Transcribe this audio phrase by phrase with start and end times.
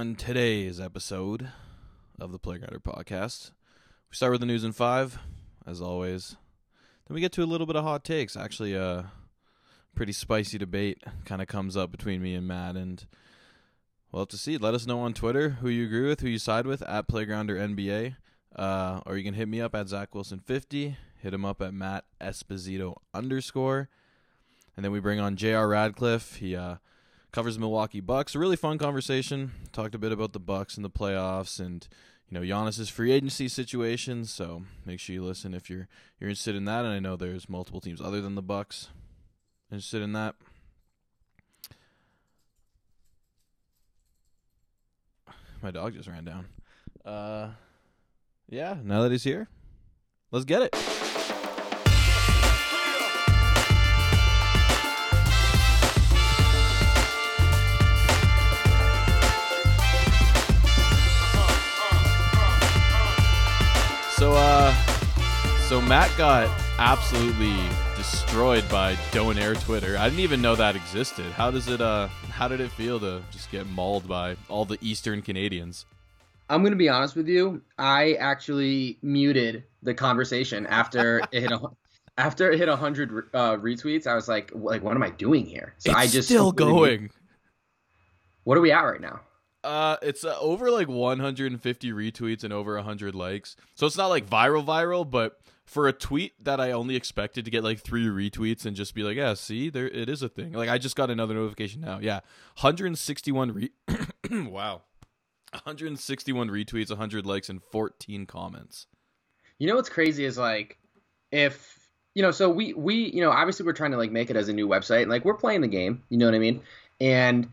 [0.00, 1.50] on today's episode
[2.18, 3.50] of the Playgrounder podcast.
[4.10, 5.18] We start with the news in five,
[5.66, 6.36] as always.
[7.06, 8.34] Then we get to a little bit of hot takes.
[8.34, 9.12] Actually, a
[9.94, 13.04] pretty spicy debate kind of comes up between me and Matt, and
[14.10, 14.56] we'll have to see.
[14.56, 17.58] Let us know on Twitter who you agree with, who you side with at Playgrounder
[17.58, 18.16] NBA,
[18.56, 20.96] uh, or you can hit me up at Zach Wilson fifty.
[21.18, 23.90] Hit him up at Matt Esposito underscore,
[24.74, 25.68] and then we bring on J.R.
[25.68, 26.36] Radcliffe.
[26.36, 26.76] He uh,
[27.32, 28.34] covers the Milwaukee Bucks.
[28.34, 29.52] A really fun conversation.
[29.72, 31.86] Talked a bit about the Bucks and the playoffs and
[32.28, 34.24] you know Giannis's free agency situation.
[34.24, 36.84] So make sure you listen if you're you're interested in that.
[36.84, 38.88] And I know there's multiple teams other than the Bucks
[39.70, 40.34] interested in that.
[45.62, 46.46] My dog just ran down.
[47.04, 47.50] Uh,
[48.48, 48.76] yeah.
[48.82, 49.48] Now that he's here,
[50.30, 51.09] let's get it.
[65.70, 67.54] So Matt got absolutely
[67.96, 69.96] destroyed by Donaire Twitter.
[69.96, 71.26] I didn't even know that existed.
[71.26, 74.78] How does it, uh, how did it feel to just get mauled by all the
[74.80, 75.86] Eastern Canadians?
[76.48, 77.62] I'm gonna be honest with you.
[77.78, 81.60] I actually muted the conversation after it hit a,
[82.18, 84.08] after it hit hundred uh, retweets.
[84.08, 85.74] I was like, like, what am I doing here?
[85.78, 87.10] So it's I just still going.
[88.42, 89.20] What are we at right now?
[89.62, 93.56] Uh, it's uh, over like 150 retweets and over 100 likes.
[93.74, 95.38] So it's not like viral, viral, but
[95.70, 99.04] for a tweet that I only expected to get like three retweets and just be
[99.04, 100.52] like, yeah, see, there it is a thing.
[100.52, 102.00] Like I just got another notification now.
[102.02, 102.20] Yeah,
[102.58, 103.70] 161 re.
[104.50, 104.82] wow,
[105.52, 108.88] 161 retweets, 100 likes, and 14 comments.
[109.58, 110.76] You know what's crazy is like
[111.30, 111.78] if
[112.14, 114.48] you know, so we we you know obviously we're trying to like make it as
[114.48, 116.02] a new website and like we're playing the game.
[116.08, 116.62] You know what I mean?
[117.00, 117.48] And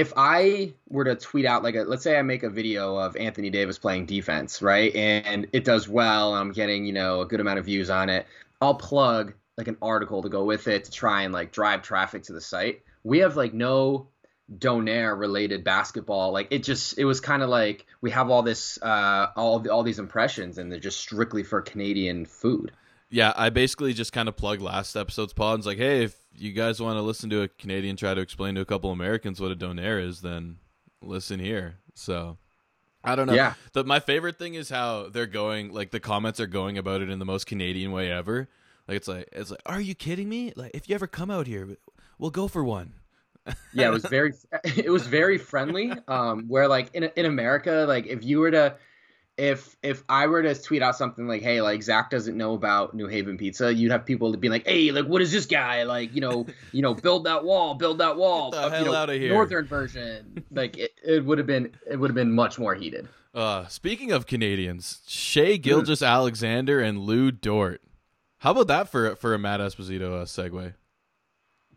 [0.00, 3.16] if I were to tweet out like a, let's say I make a video of
[3.16, 7.40] Anthony Davis playing defense, right, and it does well, I'm getting you know a good
[7.40, 8.26] amount of views on it,
[8.62, 12.22] I'll plug like an article to go with it to try and like drive traffic
[12.24, 12.82] to the site.
[13.04, 14.08] We have like no
[14.50, 16.32] Donaire related basketball.
[16.32, 19.82] Like it just it was kind of like we have all this uh all all
[19.82, 22.72] these impressions and they're just strictly for Canadian food.
[23.10, 26.16] Yeah, I basically just kind of plugged last episode's pod and was like, hey, if
[26.36, 29.40] you guys want to listen to a Canadian try to explain to a couple Americans
[29.40, 30.58] what a donaire is, then
[31.02, 31.78] listen here.
[31.94, 32.38] So
[33.02, 33.34] I don't know.
[33.34, 33.54] Yeah.
[33.72, 37.10] The, my favorite thing is how they're going, like the comments are going about it
[37.10, 38.48] in the most Canadian way ever.
[38.86, 40.52] Like it's like it's like, are you kidding me?
[40.56, 41.76] Like if you ever come out here,
[42.18, 42.94] we'll go for one.
[43.72, 44.32] yeah, it was very
[44.64, 45.92] it was very friendly.
[46.08, 48.76] Um, where like in in America, like if you were to
[49.40, 52.94] if if I were to tweet out something like, "Hey, like Zach doesn't know about
[52.94, 55.84] New Haven pizza," you'd have people to be like, "Hey, like what is this guy
[55.84, 56.14] like?
[56.14, 58.94] You know, you know, build that wall, build that wall." Get the hell you know,
[58.94, 59.32] out of here.
[59.32, 63.08] Northern version, like it, it would have been it would have been much more heated.
[63.34, 67.80] Uh, speaking of Canadians, Shai Gilgeous Alexander and Lu Dort.
[68.38, 70.74] How about that for for a Matt Esposito uh, segue?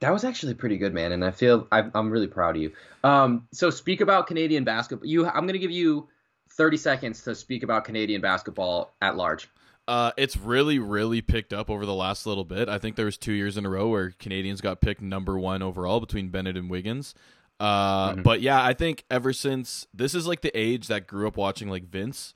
[0.02, 2.74] That was actually pretty good, man, and I feel I, I'm really proud of you.
[3.06, 5.08] Um, so speak about Canadian basketball.
[5.08, 6.10] You, I'm gonna give you
[6.56, 9.50] 30 seconds to speak about Canadian basketball at large.
[9.88, 12.70] Uh, it's really, really picked up over the last little bit.
[12.70, 15.62] I think there was two years in a row where Canadians got picked number one
[15.62, 17.14] overall between Bennett and Wiggins.
[17.60, 18.22] Uh, mm-hmm.
[18.22, 21.70] But yeah, I think ever since this is like the age that grew up watching
[21.70, 22.34] like Vince,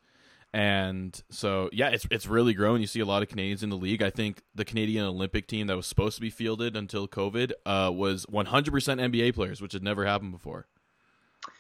[0.53, 2.81] and so yeah, it's it's really grown.
[2.81, 4.01] You see a lot of Canadians in the league.
[4.01, 7.91] I think the Canadian Olympic team that was supposed to be fielded until COVID uh,
[7.93, 10.67] was 100% NBA players, which had never happened before.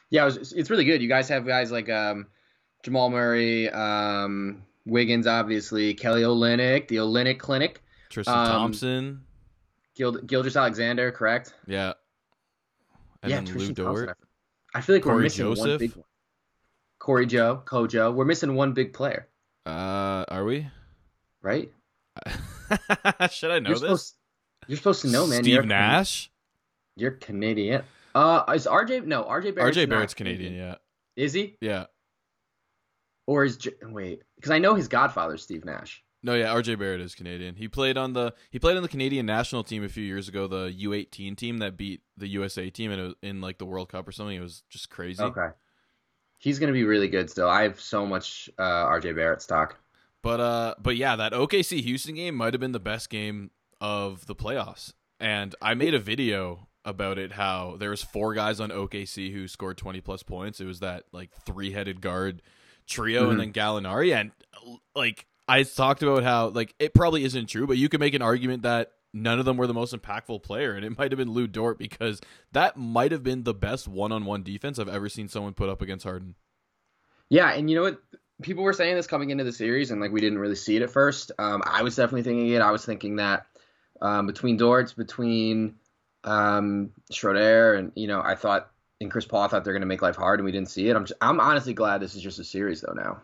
[0.09, 1.01] Yeah, it was, it's really good.
[1.01, 2.27] You guys have guys like um,
[2.87, 9.23] Jamal Murray, um, Wiggins, obviously, Kelly Olynyk, the Olynyk Clinic, Tristan um, Thompson,
[9.93, 11.53] Gil- Gilgeous Alexander, correct?
[11.67, 11.95] Yeah.
[13.23, 14.13] And yeah, Tristan Thompson.
[14.73, 15.67] I feel like Cory we're missing Joseph.
[15.67, 16.05] one big one.
[16.99, 18.13] Cory Joe, Kojo.
[18.13, 19.27] We're missing one big player.
[19.65, 20.69] Uh, are we?
[21.41, 21.69] Right?
[23.31, 23.81] Should I know you're this?
[23.81, 24.15] Supposed,
[24.67, 25.43] you're supposed to know, man.
[25.43, 26.31] Steve you're Nash.
[26.95, 27.83] You're Canadian.
[28.15, 29.05] Uh, is RJ?
[29.05, 30.55] No, RJ Barrett's RJ Barrett's Canadian.
[30.55, 30.75] Yeah.
[31.17, 31.57] Is he?
[31.59, 31.87] Yeah.
[33.27, 34.23] Or is wait?
[34.35, 36.03] Because I know his godfather, Steve Nash.
[36.23, 37.55] No, yeah, RJ Barrett is Canadian.
[37.55, 40.47] He played on the he played on the Canadian national team a few years ago,
[40.47, 44.11] the U18 team that beat the USA team in, in like the World Cup or
[44.11, 44.35] something.
[44.35, 45.21] It was just crazy.
[45.21, 45.49] Okay,
[46.39, 47.47] he's gonna be really good still.
[47.47, 49.77] I have so much uh, RJ Barrett stock.
[50.23, 54.25] But uh, but yeah, that OKC Houston game might have been the best game of
[54.25, 57.33] the playoffs, and I made a video about it.
[57.33, 60.59] How there was four guys on OKC who scored 20 plus points.
[60.59, 62.41] It was that like three headed guard
[62.87, 63.31] trio mm-hmm.
[63.31, 64.15] and then Gallinari.
[64.15, 64.31] And
[64.95, 68.21] like I talked about how like it probably isn't true, but you can make an
[68.21, 71.31] argument that none of them were the most impactful player, and it might have been
[71.31, 75.53] Lu Dort because that might have been the best one-on-one defense I've ever seen someone
[75.53, 76.35] put up against Harden.
[77.29, 78.01] Yeah, and you know what?
[78.41, 80.81] People were saying this coming into the series, and like we didn't really see it
[80.81, 81.31] at first.
[81.39, 82.61] Um, I was definitely thinking it.
[82.61, 83.47] I was thinking that
[84.01, 85.75] um, between Dortz, between
[86.23, 90.01] um, Schroeder, and you know, I thought and Chris Paul thought they're going to make
[90.01, 90.95] life hard, and we didn't see it.
[90.95, 93.21] I'm just, I'm honestly glad this is just a series though now.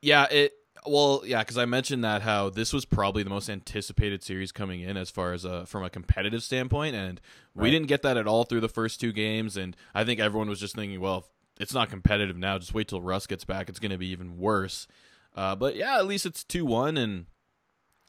[0.00, 0.52] Yeah, it
[0.86, 4.80] well, yeah, because I mentioned that how this was probably the most anticipated series coming
[4.80, 7.20] in as far as a from a competitive standpoint, and
[7.54, 9.56] we didn't get that at all through the first two games.
[9.56, 11.26] And I think everyone was just thinking, well,
[11.60, 12.58] it's not competitive now.
[12.58, 14.88] Just wait till Russ gets back; it's going to be even worse.
[15.36, 17.26] Uh, but yeah, at least it's two one, and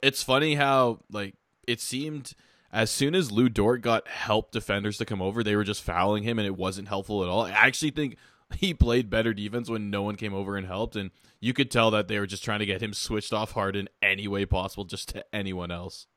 [0.02, 1.36] it's funny how like
[1.68, 2.34] it seemed
[2.74, 6.24] as soon as Lu Dort got help defenders to come over, they were just fouling
[6.24, 7.44] him, and it wasn't helpful at all.
[7.44, 8.18] I actually think
[8.56, 11.92] he played better defense when no one came over and helped, and you could tell
[11.92, 14.86] that they were just trying to get him switched off hard in any way possible,
[14.86, 16.08] just to anyone else.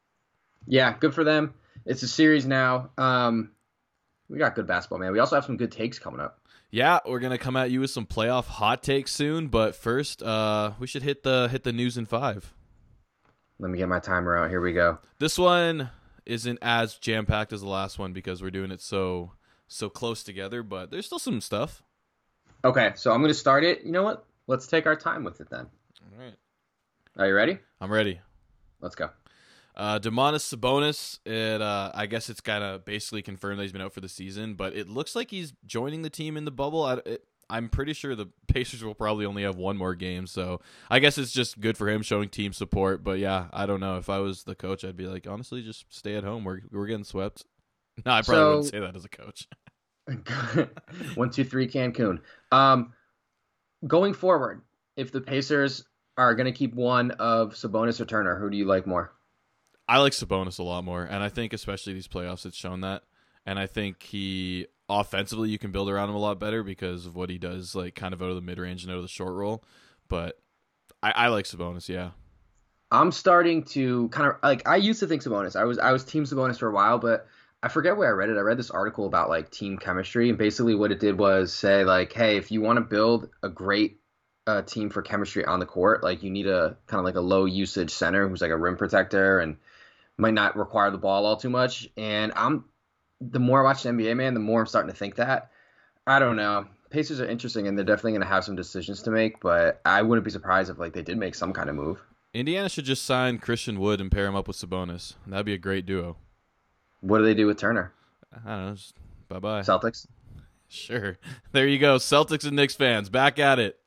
[0.67, 1.53] Yeah, good for them.
[1.85, 2.91] It's a series now.
[2.97, 3.51] Um,
[4.31, 5.13] we got good basketball, man.
[5.13, 6.41] We also have some good takes coming up.
[6.71, 10.73] Yeah, we're gonna come at you with some playoff hot takes soon, but first, uh,
[10.79, 12.53] we should hit the hit the news in five.
[13.59, 14.51] Let me get my timer out.
[14.51, 14.99] Here we go.
[15.19, 15.91] This one
[16.27, 19.33] isn't as jam packed as the last one because we're doing it so
[19.69, 21.83] so close together, but there's still some stuff.
[22.65, 23.85] Okay, so I'm going to start it.
[23.85, 24.25] You know what?
[24.47, 25.67] Let's take our time with it then.
[26.03, 26.35] All right.
[27.19, 27.59] Are you ready?
[27.81, 28.21] I'm ready.
[28.81, 29.11] Let's go.
[29.77, 33.83] Uh, Domantas Sabonis, it uh, I guess it's kind of basically confirmed that he's been
[33.83, 36.83] out for the season, but it looks like he's joining the team in the bubble.
[36.83, 40.61] I, it, I'm pretty sure the Pacers will probably only have one more game, so
[40.91, 43.05] I guess it's just good for him showing team support.
[43.05, 43.97] But yeah, I don't know.
[43.97, 46.45] If I was the coach, I'd be like, honestly, just stay at home.
[46.45, 47.45] We're we're getting swept.
[48.05, 49.49] No, I probably so, wouldn't say that as a coach.
[51.15, 52.21] one, two, three, Cancun.
[52.53, 52.93] Um,
[53.87, 54.61] going forward,
[54.99, 55.83] if the Pacers
[56.19, 59.13] are going to keep one of Sabonis or Turner, who do you like more?
[59.89, 63.05] I like Sabonis a lot more, and I think especially these playoffs, it's shown that.
[63.47, 67.17] And I think he offensively, you can build around him a lot better because of
[67.17, 69.09] what he does, like kind of out of the mid range and out of the
[69.09, 69.65] short roll.
[70.09, 70.41] But
[71.03, 72.11] I, I like Sabonis, yeah.
[72.91, 75.57] I'm starting to kind of like I used to think Sabonis.
[75.57, 77.27] I was I was team Sabonis for a while, but
[77.63, 78.37] I forget where I read it.
[78.37, 81.85] I read this article about like team chemistry, and basically what it did was say
[81.85, 84.01] like, hey, if you want to build a great
[84.47, 87.21] uh, team for chemistry on the court, like you need a kind of like a
[87.21, 89.57] low usage center who's like a rim protector and
[90.17, 91.89] might not require the ball all too much.
[91.97, 92.65] And I'm
[93.21, 95.51] the more I watch the NBA, man, the more I'm starting to think that.
[96.07, 96.67] I don't know.
[96.91, 99.41] Pacers are interesting, and they're definitely going to have some decisions to make.
[99.41, 102.01] But I wouldn't be surprised if like they did make some kind of move.
[102.33, 105.15] Indiana should just sign Christian Wood and pair him up with Sabonis.
[105.27, 106.17] That'd be a great duo.
[107.01, 107.93] What do they do with Turner?
[108.45, 108.77] I don't know.
[109.29, 109.61] Bye bye.
[109.63, 110.07] Celtics.
[110.69, 111.17] Sure.
[111.53, 111.95] There you go.
[111.97, 113.79] Celtics and Knicks fans back at it.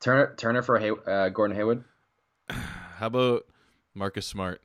[0.00, 1.84] Turner Turner for Hay- uh, Gordon Hayward.
[2.48, 3.44] How about
[3.94, 4.62] Marcus Smart?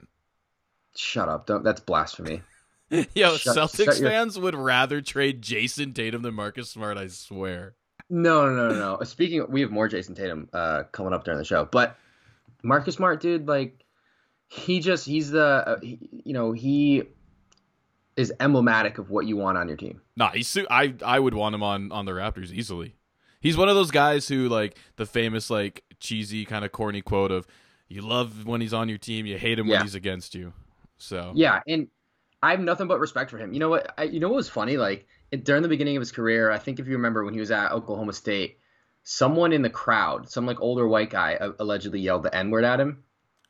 [0.95, 1.47] Shut up!
[1.47, 1.63] Don't.
[1.65, 2.43] That's blasphemy.
[3.13, 4.09] Yo, shut, Celtics shut your...
[4.09, 6.97] fans would rather trade Jayson Tatum than Marcus Smart.
[6.97, 7.75] I swear.
[8.09, 8.99] No, no, no, no.
[9.03, 11.97] Speaking, of, we have more Jayson Tatum uh, coming up during the show, but
[12.63, 13.85] Marcus Smart, dude, like
[14.47, 17.03] he just he's the uh, he, you know he
[18.17, 20.01] is emblematic of what you want on your team.
[20.17, 22.95] Nah, he's I I would want him on on the Raptors easily.
[23.39, 27.31] He's one of those guys who like the famous like cheesy kind of corny quote
[27.31, 27.47] of
[27.87, 29.77] you love when he's on your team, you hate him yeah.
[29.77, 30.53] when he's against you.
[30.97, 31.87] So yeah, and
[32.41, 33.53] I have nothing but respect for him.
[33.53, 33.93] You know what?
[33.97, 34.77] I, you know what was funny?
[34.77, 37.39] Like it, during the beginning of his career, I think if you remember when he
[37.39, 38.59] was at Oklahoma State,
[39.03, 42.63] someone in the crowd, some like older white guy, uh, allegedly yelled the N word
[42.63, 43.03] at him.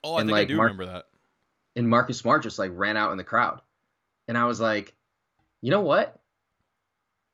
[0.04, 1.06] Oh, I and, think like, I do Mar- remember that.
[1.76, 3.62] And Marcus Smart just like ran out in the crowd
[4.30, 4.96] and I was like,
[5.60, 6.18] you know what?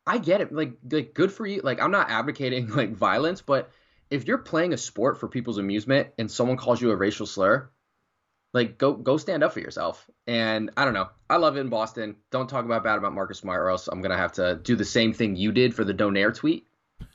[0.07, 0.53] I get it.
[0.53, 1.59] Like, like good for you.
[1.61, 3.69] Like, I'm not advocating like violence, but
[4.09, 7.69] if you're playing a sport for people's amusement and someone calls you a racial slur,
[8.55, 10.09] like go go stand up for yourself.
[10.25, 11.09] And I don't know.
[11.29, 12.15] I love it in Boston.
[12.31, 14.85] Don't talk about bad about Marcus Smart, or else I'm gonna have to do the
[14.85, 16.65] same thing you did for the Donaire tweet.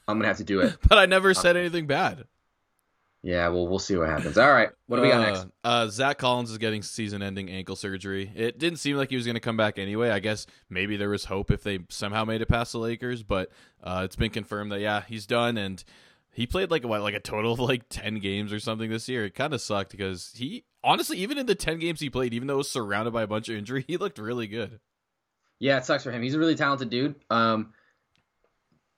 [0.06, 0.76] I'm gonna have to do it.
[0.88, 2.24] but I never said anything bad.
[3.22, 4.38] Yeah, well, we'll see what happens.
[4.38, 5.46] All right, what do we got uh, next?
[5.64, 8.30] Uh, Zach Collins is getting season-ending ankle surgery.
[8.34, 10.08] It didn't seem like he was going to come back anyway.
[10.08, 13.50] I guess maybe there was hope if they somehow made it past the Lakers, but
[13.84, 15.84] uh, it's been confirmed that yeah, he's done, and
[16.32, 19.26] he played like what, like a total of like ten games or something this year.
[19.26, 22.48] It kind of sucked because he honestly, even in the ten games he played, even
[22.48, 24.80] though it was surrounded by a bunch of injury, he looked really good.
[25.58, 26.22] Yeah, it sucks for him.
[26.22, 27.16] He's a really talented dude.
[27.28, 27.74] Um,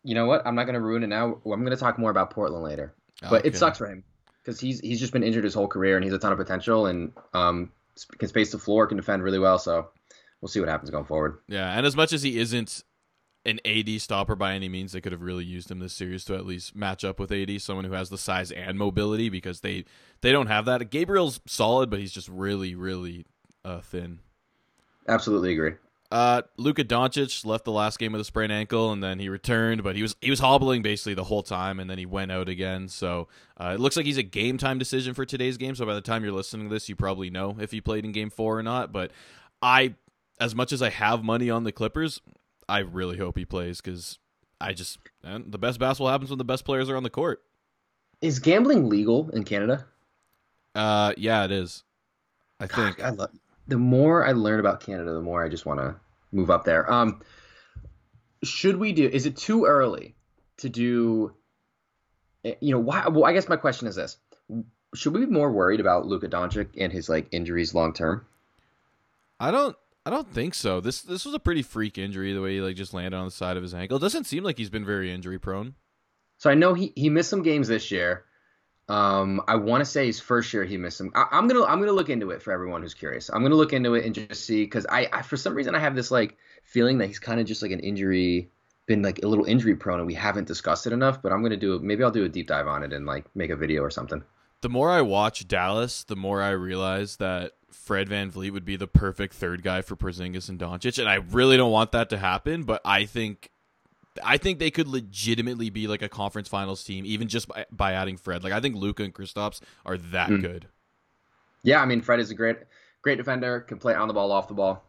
[0.05, 0.47] you know what?
[0.47, 1.41] I'm not going to ruin it now.
[1.45, 2.95] I'm going to talk more about Portland later.
[3.21, 3.49] But okay.
[3.49, 4.05] it sucks for him
[4.43, 6.87] because he's he's just been injured his whole career and he's a ton of potential
[6.87, 7.71] and um,
[8.19, 9.59] can space the floor, can defend really well.
[9.59, 9.89] So
[10.41, 11.39] we'll see what happens going forward.
[11.49, 12.83] Yeah, and as much as he isn't
[13.45, 16.35] an AD stopper by any means, they could have really used him this series to
[16.35, 19.85] at least match up with AD, someone who has the size and mobility because they
[20.21, 20.91] they don't have that.
[20.91, 23.27] Gabriel's solid, but he's just really really
[23.65, 24.21] uh, thin.
[25.09, 25.75] Absolutely agree.
[26.13, 29.83] Uh, Luka Doncic left the last game with a sprained ankle, and then he returned,
[29.83, 32.51] but he was he was hobbling basically the whole time, and then he went out
[32.51, 32.87] again.
[32.89, 35.75] So uh, it looks like he's a game time decision for today's game.
[35.75, 38.13] So by the time you're listening to this, you probably know if he played in
[38.13, 38.93] Game Four or not.
[38.93, 39.11] But
[39.63, 39.95] I,
[40.39, 42.21] as much as I have money on the Clippers,
[42.69, 44.19] I really hope he plays because
[44.61, 47.43] I just the best basketball happens when the best players are on the court.
[48.21, 49.87] Is gambling legal in Canada?
[50.75, 51.83] Uh, yeah, it is.
[52.61, 53.03] I think.
[53.03, 53.31] I love,
[53.67, 55.97] the more I learn about Canada, the more I just want to
[56.31, 56.91] move up there.
[56.91, 57.21] Um,
[58.45, 59.09] should we do?
[59.09, 60.15] Is it too early
[60.59, 61.35] to do?
[62.45, 63.09] Eh, you know, why?
[63.09, 64.17] Well, I guess my question is this:
[64.95, 68.25] Should we be more worried about Luka Doncic and his like injuries long term?
[69.41, 69.77] I don't.
[70.05, 70.81] I don't think so.
[70.81, 72.33] This this was a pretty freak injury.
[72.33, 73.99] The way he like just landed on the side of his ankle.
[73.99, 75.75] It doesn't seem like he's been very injury prone.
[76.39, 78.25] So I know he he missed some games this year.
[78.89, 81.13] Um, I want to say his first year he missed some.
[81.15, 83.31] I, am gonna I'm gonna look into it for everyone who's curious.
[83.31, 85.79] I'm gonna look into it and just see because I, I for some reason I
[85.79, 88.51] have this like feeling that he's kind of just like an injury,
[88.87, 91.23] been like a little injury prone, and we haven't discussed it enough.
[91.23, 93.51] But I'm gonna do maybe I'll do a deep dive on it and like make
[93.51, 94.25] a video or something.
[94.63, 98.87] The more I watch Dallas, the more I realize that Fred VanVleet would be the
[98.87, 102.65] perfect third guy for Porzingis and Doncic, and I really don't want that to happen.
[102.65, 103.51] But I think
[104.23, 107.93] I think they could legitimately be like a conference finals team, even just by, by
[107.93, 108.45] adding Fred.
[108.45, 110.43] Like I think Luka and Kristaps are that mm.
[110.43, 110.69] good.
[111.63, 112.59] Yeah, I mean Fred is a great,
[113.03, 113.61] great defender.
[113.61, 114.85] Can play on the ball, off the ball.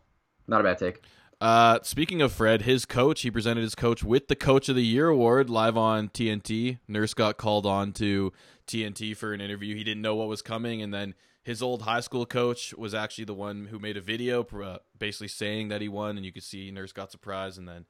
[0.48, 1.02] Not a bad take.
[1.40, 4.86] Uh, speaking of Fred, his coach, he presented his coach with the Coach of the
[4.86, 6.80] Year award live on TNT.
[6.88, 8.32] Nurse got called on to
[8.66, 9.76] TNT for an interview.
[9.76, 13.26] He didn't know what was coming, and then his old high school coach was actually
[13.26, 16.44] the one who made a video, uh, basically saying that he won, and you could
[16.44, 17.86] see Nurse got surprised, and then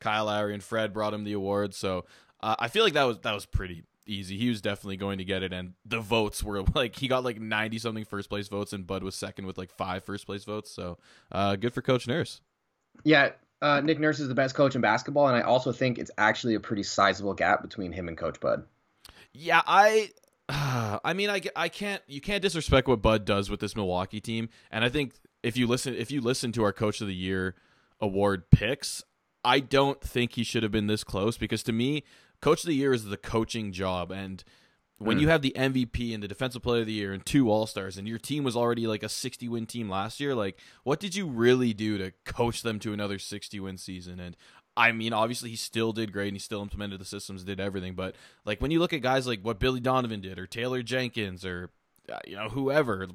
[0.00, 1.74] Kyle Lowry and Fred brought him the award.
[1.74, 2.04] So
[2.40, 4.36] uh, I feel like that was that was pretty easy.
[4.38, 7.40] He was definitely going to get it, and the votes were like he got like
[7.40, 10.70] ninety something first place votes, and Bud was second with like five first place votes.
[10.70, 10.98] So
[11.30, 12.40] uh, good for Coach Nurse.
[13.02, 13.30] Yeah,
[13.60, 16.54] uh, Nick Nurse is the best coach in basketball, and I also think it's actually
[16.54, 18.64] a pretty sizable gap between him and Coach Bud.
[19.32, 20.10] Yeah, I.
[20.48, 24.48] I mean, I, I can't you can't disrespect what Bud does with this Milwaukee team,
[24.70, 27.54] and I think if you listen if you listen to our Coach of the Year
[28.00, 29.02] award picks,
[29.44, 32.04] I don't think he should have been this close because to me,
[32.40, 34.10] coach of the year is the coaching job.
[34.10, 34.42] And
[34.98, 35.22] when mm.
[35.22, 37.98] you have the MVP and the defensive player of the year and two all stars,
[37.98, 41.14] and your team was already like a 60 win team last year, like what did
[41.14, 44.18] you really do to coach them to another 60 win season?
[44.18, 44.36] And
[44.76, 47.94] I mean, obviously he still did great and he still implemented the systems, did everything.
[47.94, 51.44] But like when you look at guys like what Billy Donovan did or Taylor Jenkins
[51.44, 51.70] or
[52.12, 53.06] uh, you know whoever,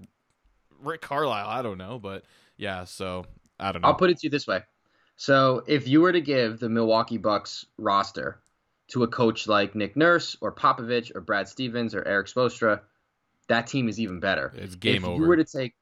[0.82, 2.24] Rick Carlisle, I don't know, but
[2.58, 2.86] yeah.
[2.86, 3.26] So
[3.60, 3.90] I don't know.
[3.90, 4.62] I'll put it to you this way:
[5.18, 8.40] so if you were to give the Milwaukee Bucks roster
[8.90, 12.82] to a coach like Nick Nurse or Popovich or Brad Stevens or Erik Spoelstra,
[13.50, 14.54] that team is even better.
[14.56, 15.22] It's game if over.
[15.22, 15.76] You were to take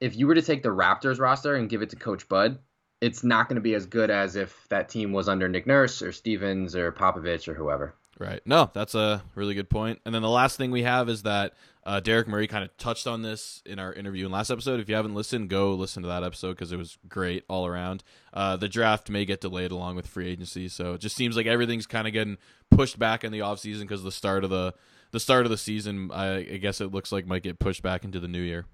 [0.00, 2.58] if you were to take the Raptors roster and give it to Coach Bud,
[3.04, 6.00] it's not going to be as good as if that team was under Nick Nurse
[6.00, 7.94] or Stevens or Popovich or whoever.
[8.18, 8.40] Right.
[8.46, 10.00] No, that's a really good point.
[10.06, 11.52] And then the last thing we have is that
[11.84, 14.80] uh, Derek Murray kind of touched on this in our interview in last episode.
[14.80, 18.04] If you haven't listened, go listen to that episode because it was great all around.
[18.32, 21.46] Uh, the draft may get delayed along with free agency, so it just seems like
[21.46, 22.38] everything's kind of getting
[22.70, 24.72] pushed back in the off season because the start of the
[25.10, 28.04] the start of the season, I, I guess it looks like might get pushed back
[28.04, 28.64] into the new year.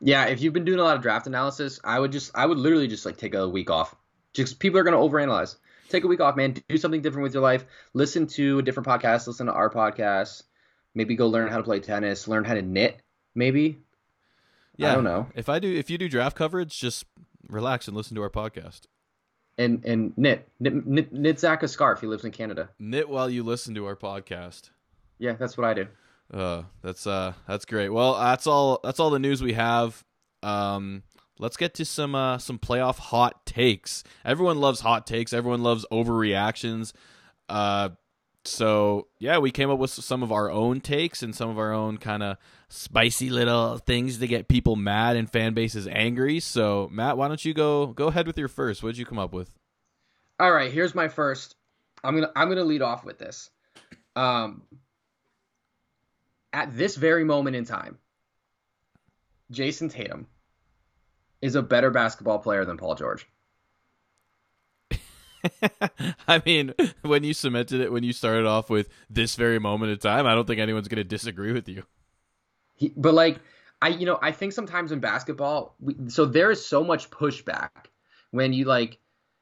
[0.00, 2.58] Yeah, if you've been doing a lot of draft analysis, I would just I would
[2.58, 3.94] literally just like take a week off.
[4.34, 5.56] Just people are going to overanalyze
[5.88, 6.56] take a week off, man.
[6.68, 7.64] Do something different with your life.
[7.94, 9.26] Listen to a different podcast.
[9.26, 10.42] Listen to our podcast.
[10.94, 12.26] Maybe go learn how to play tennis.
[12.26, 13.00] Learn how to knit.
[13.34, 13.80] Maybe.
[14.76, 14.92] Yeah.
[14.92, 15.28] I don't know.
[15.34, 17.04] If I do, if you do draft coverage, just
[17.48, 18.82] relax and listen to our podcast.
[19.58, 22.02] And and knit knit knit, knit Zach a scarf.
[22.02, 22.68] He lives in Canada.
[22.78, 24.68] Knit while you listen to our podcast.
[25.18, 25.86] Yeah, that's what I do.
[26.32, 27.90] Uh, that's uh, that's great.
[27.90, 28.80] Well, that's all.
[28.82, 30.04] That's all the news we have.
[30.42, 31.02] Um,
[31.38, 34.02] let's get to some uh, some playoff hot takes.
[34.24, 35.32] Everyone loves hot takes.
[35.32, 36.92] Everyone loves overreactions.
[37.48, 37.90] Uh,
[38.44, 41.72] so yeah, we came up with some of our own takes and some of our
[41.72, 42.36] own kind of
[42.68, 46.40] spicy little things to get people mad and fan bases angry.
[46.40, 48.82] So Matt, why don't you go go ahead with your first?
[48.82, 49.54] What did you come up with?
[50.38, 51.56] All right, here's my first.
[52.04, 53.50] I'm gonna I'm gonna lead off with this.
[54.14, 54.62] Um,
[56.52, 57.98] at this very moment in time,
[59.50, 60.26] Jayson Tatum
[61.42, 63.28] is a better basketball player than Paul George.
[66.28, 69.98] I mean, when you cemented it, when you started off with this very moment in
[69.98, 71.84] time, I don't think anyone's going to disagree with you.
[72.74, 73.38] He, but like,
[73.80, 77.70] I you know I think sometimes in basketball, we, so there is so much pushback
[78.30, 78.98] when you like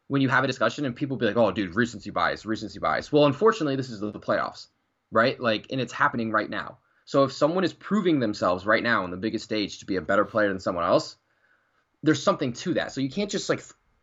[0.09, 3.13] when you have a discussion and people be like, "Oh, dude, recency bias, recency bias."
[3.13, 4.69] Well, unfortunately, this is the playoffs,
[5.11, 5.39] right?
[5.41, 6.79] Like, and it's happening right now.
[7.05, 10.01] So if someone is proving themselves right now on the biggest stage to be a
[10.01, 11.17] better player than someone else,
[12.03, 12.93] there's something to that.
[12.93, 13.63] So you can't just like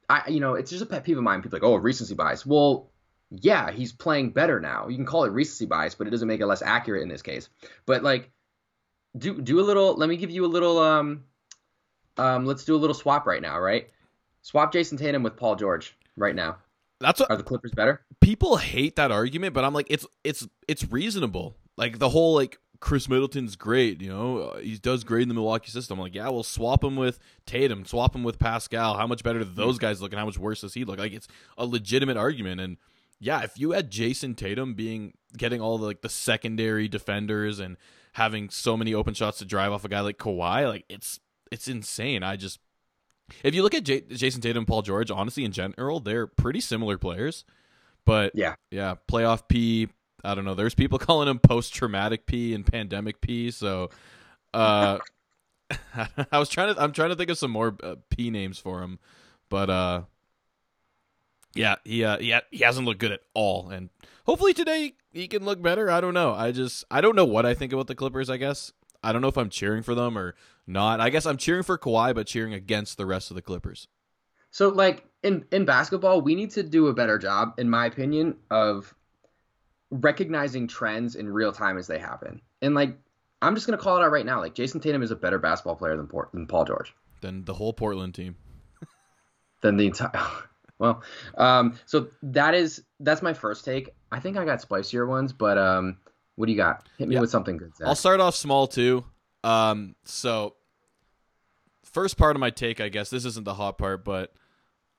[0.10, 1.42] I you know, it's just a pet peeve of mine.
[1.42, 2.46] People are like, oh, recency bias.
[2.46, 2.92] Well,
[3.30, 4.88] yeah, he's playing better now.
[4.88, 7.22] You can call it recency bias, but it doesn't make it less accurate in this
[7.22, 7.50] case.
[7.86, 8.30] But like,
[9.18, 9.96] do do a little.
[9.96, 10.80] Let me give you a little.
[10.80, 11.24] Um,
[12.18, 13.90] um, let's do a little swap right now, right?
[14.42, 16.58] Swap Jayson Tatum with Paul George right now.
[17.00, 18.02] That's what Are the Clippers better?
[18.20, 21.56] people hate that argument, but I'm like, it's it's it's reasonable.
[21.78, 25.34] Like the whole like Khris Middleton's great, you know, uh, he does great in the
[25.36, 25.98] Milwaukee system.
[26.00, 28.98] I'm like, yeah, we'll swap him with Tatum, swap him with Pascal.
[28.98, 30.98] How much better do those guys look, and how much worse does he look?
[31.00, 32.78] Like it's a legitimate argument, and
[33.20, 37.78] yeah, if you had Jayson Tatum being getting all the like the secondary defenders and
[38.14, 41.20] having so many open shots to drive off a guy like Kawhi, like it's
[41.52, 42.24] it's insane.
[42.24, 42.60] I just
[43.44, 46.60] if you look at J- Jayson Tatum and Paul George, honestly, in general, they're pretty
[46.62, 47.46] similar players.
[48.06, 48.56] But Yeah.
[48.72, 49.88] yeah, playoff P.
[50.24, 50.54] I don't know.
[50.54, 53.52] There's people calling him post traumatic P and pandemic P.
[53.52, 53.90] So,
[54.54, 55.00] uh,
[56.32, 56.82] I was trying to.
[56.82, 59.00] I'm trying to think of some more uh, P names for him,
[59.50, 60.02] but uh,
[61.54, 63.90] yeah, he uh, ha- he hasn't looked good at all, and
[64.26, 65.90] hopefully today he can look better.
[65.90, 66.34] I don't know.
[66.34, 68.30] I just I don't know what I think about the Clippers.
[68.30, 68.72] I guess
[69.04, 70.36] I don't know if I'm cheering for them or
[70.68, 71.00] not.
[71.00, 73.88] I guess I'm cheering for Kawhi, but cheering against the rest of the Clippers.
[74.52, 78.38] So like in in basketball, we need to do a better job, in my opinion,
[78.50, 78.94] of
[79.92, 82.42] recognizing trends in real time as they happen.
[82.62, 82.98] And like
[83.42, 84.40] I'm just gonna call it out right now.
[84.40, 86.94] Like Jayson Tatum is a better basketball player than Port- than Paul George.
[87.22, 88.36] Than the whole Portland team.
[89.62, 90.12] Than the entire.
[90.80, 91.04] well,
[91.38, 93.90] um, so that is that's my first take.
[94.12, 95.98] I think I got spicier ones, but um,
[96.36, 96.88] what do you got?
[96.98, 97.22] Hit me Yeah.
[97.22, 97.76] with something good.
[97.78, 97.88] Zach.
[97.88, 99.06] I'll start off small too.
[99.44, 100.56] Um, so
[101.84, 104.34] first part of my take, I guess this isn't the hot part, but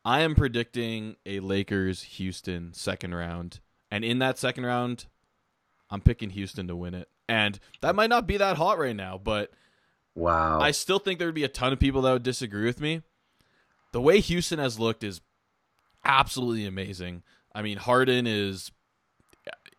[0.05, 3.61] I am predicting a Lakers Houston second round,
[3.93, 5.05] and in that second round,
[5.91, 7.11] I'm picking Houston to win it.
[7.29, 9.53] And that might not be that hot right now, but
[10.15, 10.59] wow.
[10.59, 13.03] I still think there would be a ton of people that would disagree with me.
[13.93, 15.21] The way Houston has looked is
[16.07, 17.23] absolutely amazing.
[17.55, 18.73] I mean, Harden is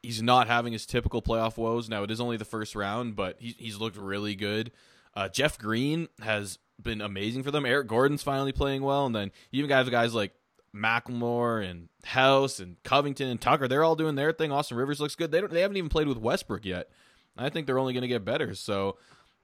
[0.04, 1.90] he's not having his typical playoff woes.
[1.90, 4.72] Now it is only the first round, but he, he's looked really good.
[5.16, 7.66] Uh, Jeff Green has been amazing for them.
[7.66, 10.34] Eric Gordon's finally playing well, and then you even guys guys like
[10.76, 13.68] McLemore and House and Covington and Tucker.
[13.68, 14.52] They're all doing their thing.
[14.52, 15.32] Austin Rivers looks good.
[15.32, 15.52] They don't.
[15.52, 16.90] They haven't even played with Westbrook yet.
[17.38, 18.54] I think they're only going to get better.
[18.56, 18.98] So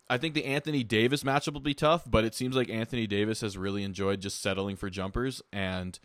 [0.10, 3.42] I think the Anthony Davis matchup will be tough, but it seems like Anthony Davis
[3.42, 6.00] has really enjoyed just settling for jumpers, and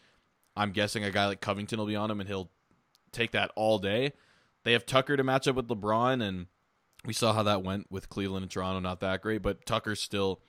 [0.57, 2.51] I'm guessing a guy like Covington will be on him, and he'll
[3.13, 4.13] take that all day.
[4.65, 6.47] They have Tucker to match up with LeBron, and
[7.07, 8.81] we saw how that went with Cleveland and Toronto.
[8.81, 10.41] Not that great, but Tucker's still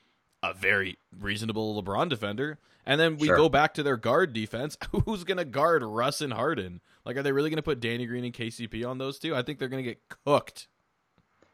[0.52, 2.58] a very reasonable LeBron defender.
[2.86, 3.36] And then we Sure.
[3.36, 4.78] go back to their guard defense.
[5.06, 6.82] Who's going to guard Russ and Harden?
[7.04, 9.36] Like, are they really going to put Danny Green and KCP on those two?
[9.36, 10.68] I think they're going to get cooked.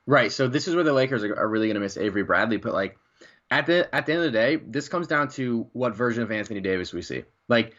[0.06, 0.32] Right.
[0.32, 2.58] So this is where the Lakers are, are really going to miss Avery Bradley.
[2.58, 2.98] But like
[3.50, 6.32] at the at the end of the day, this comes down to what version of
[6.32, 7.24] Anthony Davis we see.
[7.48, 7.76] Like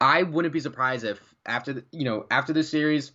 [0.00, 3.12] I wouldn't be surprised if after the, you know after this series,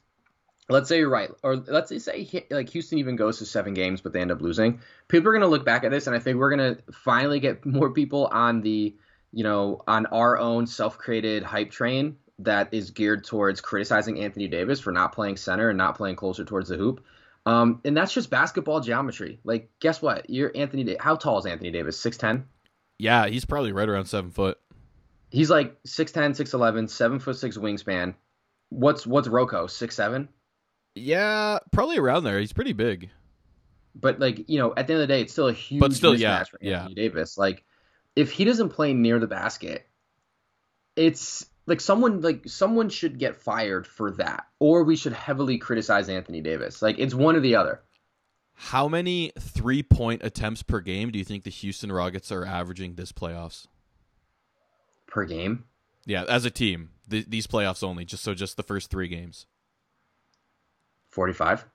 [0.70, 4.14] let's say you're right, or let's say like Houston even goes to seven games, but
[4.14, 4.82] they end up losing.
[5.08, 7.40] People are going to look back at this, and I think we're going to finally
[7.40, 8.96] get more people on the
[9.34, 14.80] you know on our own self-created hype train that is geared towards criticizing Anthony Davis
[14.80, 17.04] for not playing center and not playing closer towards the hoop.
[17.48, 19.40] Um, and that's just basketball geometry.
[19.44, 20.30] Like, guess what?
[20.30, 20.84] You're Anthony.
[20.84, 22.00] Da- How tall is Anthony Davis?
[22.00, 22.46] Six ten.
[23.00, 24.58] Yeah, he's probably right around seven foot.
[25.30, 28.16] He's like 6'10", 6'11", 7 foot six wingspan.
[28.70, 29.68] What's what's Rocco?
[29.68, 30.30] Six seven.
[30.98, 32.40] Yeah, probably around there.
[32.40, 33.10] He's pretty big.
[33.96, 35.94] But like you know, at the end of the day, it's still a huge But
[35.94, 36.78] still, mismatch yeah, for yeah.
[36.80, 37.38] Anthony Davis.
[37.38, 37.64] Like,
[38.16, 39.88] if he doesn't play near the basket,
[40.96, 46.10] it's like someone like someone should get fired for that, or we should heavily criticize
[46.10, 46.82] Anthony Davis.
[46.82, 47.82] Like, it's one or the other.
[48.54, 52.96] How many three point attempts per game do you think the Houston Rockets are averaging
[52.96, 53.68] this playoffs?
[55.08, 55.64] per game.
[56.06, 58.06] Yeah, as a team, th- these playoffs only.
[58.06, 59.46] Just so, just the first three games.
[61.18, 61.66] 45.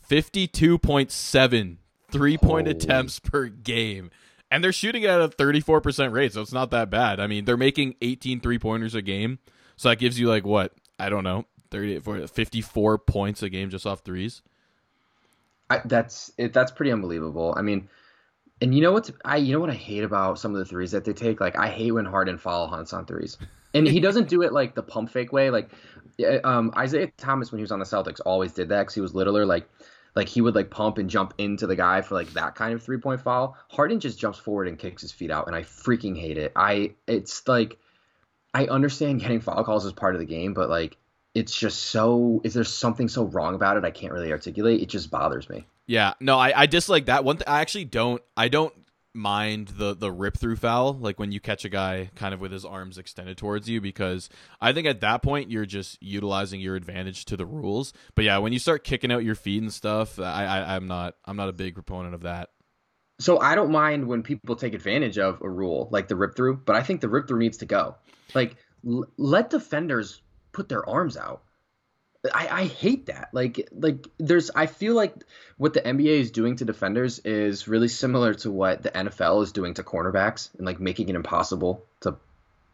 [0.00, 1.78] Fifty-two point seven
[2.12, 2.76] three point Holy.
[2.76, 4.12] attempts per game,
[4.52, 7.18] and they're shooting at a thirty-four percent rate, so it's not that bad.
[7.18, 9.40] I mean, they're making 18 three pointers a game,
[9.76, 13.68] so that gives you like what I don't know, 30, 40, 54 points a game
[13.68, 14.42] just off threes.
[15.68, 16.52] I, that's it.
[16.52, 17.54] That's pretty unbelievable.
[17.56, 17.88] I mean,
[18.60, 20.92] and you know what's I you know what I hate about some of the threes
[20.92, 21.40] that they take.
[21.40, 23.38] Like I hate when Harden follow hunts on threes,
[23.74, 25.50] and he doesn't do it like the pump fake way.
[25.50, 25.70] Like
[26.16, 29.00] yeah, um, Isaiah Thomas when he was on the Celtics always did that because he
[29.00, 29.46] was littler.
[29.46, 29.68] Like
[30.14, 32.82] like he would like pump and jump into the guy for like that kind of
[32.82, 33.56] three point foul.
[33.70, 36.52] Harden just jumps forward and kicks his feet out, and I freaking hate it.
[36.56, 37.78] I it's like
[38.54, 40.96] I understand getting foul calls as part of the game, but like.
[41.34, 42.42] It's just so.
[42.44, 43.86] Is there something so wrong about it?
[43.86, 44.82] I can't really articulate.
[44.82, 45.64] It just bothers me.
[45.86, 47.38] Yeah, no, I, I dislike that one.
[47.38, 48.20] Th- I actually don't.
[48.36, 48.74] I don't
[49.14, 52.50] mind the the rip through foul like when you catch a guy kind of with
[52.50, 56.76] his arms extended towards you because I think at that point you're just utilizing your
[56.76, 57.92] advantage to the rules.
[58.14, 61.16] But yeah, when you start kicking out your feet and stuff, I, I I'm not
[61.24, 62.50] I'm not a big proponent of that.
[63.20, 66.56] So I don't mind when people take advantage of a rule like the rip through,
[66.64, 67.96] but I think the rip through needs to go.
[68.34, 70.22] Like l- let defenders
[70.52, 71.42] put their arms out.
[72.32, 73.30] I, I hate that.
[73.32, 75.14] Like like there's I feel like
[75.56, 79.52] what the NBA is doing to defenders is really similar to what the NFL is
[79.52, 82.16] doing to cornerbacks and like making it impossible to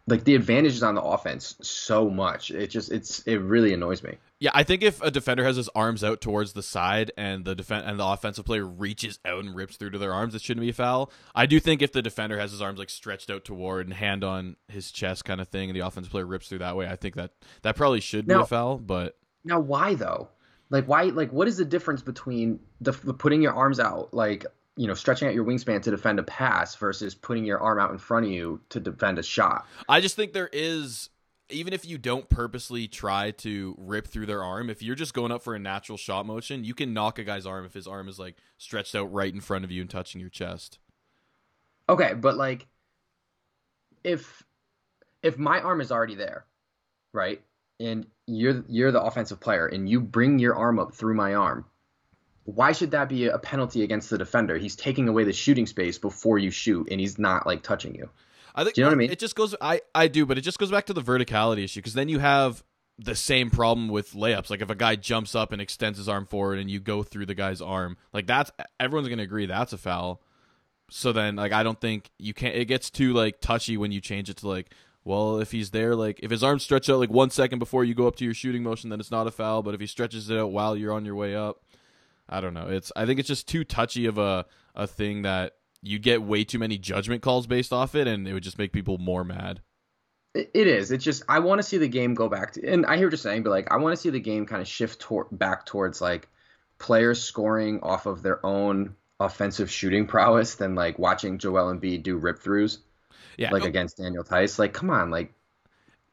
[0.06, 2.50] like the advantage is on the offense so much.
[2.50, 4.16] It just it's it really annoys me.
[4.40, 7.54] Yeah, I think if a defender has his arms out towards the side and the
[7.54, 10.62] defense and the offensive player reaches out and rips through to their arms, it shouldn't
[10.62, 11.11] be a foul.
[11.34, 14.22] I do think if the defender has his arms like stretched out toward and hand
[14.24, 16.96] on his chest kind of thing, and the offensive player rips through that way, I
[16.96, 17.32] think that
[17.62, 18.78] that probably should Now- be a foul.
[18.78, 20.29] But Now, why though?
[20.70, 21.05] Like, why?
[21.05, 24.44] Like, what is the difference between the, the putting your arms out, like
[24.77, 27.90] you know, stretching out your wingspan to defend a pass, versus putting your arm out
[27.90, 29.66] in front of you to defend a shot?
[29.88, 31.11] I just think there is
[31.51, 35.33] even if you don't purposely try to rip through their arm, if you're just going
[35.33, 38.09] up for a natural shot motion, you can knock a guy's arm if his arm
[38.09, 40.79] is like stretched out right in front of you and touching your chest.
[41.88, 42.66] Okay, but like,
[44.05, 44.44] if
[45.22, 46.44] if my arm is already there,
[47.12, 47.40] right,
[47.80, 51.64] and you're you're the offensive player, and you bring your arm up through my arm.
[52.44, 54.56] Why should that be a penalty against the defender?
[54.56, 58.08] He's taking away the shooting space before you shoot, and he's not like touching you.
[58.54, 59.10] I think Do you know what I mean?
[59.10, 59.54] It just goes.
[59.60, 62.18] I I do, but it just goes back to the verticality issue because then you
[62.18, 62.64] have
[62.98, 64.50] the same problem with layups.
[64.50, 67.26] Like if a guy jumps up and extends his arm forward and you go through
[67.26, 70.20] the guy's arm, like that's everyone's gonna agree that's a foul.
[70.90, 72.48] So then, like, I don't think you can.
[72.48, 74.72] not It gets too like touchy when you change it to like,
[75.08, 77.94] well, if he's there, like, if his arms stretch out like one second before you
[77.94, 79.62] go up to your shooting motion, then it's not a foul.
[79.62, 81.62] But if he stretches it out while you're on your way up,
[82.28, 82.68] I don't know.
[82.68, 84.44] It's I think it's just too touchy of a
[84.74, 88.34] a thing that you get way too many judgment calls based off it, and it
[88.34, 89.62] would just make people more mad.
[90.34, 90.90] It it is.
[90.90, 93.12] It's just I want to see the game go back to, and I hear what
[93.12, 95.64] you're saying, but like I want to see the game kind of shift tor- back
[95.64, 96.28] towards like
[96.78, 102.18] players scoring off of their own offensive shooting prowess than like watching Joel Embiid do
[102.18, 102.76] rip throughs
[103.38, 104.59] Yeah, like against Daniel Theis.
[104.59, 105.33] Like, come on, like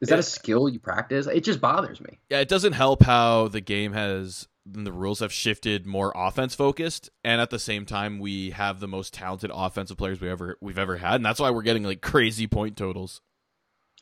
[0.00, 1.26] is that a skill you practice?
[1.26, 2.18] It just bothers me.
[2.30, 7.10] yeah, it doesn't help how the game has the rules have shifted more offense focused,
[7.24, 10.78] and at the same time, we have the most talented offensive players we ever we've
[10.78, 13.20] ever had, and that's why we're getting like crazy point totals.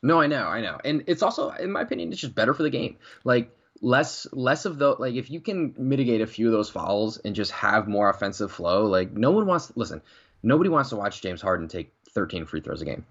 [0.02, 2.62] No, I know, I know, and it's also, in my opinion, it's just better for
[2.62, 2.96] the game.
[3.24, 7.18] Like less, less of the like if you can mitigate a few of those fouls
[7.18, 8.86] and just have more offensive flow.
[8.86, 9.72] Like no one wants.
[9.76, 10.02] Listen,
[10.42, 13.06] nobody wants to watch James Harden take 13 free throws a game.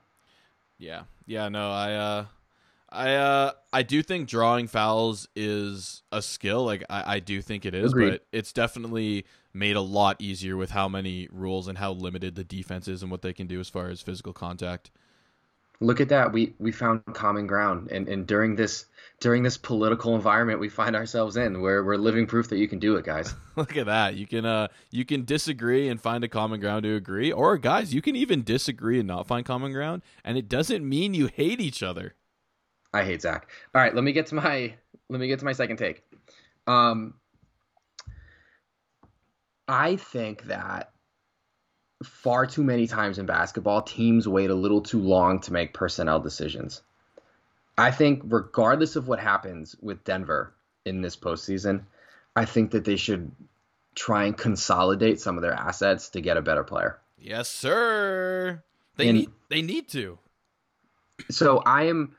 [0.77, 2.25] Yeah, yeah, no, I, uh,
[2.89, 6.65] I, uh, I do think drawing fouls is a skill.
[6.65, 8.09] Like, I, I do think it is, Agreed.
[8.11, 12.43] but it's definitely made a lot easier with how many rules and how limited the
[12.43, 14.91] defense is and what they can do as far as physical contact.
[15.79, 16.31] Look at that.
[16.31, 18.85] We we found common ground, and and during this
[19.19, 22.79] during this political environment we find ourselves in, where we're living proof that you can
[22.79, 23.33] do it, guys.
[23.55, 24.15] Look at that.
[24.15, 27.93] You can, uh, you can disagree and find a common ground to agree, or guys,
[27.93, 31.61] you can even disagree and not find common ground, and it doesn't mean you hate
[31.61, 32.15] each other.
[32.93, 33.49] I hate Zach.
[33.73, 34.73] All right, let me get to my
[35.09, 36.03] let me get to my second take.
[36.67, 37.15] Um,
[39.67, 40.92] I think that
[42.03, 46.19] far too many times in basketball, teams wait a little too long to make personnel
[46.19, 46.81] decisions.
[47.77, 50.53] I think, regardless of what happens with Denver
[50.85, 51.83] in this postseason,
[52.35, 53.31] I think that they should
[53.95, 56.99] try and consolidate some of their assets to get a better player.
[57.17, 58.61] Yes, sir.
[58.97, 60.19] They And- need, they need to.
[61.29, 62.15] so I am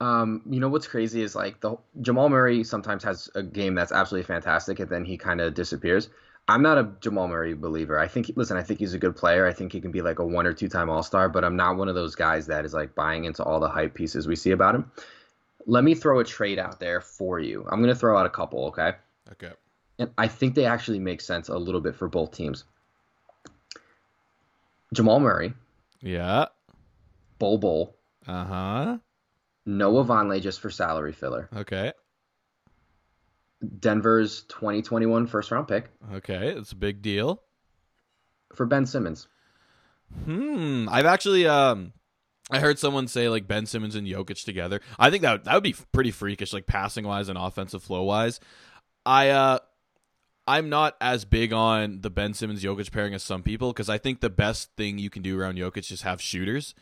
[0.00, 3.92] um you know what's crazy is like the Jamal Murray sometimes has a game that's
[3.92, 6.08] absolutely fantastic and then he kind of disappears.
[6.48, 7.98] I'm not a Jamal Murray believer.
[7.98, 9.46] I think listen, I think he's a good player.
[9.46, 11.76] I think he can be like a one or two time All-Star, but I'm not
[11.76, 14.50] one of those guys that is like buying into all the hype pieces we see
[14.50, 14.90] about him.
[15.66, 17.64] Let me throw a trade out there for you.
[17.70, 18.94] I'm going to throw out a couple, okay?
[19.30, 19.52] Okay.
[19.98, 22.64] And I think they actually make sense a little bit for both teams.
[24.92, 25.54] Jamal Murray,
[26.00, 26.46] Yeah.
[27.38, 28.98] Bol Bol, Uh huh.
[29.64, 31.48] Noah Vonleh just for salary filler.
[31.56, 31.92] Okay.
[33.80, 36.48] Denver's 2021 first round pick Okay.
[36.48, 37.42] It's a big deal.
[38.54, 39.28] for Ben Simmons.
[40.24, 40.88] Hmm.
[40.90, 41.92] I've actually um
[42.50, 44.80] I heard someone say like Ben Simmons and Jokic together.
[44.98, 48.40] I think that that would be pretty freakish, like passing wise and offensive flow wise.
[49.06, 49.58] I uh
[50.46, 53.96] I'm not as big on the Ben Simmons Jokic pairing as some people because I
[53.98, 56.74] think the best thing you can do around Jokic is have shooters.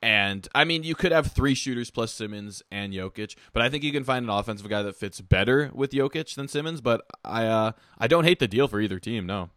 [0.00, 3.82] And I mean, you could have three shooters plus Simmons and Jokic, but I think
[3.82, 6.80] you can find an offensive guy that fits better with Jokic than Simmons.
[6.80, 9.26] But I, uh, I don't hate the deal for either team.
[9.26, 9.50] No,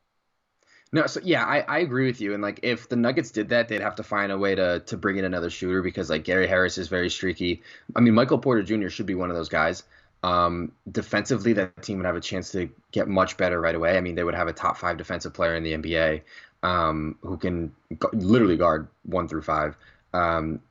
[0.91, 2.33] No, so yeah, I, I agree with you.
[2.33, 4.97] And like, if the Nuggets did that, they'd have to find a way to to
[4.97, 7.61] bring in another shooter because like Gary Harris is very streaky.
[7.95, 8.89] I mean, Michael Porter Jr.
[8.89, 9.83] should be one of those guys.
[10.23, 13.97] Um, defensively, that team would have a chance to get much better right away.
[13.97, 16.21] I mean, they would have a top five defensive player in the NBA
[16.63, 17.73] um, who can
[18.13, 19.75] literally guard one through five.
[20.13, 20.61] Um,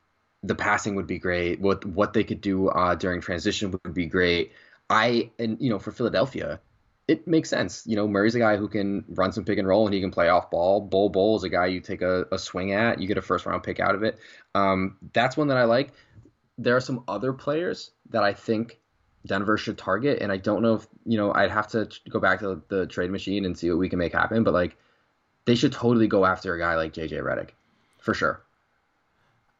[0.43, 1.59] the passing would be great.
[1.59, 4.53] What what they could do uh, during transition would be great.
[4.89, 6.59] I and you know for Philadelphia,
[7.07, 7.83] it makes sense.
[7.85, 10.11] You know, Murray's a guy who can run some pick and roll and he can
[10.11, 10.81] play off ball.
[10.81, 12.99] Bol Bol is a guy you take a, a swing at.
[12.99, 14.17] You get a first round pick out of it.
[14.55, 15.91] Um, that's one that I like.
[16.57, 18.79] There are some other players that I think
[19.25, 21.33] Denver should target, and I don't know if you know.
[21.33, 24.13] I'd have to go back to the trade machine and see what we can make
[24.13, 24.43] happen.
[24.43, 24.75] But like,
[25.45, 27.49] they should totally go after a guy like JJ Redick,
[27.99, 28.41] for sure.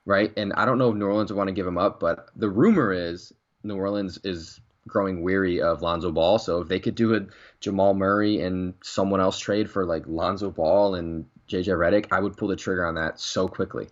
[0.05, 2.29] Right, and I don't know if New Orleans would want to give him up, but
[2.35, 3.31] the rumor is
[3.63, 6.39] New Orleans is growing weary of Lonzo Ball.
[6.39, 7.21] So if they could do a
[7.59, 12.35] Jamal Murray and someone else trade for like Lonzo Ball and JJ Redick, I would
[12.35, 13.89] pull the trigger on that so quickly.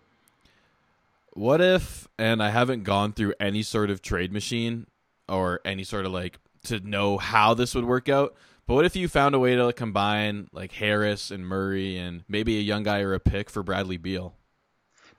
[1.34, 4.88] What if, and I haven't gone through any sort of trade machine
[5.28, 8.96] or any sort of like to know how this would work out, but what if
[8.96, 13.02] you found a way to combine like Harris and Murray and maybe a young guy
[13.02, 14.36] or a pick for Bradley Beal?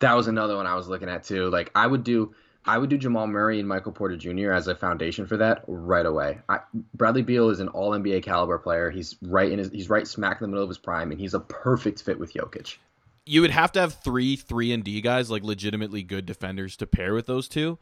[0.00, 1.48] That was another one I was looking at too.
[1.50, 2.34] Like I would do
[2.64, 4.52] I would do Jamal Murray and Michael Porter Jr.
[4.52, 6.40] as a foundation for that right away.
[6.48, 6.60] I,
[6.94, 8.90] Bradley Beal is an All NBA caliber player.
[8.90, 11.32] He's right in his, he's right smack in the middle of his prime, and he's
[11.32, 12.76] a perfect fit with Jokic.
[13.24, 16.86] You would have to have three three and D guys, like legitimately good defenders, to
[16.86, 17.78] pair with those two.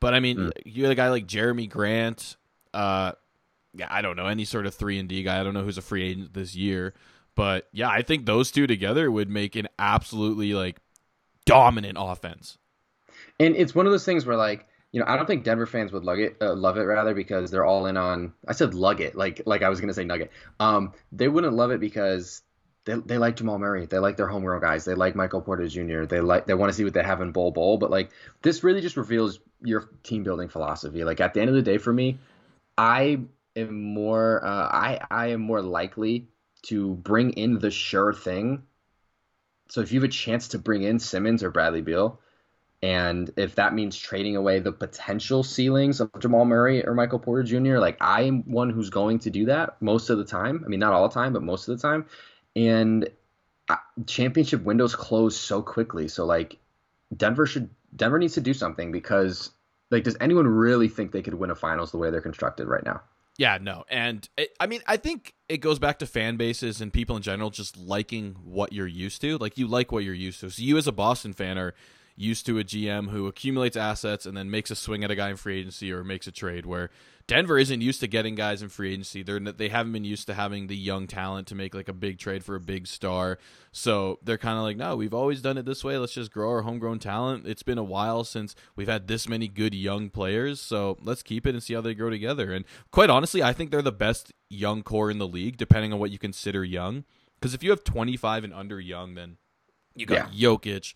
[0.00, 0.52] But I mean, mm.
[0.64, 2.36] you had a guy like Jerami Grant.
[2.72, 3.12] Uh,
[3.74, 5.40] yeah, I don't know any sort of three and D guy.
[5.40, 6.94] I don't know who's a free agent this year,
[7.34, 10.78] but yeah, I think those two together would make an absolutely like
[11.46, 12.58] dominant offense.
[13.40, 15.92] And it's one of those things where like you know I don't think Denver fans
[15.92, 19.00] would love it uh, love it rather because they're all in on I said lug
[19.00, 20.30] it like like I was gonna say nugget.
[20.60, 22.42] Um, they wouldn't love it because
[22.84, 23.86] they, they like Jamal Murray.
[23.86, 24.84] They like their homegrown guys.
[24.84, 26.04] They like Michael Porter Jr.
[26.04, 28.10] They like they want to see what they have in Bol Bol, But like
[28.42, 31.04] this really just reveals your team building philosophy.
[31.04, 32.18] Like at the end of the day, for me,
[32.76, 33.20] I
[33.54, 36.28] am more uh, I I am more likely
[36.62, 38.64] to bring in the sure thing.
[39.72, 42.20] So if you have a chance to bring in Simmons or Bradley Beal,
[42.82, 47.42] and if that means trading away the potential ceilings of Jamal Murray or Michael Porter
[47.42, 50.60] Jr., like I'm one who's going to do that most of the time.
[50.62, 52.04] I mean, not all the time, but most of the time.
[52.54, 53.08] And
[53.70, 56.06] uh, championship windows close so quickly.
[56.06, 56.58] So like
[57.16, 59.52] Denver should Denver needs to do something because
[59.90, 62.84] like does anyone really think they could win a finals the way they're constructed right
[62.84, 63.00] now?
[63.38, 63.84] Yeah, no.
[63.88, 67.22] And it, I mean, I think it goes back to fan bases and people in
[67.22, 69.38] general just liking what you're used to.
[69.38, 70.50] Like you like what you're used to.
[70.50, 71.74] So you as a Boston fan are
[72.14, 75.30] used to a GM who accumulates assets and then makes a swing at a guy
[75.30, 76.66] in free agency or makes a trade.
[76.66, 76.90] Where
[77.26, 79.22] Denver isn't used to getting guys in free agency.
[79.22, 82.18] They're they haven't been used to having the young talent to make like a big
[82.18, 83.38] trade for a big star.
[83.70, 85.98] So they're kind of like, no, we've always done it this way.
[85.98, 87.46] Let's just grow our homegrown talent.
[87.46, 90.60] It's been a while since we've had this many good young players.
[90.60, 92.52] So let's keep it and see how they grow together.
[92.52, 95.98] And quite honestly, I think they're the best young core in the league, depending on
[95.98, 97.04] what you consider young.
[97.40, 99.36] Because if you have 25 and under young, then
[99.94, 100.48] you got yeah.
[100.48, 100.94] Jokic,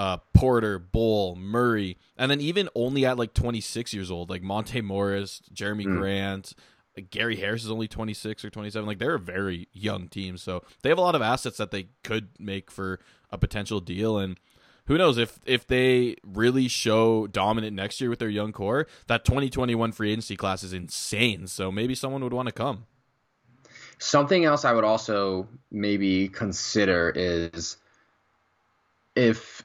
[0.00, 4.80] uh, Porter, Bol, Murray, and then even only at like 26 years old, like Monte
[4.80, 5.98] Morris, Jerami mm.
[5.98, 6.54] Grant,
[6.96, 8.86] like Gary Harris is only 26 or 27.
[8.86, 11.88] Like they're a very young team, so they have a lot of assets that they
[12.02, 12.98] could make for
[13.30, 14.16] a potential deal.
[14.16, 14.40] And
[14.86, 19.26] who knows if if they really show dominant next year with their young core, that
[19.26, 21.46] 2021 free agency class is insane.
[21.46, 22.86] So maybe someone would want to come.
[23.98, 27.76] Something else I would also maybe consider is
[29.14, 29.62] if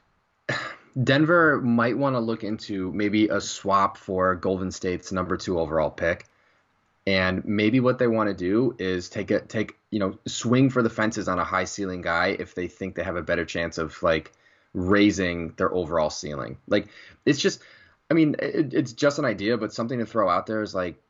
[1.02, 5.92] Denver might want to look into maybe a swap for Golden State's number two overall
[5.92, 6.26] pick.
[7.08, 10.82] And maybe what they want to do is take a take you know swing for
[10.82, 13.78] the fences on a high ceiling guy if they think they have a better chance
[13.78, 14.32] of like
[14.74, 16.58] raising their overall ceiling.
[16.68, 16.88] Like
[17.26, 17.62] it's just,
[18.12, 21.02] I mean, it, it's just an idea, but something to throw out there is like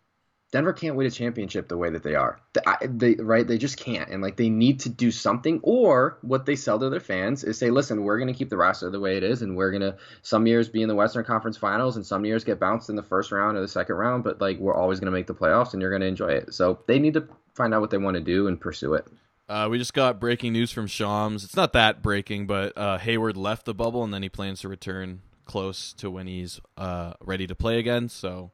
[0.52, 2.40] Denver can't win a championship the way that they are.
[2.82, 3.46] They, right?
[3.46, 4.10] They just can't.
[4.10, 5.60] And like they need to do something.
[5.64, 8.58] Or what they sell to their fans is say, listen, we're going to keep the
[8.58, 11.26] roster the way it is, and we're going to some years be in the Western
[11.26, 14.24] Conference Finals, and some years get bounced in the first round or the second round.
[14.24, 16.54] But like we're always going to make the playoffs, and you're going to enjoy it.
[16.54, 19.08] So they need to find out what they want to do and pursue it.
[19.48, 21.44] Uh, we just got breaking news from Shams.
[21.44, 24.70] It's not that breaking, but uh, Hayward left the bubble, and then he plans to
[24.70, 28.10] return close to when he's uh, ready to play again.
[28.10, 28.52] So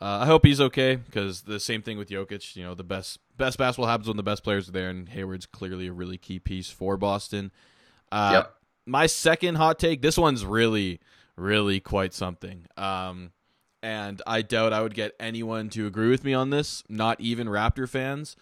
[0.00, 2.54] uh, I hope he's okay because the same thing with Jokic.
[2.56, 5.46] You know, the best best basketball happens when the best players are there, and Hayward's
[5.46, 7.50] clearly a really key piece for Boston.
[8.12, 8.54] Uh, yep.
[8.86, 10.00] My second hot take.
[10.00, 11.00] This one's really,
[11.36, 12.66] really quite something.
[12.76, 13.32] Um,
[13.82, 16.82] and I doubt I would get anyone to agree with me on this.
[16.88, 18.36] Not even Raptor fans,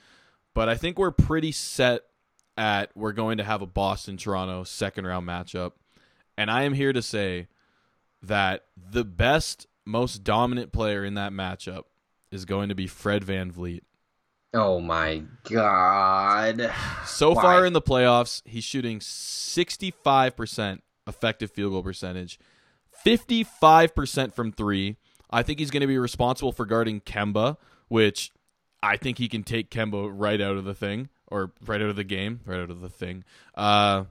[0.55, 2.03] but I think we're pretty set
[2.57, 5.73] at we're going to have a Boston Toronto second round matchup.
[6.39, 7.49] And I am here to say
[8.23, 11.85] that the best, most dominant player in that matchup
[12.31, 13.81] is going to be Fred VanVleet.
[14.53, 16.73] Oh my god.
[17.05, 17.43] So Why?
[17.43, 22.39] far in the playoffs, he's shooting 65% effective field goal percentage,
[23.05, 24.97] 55% from 3.
[25.31, 27.57] I think he's going to be responsible for guarding Kemba,
[27.89, 28.33] which
[28.83, 31.97] I think he can take Kemba right out of the thing or right out of
[31.97, 33.25] the game, right out of the thing.
[33.55, 34.05] Uh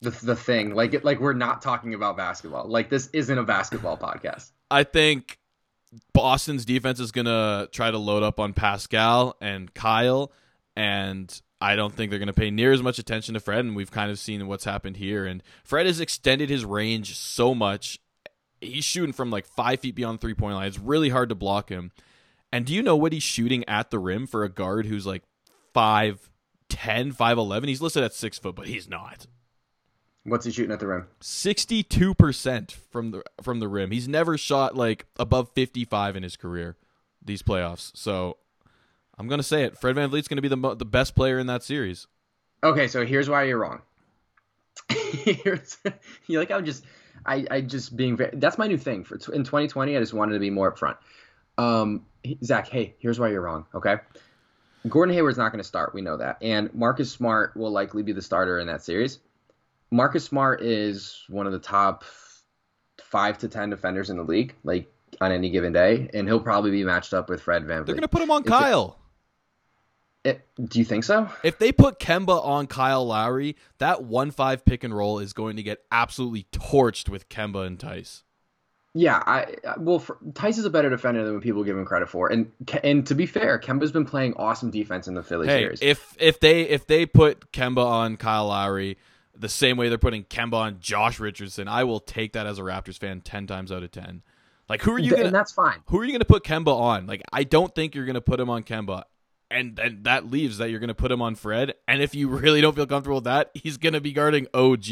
[0.00, 2.68] The the thing, like it, like we're not talking about basketball.
[2.68, 4.50] Like this isn't a basketball podcast.
[4.72, 5.38] I think
[6.14, 10.32] Boston's defense is going to try to load up on Pascal and Kyle,
[10.74, 13.64] and I don't think they're going to pay near as much attention to Fred.
[13.64, 15.26] And we've kind of seen what's happened here.
[15.26, 18.00] And Fred has extended his range so much.
[18.60, 20.66] He's shooting from like five feet beyond three point line.
[20.66, 21.92] It's really hard to block him.
[22.50, 25.22] And do you know what he's shooting at the rim for a guard who's like
[25.74, 26.18] 5'10,
[26.68, 27.68] 5'11?
[27.68, 29.26] He's listed at six foot, but he's not.
[30.24, 31.06] What's he shooting at the rim?
[31.20, 33.90] 62% from the from the rim.
[33.90, 36.76] He's never shot like above 55 in his career
[37.24, 37.90] these playoffs.
[37.96, 38.36] So
[39.18, 39.76] I'm going to say it.
[39.76, 42.06] Fred Van VanVleet's going to be the mo- the best player in that series.
[42.62, 43.82] Okay, so here's why you're wrong.
[44.88, 45.76] here's,
[46.26, 46.84] you like I'm just
[47.26, 49.96] I I just being very that's my new thing for in 2020.
[49.96, 50.96] I just wanted to be more upfront.
[51.58, 52.06] Um,
[52.44, 53.66] Zach, hey, here's why you're wrong.
[53.74, 53.96] Okay,
[54.88, 55.94] Gordon Hayward's not going to start.
[55.94, 59.18] We know that, and Marcus Smart will likely be the starter in that series.
[59.92, 62.04] Marcus Smart is one of the top
[63.00, 66.70] five to ten defenders in the league, like on any given day, and he'll probably
[66.70, 68.98] be matched up with Fred Van They're going to put him on a- Kyle.
[70.24, 71.28] It- do you think so?
[71.42, 75.62] If they put Kemba on Kyle Lowry, that 1-5 pick and roll is going to
[75.62, 78.22] get absolutely torched with Kemba and Theis.
[78.94, 81.84] Yeah, I I- well, for, Theis is a better defender than what people give him
[81.84, 82.50] credit for, and
[82.82, 85.78] and to be fair, Kemba's been playing awesome defense in the Philly Hey, series.
[85.82, 88.96] if if they if they put Kemba on Kyle Lowry
[89.42, 92.62] the same way they're putting Kemba on Josh Richardson, I will take that as a
[92.62, 94.22] Raptors fan 10 times out of 10.
[94.68, 95.82] Like who are you going and that's fine.
[95.88, 97.06] who are you going to put Kemba on?
[97.06, 99.02] Like, I don't think you're going to put him on Kemba.
[99.50, 101.74] And then that leaves that you're going to put him on Fred.
[101.86, 104.86] And if you really don't feel comfortable with that, he's going to be guarding OG.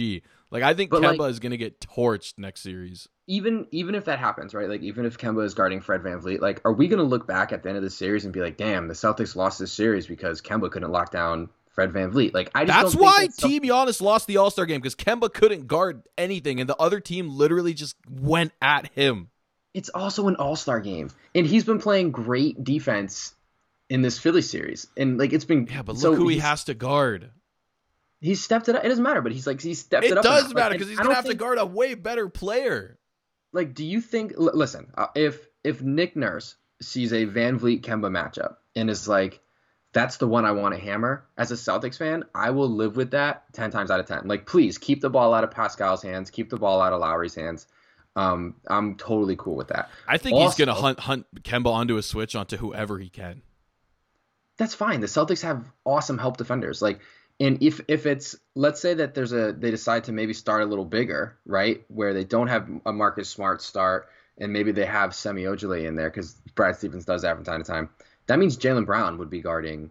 [0.50, 3.08] Like, I think But, Kemba like- is going to get torched next series.
[3.26, 4.68] Even even if that happens, right?
[4.68, 7.52] Like even if Kemba is guarding Fred VanVleet, like are we going to look back
[7.52, 10.08] at the end of the series and be like, damn, the Celtics lost this series
[10.08, 12.34] because Kemba couldn't lock down Fred VanVleet?
[12.34, 14.80] Like I just That's don't why think that's Team Giannis lost the All Star game
[14.80, 19.30] because Kemba couldn't guard anything, and the other team literally just went at him.
[19.74, 23.34] it's also an All Star game, and he's been playing great defense
[23.88, 26.64] in this Philly series, and like it's been Yeah, but look so who he has
[26.64, 27.30] to guard.
[28.20, 28.84] He's stepped it up.
[28.84, 30.24] It doesn't matter, but he's like he's stepped it, It up.
[30.24, 32.28] It does matter Like, because he's going don't to have to guard a way better
[32.28, 32.98] player.
[33.52, 38.10] like do you think l- listen uh, if if nick nurse sees a vanvleet kemba
[38.10, 39.40] matchup and is like
[39.92, 41.24] that's the one i want to hammer.
[41.36, 44.46] As a celtics fan i will live with that 10 times out of 10 like
[44.46, 47.66] please keep the ball out of pascal's hands keep the ball out of lowry's hands.
[48.16, 49.90] Um i'm totally cool with that.
[50.06, 53.42] I think he's going to hunt hunt Kemba onto a switch onto whoever he can.
[54.58, 55.00] that's fine.
[55.00, 56.82] The celtics have awesome help defenders.
[56.82, 57.00] Like
[57.38, 60.66] and if if it's let's say that there's a they decide to maybe start a
[60.66, 61.84] little bigger right?
[61.88, 65.94] Where they don't have a marcus smart start and maybe they have semi ojeleye in
[65.96, 67.90] there because brad stevens does that from time to time
[68.30, 69.90] that means jaylen brown would be guarding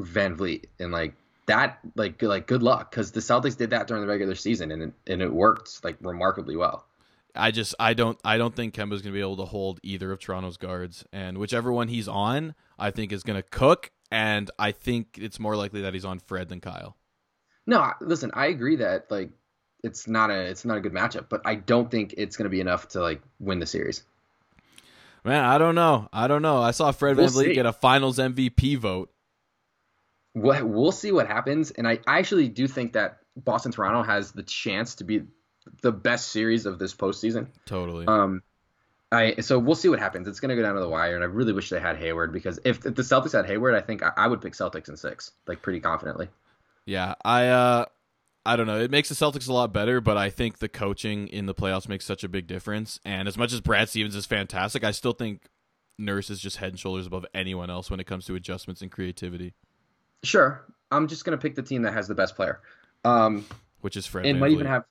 [0.00, 1.14] vanvleet and like
[1.46, 4.70] that like good- like good luck because the celtics did that during the regular season
[4.72, 6.86] and it, and it worked like remarkably well
[7.34, 10.10] I just I don't I don't think Kemba's going to be able to hold either
[10.10, 13.92] of Toronto's guards, and whichever one he's on, I think is going to cook.
[14.10, 16.96] And I think it's more likely that he's on Fred than Kyle.
[17.68, 19.30] no listen i agree that like
[19.84, 22.50] it's not a it's not a good matchup but i don't think it's going to
[22.50, 24.02] be enough to like win the series
[25.24, 26.08] Man, I don't know.
[26.12, 26.62] I don't know.
[26.62, 29.10] I saw Fred We'll VanVleet get a Finals MVP vote.
[30.32, 34.30] what we'll see what happens and I, I actually do think that boston toronto has
[34.32, 35.22] the chance to be
[35.82, 38.06] the best series of this postseason Totally.
[38.06, 38.42] um
[39.12, 40.28] I so we'll see what happens.
[40.28, 42.60] It's gonna go down to the wire, and I really wish they had Hayward because
[42.64, 45.32] if, if the Celtics had Hayward, I think I, I would pick Celtics in six,
[45.48, 46.28] like pretty confidently.
[46.86, 47.84] Yeah, I uh
[48.46, 48.80] I don't know.
[48.80, 51.88] It makes the Celtics a lot better, but I think the coaching in the playoffs
[51.88, 52.98] makes such a big difference.
[53.04, 55.42] And as much as Brad Stevens is fantastic, I still think
[55.98, 58.90] Nurse is just head and shoulders above anyone else when it comes to adjustments and
[58.90, 59.52] creativity,
[60.22, 62.60] Sure, I'm just gonna pick the team that has the best player,
[63.04, 63.44] um,
[63.80, 64.26] which is Fred.
[64.26, 64.84] and might even have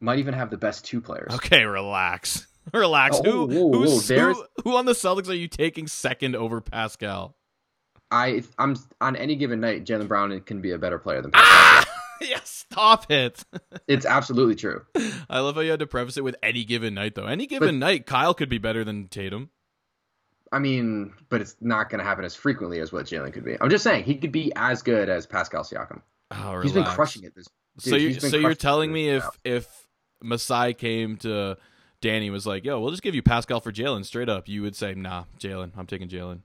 [0.00, 1.32] might even have the best two players.
[1.34, 2.46] Okay, relax.
[2.74, 3.20] Relax.
[3.24, 7.36] Oh, who whoa, whoa, who who on the Celtics are you taking second over Pascal?
[8.10, 11.84] I I'm on any given night, Jaylen Brown can be a better player than Ah!
[12.28, 13.44] Yeah, stop it.
[13.88, 14.82] it's absolutely true.
[15.28, 17.26] I love how you had to preface it with any given night though.
[17.26, 19.50] Any given night, Kyle could be better than Tatum.
[20.52, 23.56] I mean, but it's not gonna happen as frequently as what Jaylen could be.
[23.60, 26.00] I'm just saying he could be as good as Pascal Siakam.
[26.30, 27.34] Oh, He's been crushing it.
[27.34, 27.46] This
[27.78, 29.88] so you so you're telling me if if
[30.22, 31.56] Masai came to
[32.00, 34.76] Danny was like, "Yo, we'll just give you Pascal for Jaylen straight up," you would
[34.76, 35.72] say, "Nah, Jaylen.
[35.76, 36.40] I'm taking Jaylen."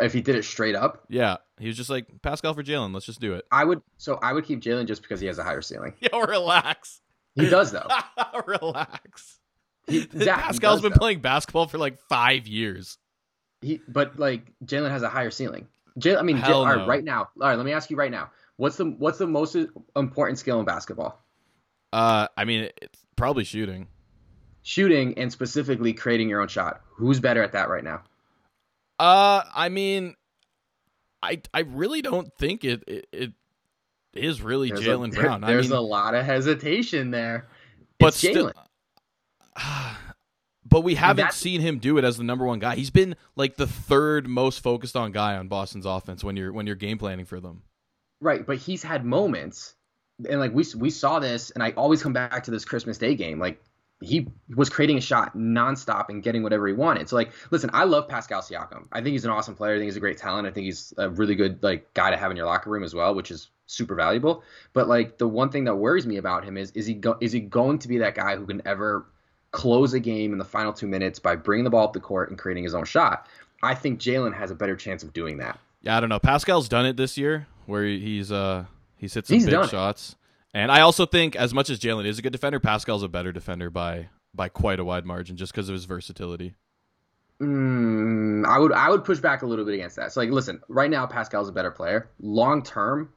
[0.00, 2.92] If he did it straight up, Yeah, he was just like Pascal for Jaylen.
[2.92, 3.44] Let's just do it.
[3.50, 3.82] I would.
[3.98, 5.94] So I would keep Jaylen just because he has a higher ceiling.
[6.00, 7.00] Yo, relax.
[7.34, 7.86] He does though.
[8.46, 9.38] relax.
[9.86, 10.98] He, Zach, Pascal's been though.
[10.98, 12.98] playing basketball for like five years.
[13.62, 15.68] He, but like Jaylen has a higher ceiling.
[15.98, 16.86] Jaylen, I mean, all right, no.
[16.86, 17.28] right now.
[17.40, 18.30] All right, let me ask you right now.
[18.56, 19.56] What's the what's the most
[19.96, 21.18] important skill in basketball?
[21.92, 23.88] Uh, I mean, it's probably shooting.
[24.62, 26.80] Shooting and specifically creating your own shot.
[26.96, 28.02] Who's better at that right now?
[29.00, 30.14] Uh, I mean,
[31.22, 33.32] I I really don't think it it, it
[34.12, 35.42] is really Jaylen Brown.
[35.42, 37.48] I There's mean, a lot of hesitation there.
[37.98, 38.52] but It's still,
[40.66, 42.74] but we haven't seen him do it as the number one guy.
[42.74, 46.66] He's been like the third most focused on guy on Boston's offense when you're when
[46.66, 47.62] you're game planning for them.
[48.20, 49.76] Right, but he's had moments,
[50.28, 53.14] and like we we saw this, and I always come back to this Christmas Day
[53.14, 53.38] game.
[53.38, 53.62] Like
[54.02, 54.26] he
[54.56, 57.08] was creating a shot nonstop and getting whatever he wanted.
[57.08, 58.86] So like, listen, I love Pascal Siakam.
[58.92, 59.74] I think he's an awesome player.
[59.74, 60.46] I think he's a great talent.
[60.46, 62.94] I think he's a really good like guy to have in your locker room as
[62.94, 64.42] well, which is super valuable.
[64.72, 67.32] But like the one thing that worries me about him is is he go, is
[67.32, 69.06] he going to be that guy who can ever
[69.52, 72.30] close a game in the final two minutes by bringing the ball up the court
[72.30, 73.26] and creating his own shot?
[73.62, 75.58] I think Jaylen has a better chance of doing that.
[75.82, 76.18] Yeah, I don't know.
[76.18, 78.64] Pascal's done it this year, where he's uh
[78.96, 80.10] he's hit some He's big shots.
[80.10, 80.16] it.
[80.52, 83.32] And I also think as much as Jaylen is a good defender, Pascal's a better
[83.32, 86.54] defender by by quite a wide margin, just because of his versatility.
[87.40, 90.12] Mm, I would I would push back a little bit against that.
[90.12, 92.10] So like, listen, right now Pascal's a better player.
[92.20, 93.12] Long term,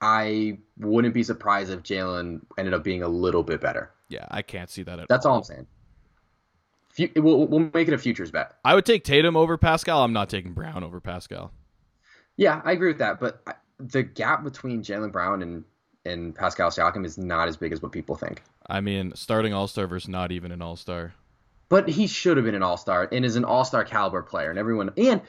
[0.00, 3.90] I wouldn't be surprised if Jaylen ended up being a little bit better.
[4.08, 5.66] Yeah, I can't see that at That's all I'm saying.
[7.16, 8.54] We'll, we'll make it a futures bet.
[8.64, 10.02] I would take Tatum over Pascal.
[10.02, 11.52] I'm not taking Brown over Pascal.
[12.36, 13.20] Yeah, I agree with that.
[13.20, 13.42] But
[13.78, 15.64] the gap between Jaylen Brown and
[16.06, 18.42] and Pascal Siakam is not as big as what people think.
[18.68, 21.14] I mean, starting All Star versus not even an All Star.
[21.68, 24.50] But he should have been an all star and is an all star caliber player.
[24.50, 25.20] And everyone and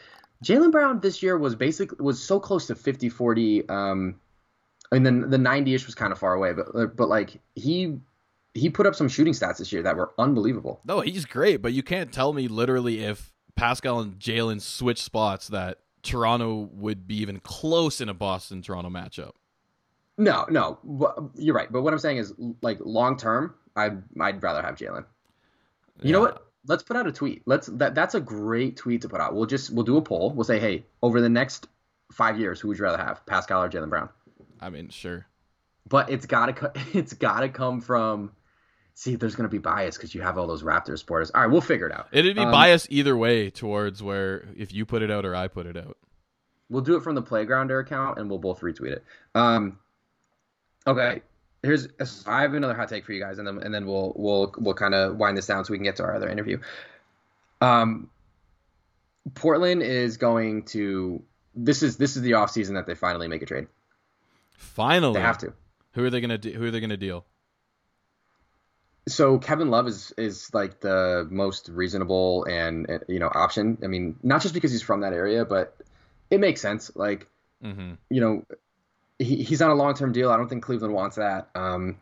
[0.44, 3.68] Jaylen Brown this year was basically was so close to 50 40.
[3.70, 4.20] Um,
[4.92, 7.98] and then the 90 ish was kind of far away, but but like he
[8.54, 10.80] he put up some shooting stats this year that were unbelievable.
[10.86, 15.48] No, he's great, but you can't tell me literally if Pascal and Jaylen switch spots
[15.50, 19.32] that Toronto would be even close in a Boston Toronto matchup.
[20.18, 21.72] No, no, you're right.
[21.72, 25.06] But what I'm saying is like long term, I I'd rather have Jaylen.
[26.02, 26.44] You know what?
[26.66, 27.44] Let's put out a tweet.
[27.46, 29.36] Let's that that's a great tweet to put out.
[29.36, 30.32] We'll just we'll do a poll.
[30.32, 31.68] We'll say, hey, over the next
[32.12, 34.10] five years, who would you rather have, Pascal or Jaylen Brown?
[34.60, 35.28] I mean, sure.
[35.88, 38.32] But it's gotta it's gotta come from.
[38.96, 41.30] See, there's gonna be bias because you have all those Raptors supporters.
[41.30, 42.08] All right, we'll figure it out.
[42.12, 45.48] It'd be Um, biased either way towards where if you put it out or I
[45.48, 45.98] put it out.
[46.70, 49.06] We'll do it from the Playgrounder account, and we'll both retweet it.
[49.36, 49.80] Um,
[50.88, 51.22] okay.
[51.64, 51.88] Here's
[52.26, 54.74] I have another hot take for you guys, and then and then we'll we'll we'll
[54.74, 56.60] kind of wind this down so we can get to our other interview.
[57.62, 58.10] Um,
[59.34, 61.24] Portland is going to
[61.56, 63.68] this is this is the off season that they finally make a trade.
[64.52, 65.54] Finally, They have to.
[65.94, 67.26] Who are they gonna de- Who are they gonna deal?
[69.08, 73.78] So Kevin Love is is like the most reasonable and uh, you know option.
[73.84, 75.76] I mean, not just because he's from that area, but
[76.30, 76.96] it makes sense.
[76.96, 77.28] Like
[77.62, 78.46] hmm you know,
[79.20, 80.32] he, he's on a long term deal.
[80.32, 81.50] I don't think Cleveland wants that.
[81.56, 81.98] Um,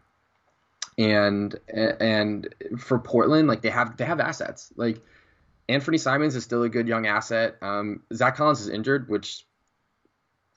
[0.97, 4.71] and and for Portland, like they have they have assets.
[4.75, 5.01] Like
[5.67, 7.57] Anthony Simons is still a good young asset.
[7.61, 9.45] Um, Zach Collins is injured, which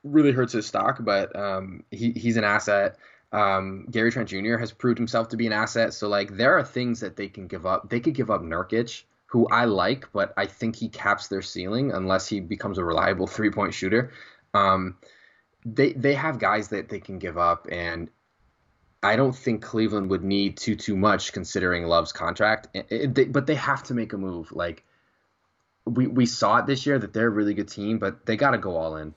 [0.04, 2.96] really hurts his stock, but um, he he's an asset.
[3.30, 4.56] Um, Gary Trent Jr.
[4.56, 5.92] has proved himself to be an asset.
[5.92, 7.90] So like there are things that they can give up.
[7.90, 11.92] They could give up Nurkic, who I like, but I think he caps their ceiling
[11.92, 14.12] unless he becomes a reliable three point shooter.
[14.54, 14.96] Um,
[15.64, 18.09] they they have guys that they can give up, and
[19.02, 22.68] I don't think Cleveland would need too too much considering Love's contract.
[22.74, 24.50] It- it- they- but they have to make a move.
[24.52, 24.84] Like
[25.84, 28.50] we we saw it this year that they're a really good team, but they got
[28.52, 29.14] to go all in.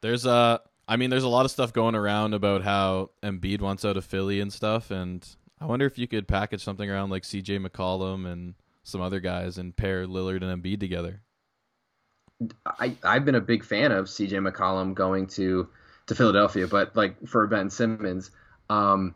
[0.00, 3.84] There's a, I mean, there's a lot of stuff going around about how Embiid wants
[3.84, 5.26] out of Philly and stuff, and
[5.60, 7.60] I wonder if you could package something around like C.J.
[7.60, 11.22] McCollum and some other guys and pair Lillard and Embiid together.
[12.66, 14.36] I I've been a big fan of C.J.
[14.36, 15.68] McCollum going to
[16.06, 18.30] to Philadelphia, but like for Ben Simmons,
[18.68, 19.14] um,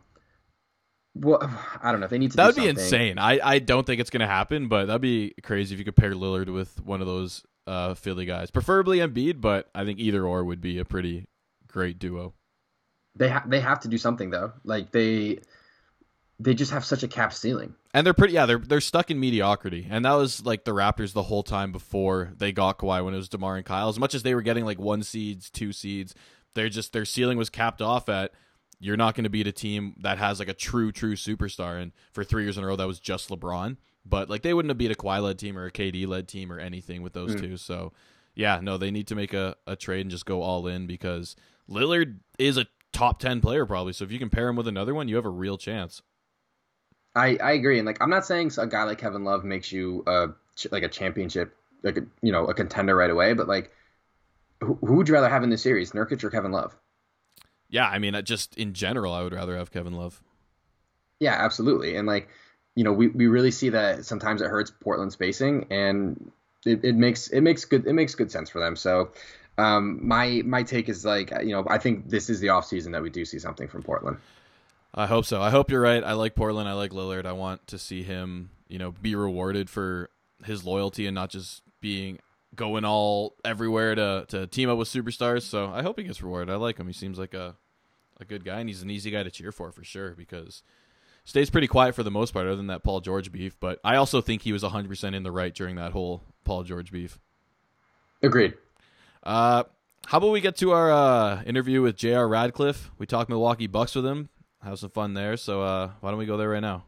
[1.15, 1.39] well,
[1.81, 2.07] I don't know.
[2.07, 2.37] They need to.
[2.37, 3.17] That would be insane.
[3.17, 6.11] I, I don't think it's gonna happen, but that'd be crazy if you could pair
[6.13, 10.43] Lillard with one of those uh, Philly guys, preferably Embiid, but I think either or
[10.43, 11.27] would be a pretty
[11.67, 12.33] great duo.
[13.15, 14.53] They ha- they have to do something though.
[14.63, 15.39] Like they
[16.39, 17.73] they just have such a cap ceiling.
[17.93, 21.13] And they're pretty, yeah, they're they're stuck in mediocrity, and that was like the Raptors
[21.13, 23.89] the whole time before they got Kawhi when it was Demar and Kyle.
[23.89, 26.13] As much as they were getting like one seeds, two seeds,
[26.53, 28.31] they're just their ceiling was capped off at
[28.79, 31.91] you're not going to beat a team that has like a true true superstar and
[32.11, 34.77] for 3 years in a row that was just LeBron but like they wouldn't have
[34.77, 37.39] beat a Kawhi led team or a KD led team or anything with those mm.
[37.39, 37.93] two so
[38.35, 41.35] yeah no they need to make a, a trade and just go all in because
[41.69, 44.93] Lillard is a top 10 player probably so if you can pair him with another
[44.93, 46.01] one you have a real chance
[47.17, 50.03] I, I agree and like I'm not saying a guy like Kevin Love makes you
[50.07, 50.27] uh
[50.71, 53.71] like a championship like a, you know a contender right away but like
[54.61, 56.75] who, who would you rather have in this series, Nurkic or Kevin Love?
[57.69, 60.21] Yeah, I mean, just in general, I would rather have Kevin Love.
[61.19, 61.95] Yeah, absolutely.
[61.95, 62.29] And like,
[62.75, 66.31] you know, we, we really see that sometimes it hurts Portland spacing, and
[66.65, 68.75] it, it makes it makes good it makes good sense for them.
[68.75, 69.11] So,
[69.57, 72.91] um, my my take is like, you know, I think this is the off season
[72.91, 74.17] that we do see something from Portland.
[74.93, 75.41] I hope so.
[75.41, 76.03] I hope you're right.
[76.03, 76.67] I like Portland.
[76.67, 77.25] I like Lillard.
[77.25, 80.09] I want to see him, you know, be rewarded for
[80.43, 82.19] his loyalty and not just being
[82.55, 85.43] going all everywhere to to team up with superstars.
[85.43, 86.49] So I hope he gets rewarded.
[86.49, 86.87] I like him.
[86.87, 87.55] He seems like a
[88.19, 90.63] a good guy, and he's an easy guy to cheer for for sure because
[91.23, 93.55] stays pretty quiet for the most part, other than that Paul George beef.
[93.59, 96.63] But I also think he was 100 percent in the right during that whole Paul
[96.63, 97.19] George beef.
[98.23, 98.55] Agreed.
[99.23, 99.63] Uh,
[100.07, 102.27] how about we get to our uh, interview with J.R.
[102.27, 102.89] Radcliffe?
[102.97, 104.29] We talked Milwaukee Bucks with him.
[104.63, 105.37] Have some fun there.
[105.37, 106.85] So uh, why don't we go there right now?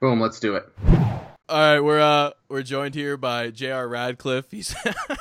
[0.00, 0.66] Boom, let's do it.
[1.50, 3.88] All right, we're uh we're joined here by J.R.
[3.88, 4.46] Radcliffe.
[4.52, 4.72] He's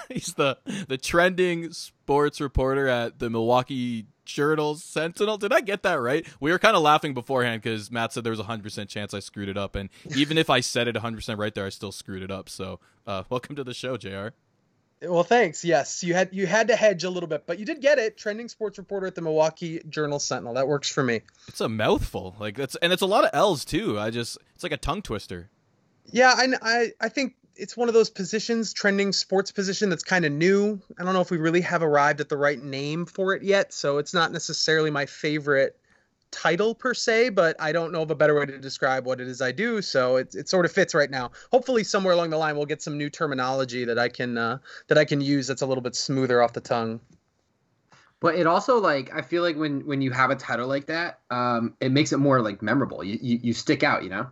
[0.09, 5.39] he's the the trending sports reporter at the Milwaukee Journal Sentinel.
[5.39, 6.28] Did I get that right?
[6.39, 9.11] We were kind of laughing beforehand because Matt said there was a hundred percent chance
[9.15, 11.70] I screwed it up, and even if I said it hundred percent right there, I
[11.70, 12.47] still screwed it up.
[12.47, 14.34] So, uh, welcome to the show, J.R.
[15.02, 15.64] Well, thanks.
[15.64, 18.18] Yes, you had you had to hedge a little bit, but you did get it.
[18.18, 20.56] Trending sports reporter at the Milwaukee Journal Sentinel.
[20.56, 21.22] That works for me.
[21.47, 22.36] It's a mouthful.
[22.38, 23.97] Like that's and it's a lot of L's too.
[23.97, 25.50] I just it's like a tongue twister.
[26.12, 30.26] Yeah, I, I, I think it's one of those positions, trending sports position that's kind
[30.26, 30.82] of new.
[31.00, 33.74] I don't know if we really have arrived at the right name for it yet,
[33.74, 35.80] so it's not necessarily my favorite
[36.32, 39.27] title per se, but I don't know of a better way to describe what it
[39.27, 39.82] is I do.
[39.82, 41.32] So it, it sort of fits right now.
[41.51, 44.97] Hopefully, somewhere along the line, we'll get some new terminology that I can uh, that
[44.97, 46.99] I can use that's a little bit smoother off the tongue.
[48.19, 51.19] But it also like I feel like when when you have a title like that,
[51.30, 53.03] um, it makes it more like memorable.
[53.03, 54.27] You, you you stick out, you know.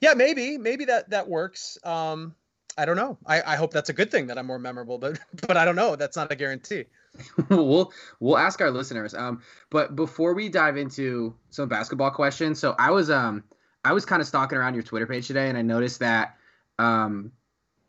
[0.00, 1.76] Yeah, maybe, maybe that that works.
[1.84, 2.34] Um,
[2.78, 3.18] I don't know.
[3.26, 5.76] I, I hope that's a good thing that I'm more memorable, but but I don't
[5.76, 5.96] know.
[5.96, 6.84] That's not a guarantee.
[7.48, 9.14] we'll we'll ask our listeners.
[9.14, 13.44] Um, but before we dive into some basketball questions, so I was um
[13.84, 16.36] I was kind of stalking around your Twitter page today, and I noticed that
[16.78, 17.32] um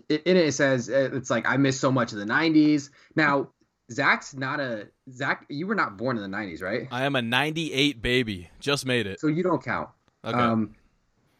[0.09, 2.89] it, in it it says uh, it's like I missed so much of the '90s.
[3.15, 3.49] Now
[3.91, 5.45] Zach's not a Zach.
[5.49, 6.87] You were not born in the '90s, right?
[6.91, 8.49] I am a '98 baby.
[8.59, 9.19] Just made it.
[9.19, 9.89] So you don't count.
[10.23, 10.37] Okay.
[10.37, 10.75] Um,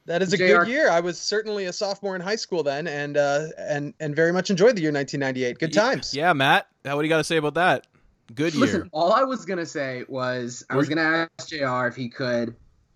[0.05, 0.45] that is a JR.
[0.45, 0.89] good year.
[0.89, 4.49] I was certainly a sophomore in high school then, and uh, and and very much
[4.49, 5.59] enjoyed the year 1998.
[5.59, 6.13] Good times.
[6.13, 6.67] Yeah, Matt.
[6.83, 7.87] What do you got to say about that?
[8.33, 8.61] Good year.
[8.61, 11.87] Listen, all I was gonna say was I was gonna ask J.R.
[11.87, 12.55] if he could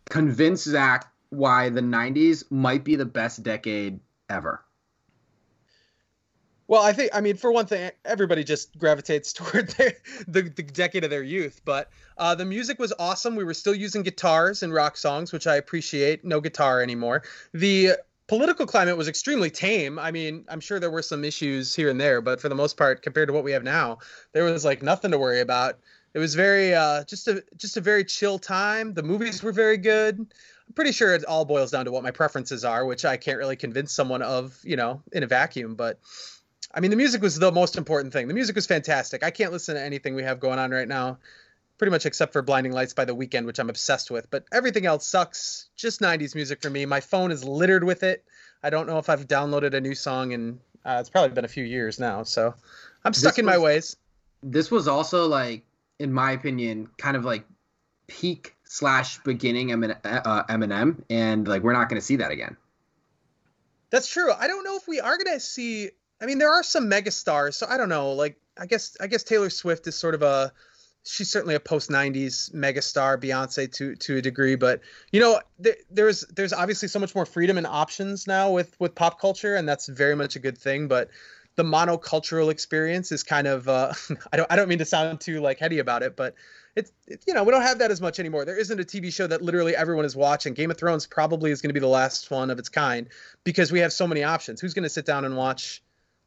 [0.09, 3.99] convince Zach why the 90s might be the best decade
[4.29, 4.64] ever.
[6.67, 9.93] Well, I think I mean for one thing, everybody just gravitates toward their,
[10.27, 11.61] the the decade of their youth.
[11.65, 13.35] But uh, the music was awesome.
[13.35, 16.25] We were still using guitars in rock songs, which I appreciate.
[16.25, 17.23] No guitar anymore.
[17.53, 17.93] The
[18.27, 19.99] political climate was extremely tame.
[19.99, 22.77] I mean, I'm sure there were some issues here and there, but for the most
[22.77, 23.99] part, compared to what we have now,
[24.33, 25.79] there was like nothing to worry about.
[26.15, 28.93] It was very uh, just a just a very chill time.
[28.93, 30.17] The movies were very good.
[30.67, 33.37] I'm pretty sure it all boils down to what my preferences are, which I can't
[33.37, 35.75] really convince someone of, you know, in a vacuum.
[35.75, 35.99] But
[36.75, 38.27] I mean, the music was the most important thing.
[38.27, 39.23] The music was fantastic.
[39.23, 41.19] I can't listen to anything we have going on right now,
[41.77, 44.29] pretty much except for Blinding Lights by the Weeknd, which I'm obsessed with.
[44.29, 45.69] But everything else sucks.
[45.77, 46.85] Just 90s music for me.
[46.85, 48.25] My phone is littered with it.
[48.61, 51.49] I don't know if I've downloaded a new song in uh, it's probably been a
[51.49, 52.23] few years now.
[52.23, 52.53] So
[53.03, 53.97] I'm stuck this in was, my ways.
[54.43, 55.63] This was also like,
[55.97, 57.45] in my opinion, kind of like
[58.07, 62.55] peak slash beginning uh, Eminem, and like we're not going to see that again.
[63.89, 64.31] That's true.
[64.31, 65.89] I don't know if we are going to see
[66.21, 68.11] I mean, there are some megastars, so I don't know.
[68.13, 70.51] Like, I guess I guess Taylor Swift is sort of a
[71.03, 75.77] she's certainly a post '90s megastar, Beyonce to to a degree, but you know, th-
[75.89, 79.67] there's there's obviously so much more freedom and options now with with pop culture, and
[79.67, 80.87] that's very much a good thing.
[80.87, 81.09] But
[81.55, 83.93] the monocultural experience is kind of uh,
[84.33, 86.35] I don't I don't mean to sound too like heady about it, but
[86.75, 88.45] it's it, you know we don't have that as much anymore.
[88.45, 90.53] There isn't a TV show that literally everyone is watching.
[90.53, 93.07] Game of Thrones probably is going to be the last one of its kind
[93.43, 94.61] because we have so many options.
[94.61, 95.81] Who's going to sit down and watch?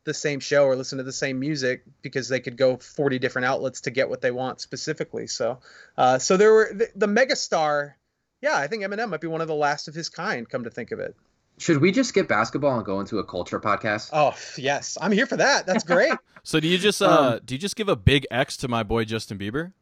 [0.09, 3.47] The same show or listen to the same music because they could go 40 different
[3.47, 5.29] outlets to get what they want specifically.
[5.29, 5.61] So,
[5.97, 7.93] uh, so there were the, the megastar.
[8.41, 10.49] Yeah, I think Eminem might be one of the last of his kind.
[10.49, 11.15] Come to think of it.
[11.59, 14.11] Should we just skip basketball and go into a culture podcast?
[14.13, 15.67] Oh yes, I'm here for that.
[15.67, 16.13] That's great.
[16.43, 18.83] so do you just uh um, do you just give a big X to my
[18.83, 19.73] boy Justin Bieber?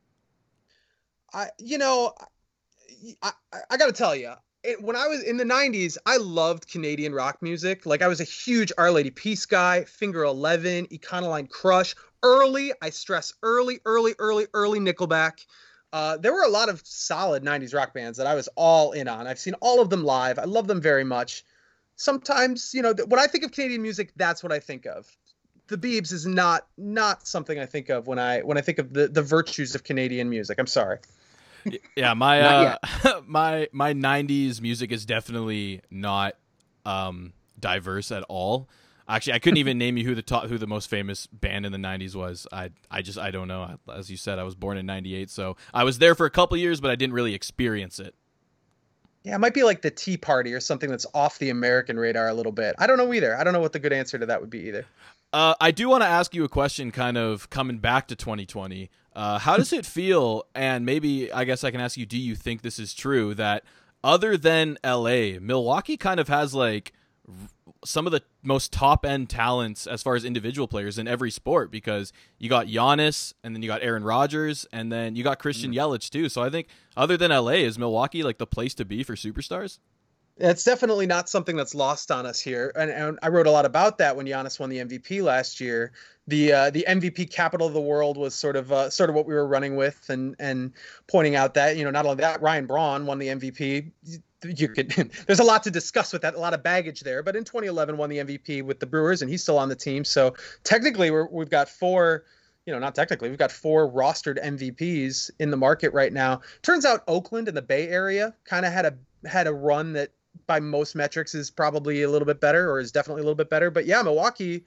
[1.33, 2.15] I you know,
[3.23, 4.33] I I, I got to tell you,
[4.67, 7.87] it, when I was in the 90s, I loved Canadian rock music.
[7.87, 11.95] Like I was a huge Our Lady Peace guy, Finger 11, Econoline Crush.
[12.23, 15.47] Early, I stress early, early, early, early Nickelback.
[15.93, 19.07] Uh, there were a lot of solid 90s rock bands that I was all in
[19.07, 19.27] on.
[19.27, 20.39] I've seen all of them live.
[20.39, 21.45] I love them very much.
[21.95, 25.07] Sometimes, you know, th- when I think of Canadian music, that's what I think of.
[25.69, 28.93] The Beebs is not not something I think of when I when I think of
[28.93, 30.59] the, the virtues of Canadian music.
[30.59, 30.99] I'm sorry.
[31.97, 32.77] Yeah, my uh,
[33.27, 36.37] my my '90s music is definitely not
[36.85, 38.69] um, diverse at all.
[39.09, 41.73] Actually, I couldn't even name you who the top, who the most famous band in
[41.73, 42.47] the '90s was.
[42.53, 43.79] I I just I don't know.
[43.93, 46.57] As you said, I was born in '98, so I was there for a couple
[46.57, 48.15] years, but I didn't really experience it.
[49.27, 52.29] Yeah, it might be like the Tea Party or something that's off the American radar
[52.29, 52.77] a little bit.
[52.79, 53.37] I don't know either.
[53.37, 54.87] I don't know what the good answer to that would be either.
[55.37, 58.89] Uh, I do want to ask you a question, kind of coming back to 2020.
[59.15, 60.45] Uh, how does it feel?
[60.55, 63.63] And maybe I guess I can ask you: Do you think this is true that
[64.03, 66.95] other than LA, Milwaukee kind of has like
[67.85, 71.71] some of the most top end talents as far as individual players in every sport
[71.71, 75.71] because you got Giannis and then you got Aaron Rodgers and then you got Christian
[75.71, 75.77] mm.
[75.77, 76.31] Yelich too.
[76.31, 79.81] So I think other than LA, is Milwaukee like the place to be for superstars?
[80.39, 83.65] It's definitely not something that's lost on us here, and, and, I wrote a lot
[83.65, 85.93] about that when Giannis won the MVP last year.
[86.27, 89.27] The uh, the MVP capital of the world was sort of uh, sort of what
[89.27, 90.73] we were running with, and and
[91.07, 93.91] pointing out that you know not only that Ryan Braun won the MVP.
[94.45, 94.91] You could
[95.27, 97.23] there's a lot to discuss with that, a lot of baggage there.
[97.23, 100.05] But in 2011, won the MVP with the Brewers, and he's still on the team.
[100.05, 100.35] So
[100.65, 102.25] technically, we're, we've got four
[102.67, 106.41] you know, not technically, we've got four rostered MVPs in the market right now.
[106.63, 108.95] Turns out Oakland and the Bay Area kind of had a
[109.27, 110.11] had a run that
[110.47, 113.51] by most metrics is probably a little bit better or is definitely a little bit
[113.51, 113.71] better.
[113.71, 114.65] But yeah, Milwaukee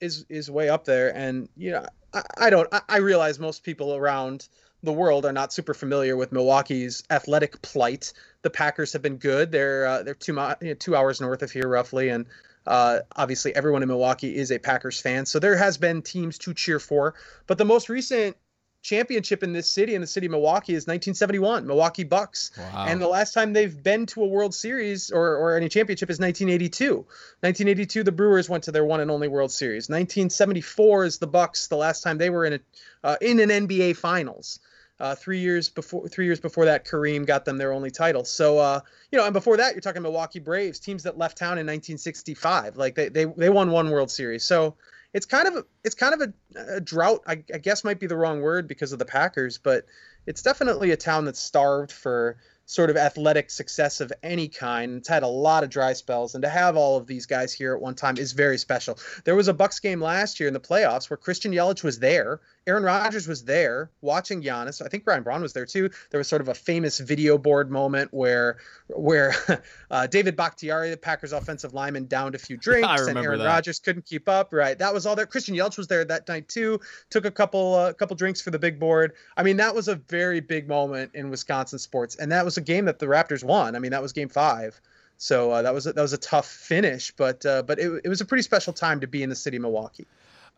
[0.00, 1.14] is is way up there.
[1.14, 4.48] And you know, I, I don't I, I realize most people around
[4.82, 8.12] the world are not super familiar with Milwaukee's athletic plight.
[8.42, 9.50] The Packers have been good.
[9.50, 12.26] They're uh, they're two you know, two hours north of here roughly, and
[12.66, 15.26] uh, obviously everyone in Milwaukee is a Packers fan.
[15.26, 17.14] So there has been teams to cheer for.
[17.46, 18.36] But the most recent
[18.84, 22.52] championship in this city, in the city of Milwaukee, is 1971, Milwaukee Bucks.
[22.56, 22.84] Wow.
[22.86, 26.20] And the last time they've been to a World Series or, or any championship is
[26.20, 26.96] 1982.
[26.96, 29.88] 1982, the Brewers went to their one and only World Series.
[29.88, 32.60] 1974 is the Bucks, the last time they were in a
[33.02, 34.60] uh, in an NBA Finals.
[35.00, 38.24] Uh, three years before, three years before that, Kareem got them their only title.
[38.24, 38.80] So, uh,
[39.10, 42.76] you know, and before that, you're talking Milwaukee Braves, teams that left town in 1965.
[42.76, 44.44] Like they they they won one World Series.
[44.44, 44.76] So
[45.14, 47.22] it's kind of a, it's kind of a, a drought.
[47.26, 49.86] I, I, guess might be the wrong word because of the Packers, but
[50.26, 52.36] it's definitely a town that's starved for
[52.66, 54.98] sort of athletic success of any kind.
[54.98, 57.74] It's had a lot of dry spells, and to have all of these guys here
[57.74, 58.98] at one time is very special.
[59.24, 62.40] There was a Bucks game last year in the playoffs where Christian Yelich was there,
[62.66, 64.84] Aaron Rodgers was there watching Giannis.
[64.84, 65.90] I think Brian Braun was there too.
[66.10, 68.56] There was sort of a famous video board moment where
[68.88, 69.34] where
[69.90, 74.06] uh, David Bakhtiari, the Packers offensive lineman, downed a few drinks, and Aaron Rodgers couldn't
[74.06, 74.52] keep up.
[74.52, 75.26] Right, that was all there.
[75.26, 76.80] Christian Yelich was there that night too.
[77.10, 79.12] Took a couple uh, couple drinks for the big board.
[79.36, 82.62] I mean, that was a very big moment in Wisconsin sports, and that was a
[82.62, 83.76] game that the Raptors won.
[83.76, 84.80] I mean, that was Game Five.
[85.16, 88.08] So uh, that was a, that was a tough finish, but uh, but it, it
[88.08, 90.06] was a pretty special time to be in the city of Milwaukee.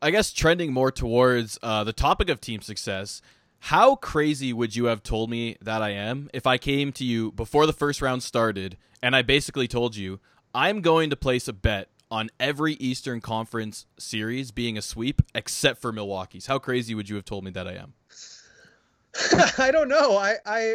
[0.00, 3.22] I guess trending more towards uh, the topic of team success.
[3.58, 7.32] How crazy would you have told me that I am if I came to you
[7.32, 10.20] before the first round started and I basically told you
[10.54, 15.80] I'm going to place a bet on every Eastern Conference series being a sweep except
[15.80, 16.46] for Milwaukee's?
[16.46, 17.94] How crazy would you have told me that I am?
[19.58, 20.16] I don't know.
[20.16, 20.74] I, I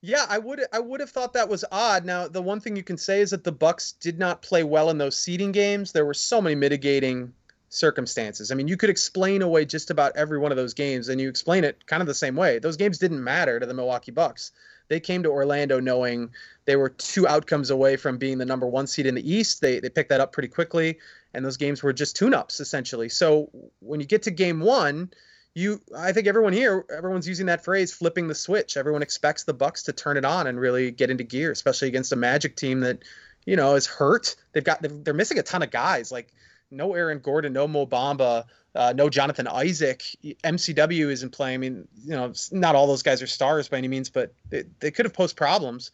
[0.00, 2.04] yeah, I would I would have thought that was odd.
[2.04, 4.90] Now, the one thing you can say is that the Bucks did not play well
[4.90, 5.92] in those seeding games.
[5.92, 7.34] There were so many mitigating
[7.68, 8.50] circumstances.
[8.50, 11.28] I mean, you could explain away just about every one of those games, and you
[11.28, 12.58] explain it kind of the same way.
[12.58, 14.52] Those games didn't matter to the Milwaukee Bucks.
[14.88, 16.30] They came to Orlando knowing
[16.64, 19.60] they were two outcomes away from being the number one seed in the East.
[19.60, 20.98] They they picked that up pretty quickly,
[21.34, 23.08] and those games were just tune-ups essentially.
[23.08, 23.50] So
[23.80, 25.10] when you get to game one,
[25.54, 28.76] you I think everyone here, everyone's using that phrase, flipping the switch.
[28.76, 32.12] Everyone expects the Bucks to turn it on and really get into gear, especially against
[32.12, 33.00] a Magic team that
[33.44, 34.36] you know is hurt.
[34.52, 36.32] They've got they're missing a ton of guys like
[36.70, 38.44] no Aaron Gordon, no Mo Bamba,
[38.74, 40.02] uh, no Jonathan Isaac.
[40.22, 41.54] MCW isn't playing.
[41.54, 44.64] I mean, you know, not all those guys are stars by any means, but they,
[44.80, 45.90] they could have posed problems.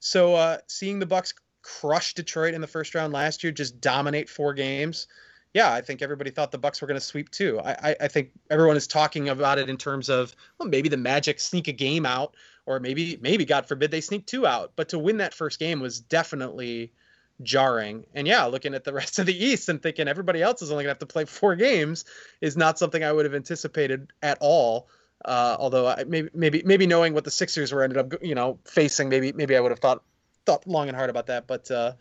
[0.00, 4.28] So uh, seeing the Bucks crush Detroit in the first round last year, just dominate
[4.28, 5.06] four games.
[5.54, 7.60] Yeah, I think everybody thought the Bucks were going to sweep too.
[7.60, 10.96] I, I, I think everyone is talking about it in terms of well, maybe the
[10.96, 14.72] Magic sneak a game out, or maybe maybe God forbid they sneak two out.
[14.76, 16.92] But to win that first game was definitely
[17.42, 18.04] jarring.
[18.14, 20.84] And yeah, looking at the rest of the East and thinking everybody else is only
[20.84, 22.04] to have to play four games
[22.40, 24.88] is not something I would have anticipated at all.
[25.24, 28.58] Uh, although I, maybe maybe maybe knowing what the Sixers were ended up you know
[28.64, 30.02] facing, maybe maybe I would have thought
[30.46, 31.46] thought long and hard about that.
[31.46, 31.92] But uh,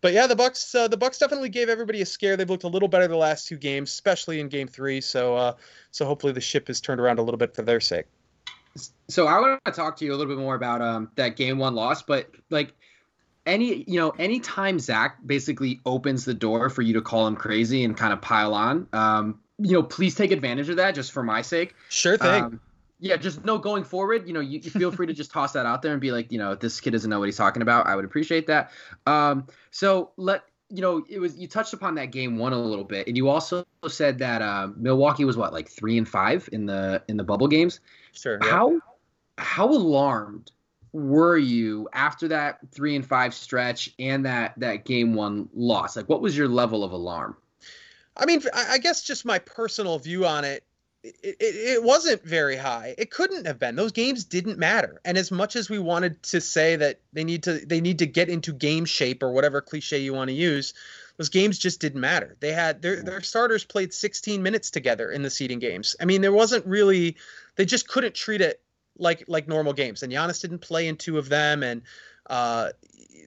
[0.00, 2.36] but yeah, the Bucks uh, the Bucks definitely gave everybody a scare.
[2.36, 5.00] They've looked a little better the last two games, especially in Game Three.
[5.00, 5.54] So uh,
[5.92, 8.06] so hopefully the ship has turned around a little bit for their sake.
[9.08, 11.58] So I want to talk to you a little bit more about um, that Game
[11.58, 12.74] One loss, but like
[13.48, 17.82] any you know anytime Zach basically opens the door for you to call him crazy
[17.82, 21.22] and kind of pile on, um, you know, please take advantage of that just for
[21.22, 21.74] my sake.
[21.88, 22.44] Sure thing.
[22.44, 22.60] Um,
[23.00, 24.26] yeah, just no going forward.
[24.26, 26.32] You know, you, you feel free to just toss that out there and be like,
[26.32, 27.86] you know, this kid doesn't know what he's talking about.
[27.86, 28.70] I would appreciate that.
[29.06, 32.84] Um, so let you know, it was you touched upon that game one a little
[32.84, 36.66] bit, and you also said that uh, Milwaukee was what like three and five in
[36.66, 37.80] the in the bubble games.
[38.12, 38.38] Sure.
[38.42, 38.50] Yeah.
[38.50, 38.80] How
[39.38, 40.50] how alarmed
[40.92, 45.96] were you after that three and five stretch and that that game one loss?
[45.96, 47.36] Like, what was your level of alarm?
[48.16, 50.64] I mean, I guess just my personal view on it,
[51.04, 52.96] it, it, it, wasn't very high.
[52.98, 53.76] It couldn't have been.
[53.76, 55.00] Those games didn't matter.
[55.04, 58.06] And as much as we wanted to say that they need to they need to
[58.06, 60.74] get into game shape or whatever cliche you want to use,
[61.16, 62.36] those games just didn't matter.
[62.40, 65.94] They had their their starters played 16 minutes together in the seeding games.
[66.00, 67.16] I mean, there wasn't really
[67.54, 68.60] they just couldn't treat it
[68.98, 70.02] like like normal games.
[70.02, 71.82] And Giannis didn't play in two of them, and
[72.28, 72.70] uh,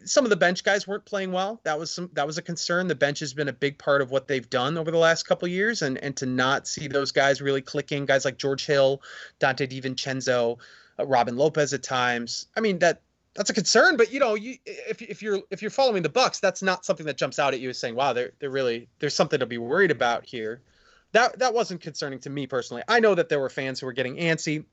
[0.05, 1.59] some of the bench guys weren't playing well.
[1.63, 2.87] That was some that was a concern.
[2.87, 5.47] The bench has been a big part of what they've done over the last couple
[5.47, 9.01] years, and and to not see those guys really clicking, guys like George Hill,
[9.39, 10.57] Donte DiVincenzo,
[10.99, 12.47] uh, Robin Lopez at times.
[12.55, 13.01] I mean that
[13.33, 16.39] that's a concern, but you know, you if if you're if you're following the Bucks,
[16.39, 19.15] that's not something that jumps out at you as saying, "Wow, they're they're really there's
[19.15, 20.61] something to be worried about here."
[21.13, 22.83] That that wasn't concerning to me personally.
[22.87, 24.65] I know that there were fans who were getting antsy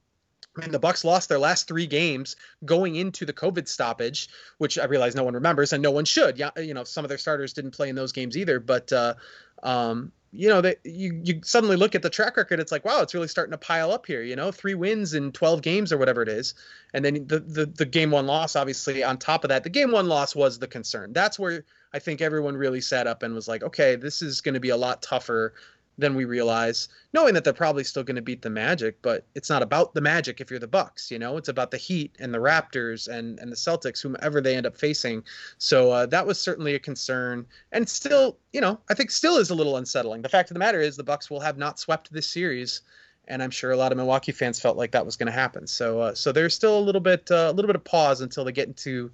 [0.62, 4.28] and the Bucks lost their last three games going into the COVID stoppage,
[4.58, 6.38] which I realize no one remembers and no one should.
[6.38, 8.60] Yeah, you know, some of their starters didn't play in those games either.
[8.60, 9.14] But uh,
[9.62, 13.00] um, you know, that you you suddenly look at the track record, it's like, wow,
[13.00, 14.22] it's really starting to pile up here.
[14.22, 16.54] You know, three wins in 12 games or whatever it is,
[16.92, 19.90] and then the the, the game one loss, obviously on top of that, the game
[19.90, 21.12] one loss was the concern.
[21.12, 24.54] That's where I think everyone really sat up and was like, okay, this is going
[24.54, 25.54] to be a lot tougher
[25.98, 29.50] than we realize, knowing that they're probably still going to beat the Magic, but it's
[29.50, 32.32] not about the Magic if you're the Bucks, you know, it's about the Heat and
[32.32, 35.24] the Raptors and and the Celtics, whomever they end up facing.
[35.58, 39.50] So uh, that was certainly a concern, and still, you know, I think still is
[39.50, 40.22] a little unsettling.
[40.22, 42.82] The fact of the matter is, the Bucks will have not swept this series,
[43.26, 45.66] and I'm sure a lot of Milwaukee fans felt like that was going to happen.
[45.66, 48.44] So uh, so there's still a little bit uh, a little bit of pause until
[48.44, 49.10] they get into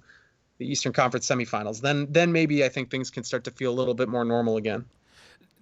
[0.59, 1.81] the Eastern Conference semifinals.
[1.81, 4.57] Then then maybe I think things can start to feel a little bit more normal
[4.57, 4.85] again.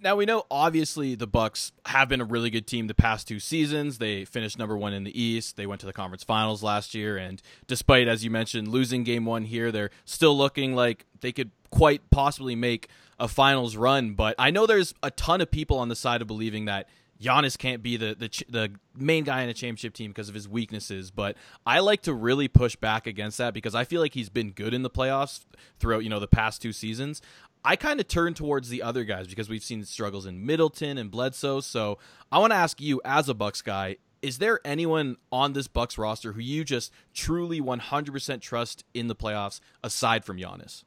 [0.00, 3.40] Now we know obviously the Bucks have been a really good team the past two
[3.40, 3.98] seasons.
[3.98, 5.56] They finished number 1 in the East.
[5.56, 9.24] They went to the conference finals last year and despite as you mentioned losing game
[9.24, 14.34] 1 here, they're still looking like they could quite possibly make a finals run, but
[14.38, 16.88] I know there's a ton of people on the side of believing that
[17.20, 20.48] Giannis can't be the the the main guy in a championship team because of his
[20.48, 24.28] weaknesses, but I like to really push back against that because I feel like he's
[24.28, 25.44] been good in the playoffs
[25.78, 27.22] throughout, you know, the past two seasons.
[27.64, 31.10] I kind of turn towards the other guys because we've seen struggles in Middleton and
[31.10, 31.60] Bledsoe.
[31.60, 31.98] So
[32.30, 35.96] I want to ask you, as a Bucks guy, is there anyone on this Bucks
[35.96, 40.84] roster who you just truly 100% trust in the playoffs aside from Giannis?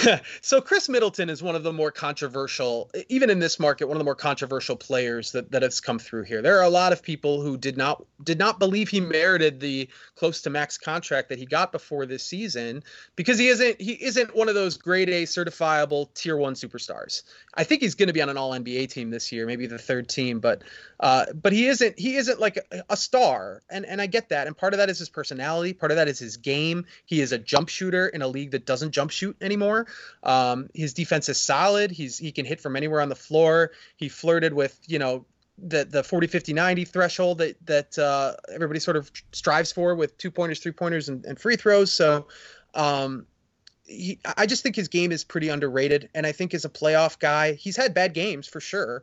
[0.40, 4.00] so Khris Middleton is one of the more controversial, even in this market, one of
[4.00, 6.42] the more controversial players that, that has come through here.
[6.42, 9.88] There are a lot of people who did not did not believe he merited the
[10.14, 12.82] close to max contract that he got before this season
[13.16, 17.22] because he isn't he isn't one of those grade A certifiable tier one superstars.
[17.54, 19.78] I think he's going to be on an All NBA team this year, maybe the
[19.78, 20.62] third team, but
[21.00, 24.46] uh, but he isn't he isn't like a, a star, and and I get that,
[24.46, 26.86] and part of that is his personality, part of that is his game.
[27.04, 29.81] He is a jump shooter in a league that doesn't jump shoot anymore.
[30.22, 31.90] Um, his defense is solid.
[31.90, 33.72] He's he can hit from anywhere on the floor.
[33.96, 35.24] He flirted with you know
[35.58, 40.16] the the 40 50 90 threshold that that uh, everybody sort of strives for with
[40.18, 42.26] two pointers three pointers and, and free throws so
[42.74, 43.26] um,
[43.86, 47.18] he, I just think his game is pretty underrated and I think as a playoff
[47.18, 49.02] guy he's had bad games for sure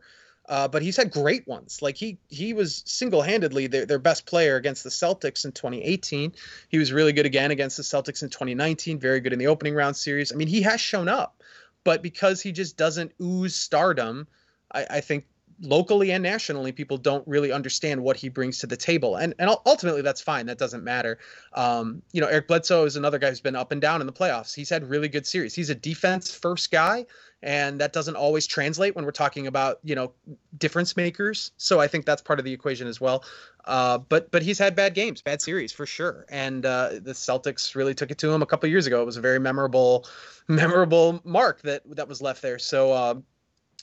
[0.50, 1.82] uh, but he's had great ones.
[1.82, 6.34] Like he he was single handedly their, their best player against the Celtics in 2018.
[6.70, 9.00] He was really good again against the Celtics in 2019.
[9.00, 10.34] Very good in the opening round series.
[10.34, 11.44] I mean, he has shown up,
[11.84, 14.28] but because he just doesn't ooze stardom,
[14.74, 15.28] I, I think
[15.62, 19.16] locally and nationally, people don't really understand what he brings to the table.
[19.18, 20.46] And and ultimately, that's fine.
[20.46, 21.20] That doesn't matter.
[21.54, 24.14] Um, you know, Eric Bledsoe is another guy who's been up and down in the
[24.14, 24.54] playoffs.
[24.54, 25.54] He's had really good series.
[25.54, 27.06] He's a defense first guy,
[27.42, 30.12] and that doesn't always translate when we're talking about you know
[30.58, 31.52] difference makers.
[31.58, 33.24] So I think that's part of the equation as well.
[33.66, 36.26] Uh, but but he's had bad games, bad series for sure.
[36.30, 39.02] And uh, the Celtics really took it to him a couple years ago.
[39.02, 40.08] It was a very memorable
[40.48, 42.60] memorable mark that that was left there.
[42.60, 42.92] So.
[42.92, 43.16] Uh,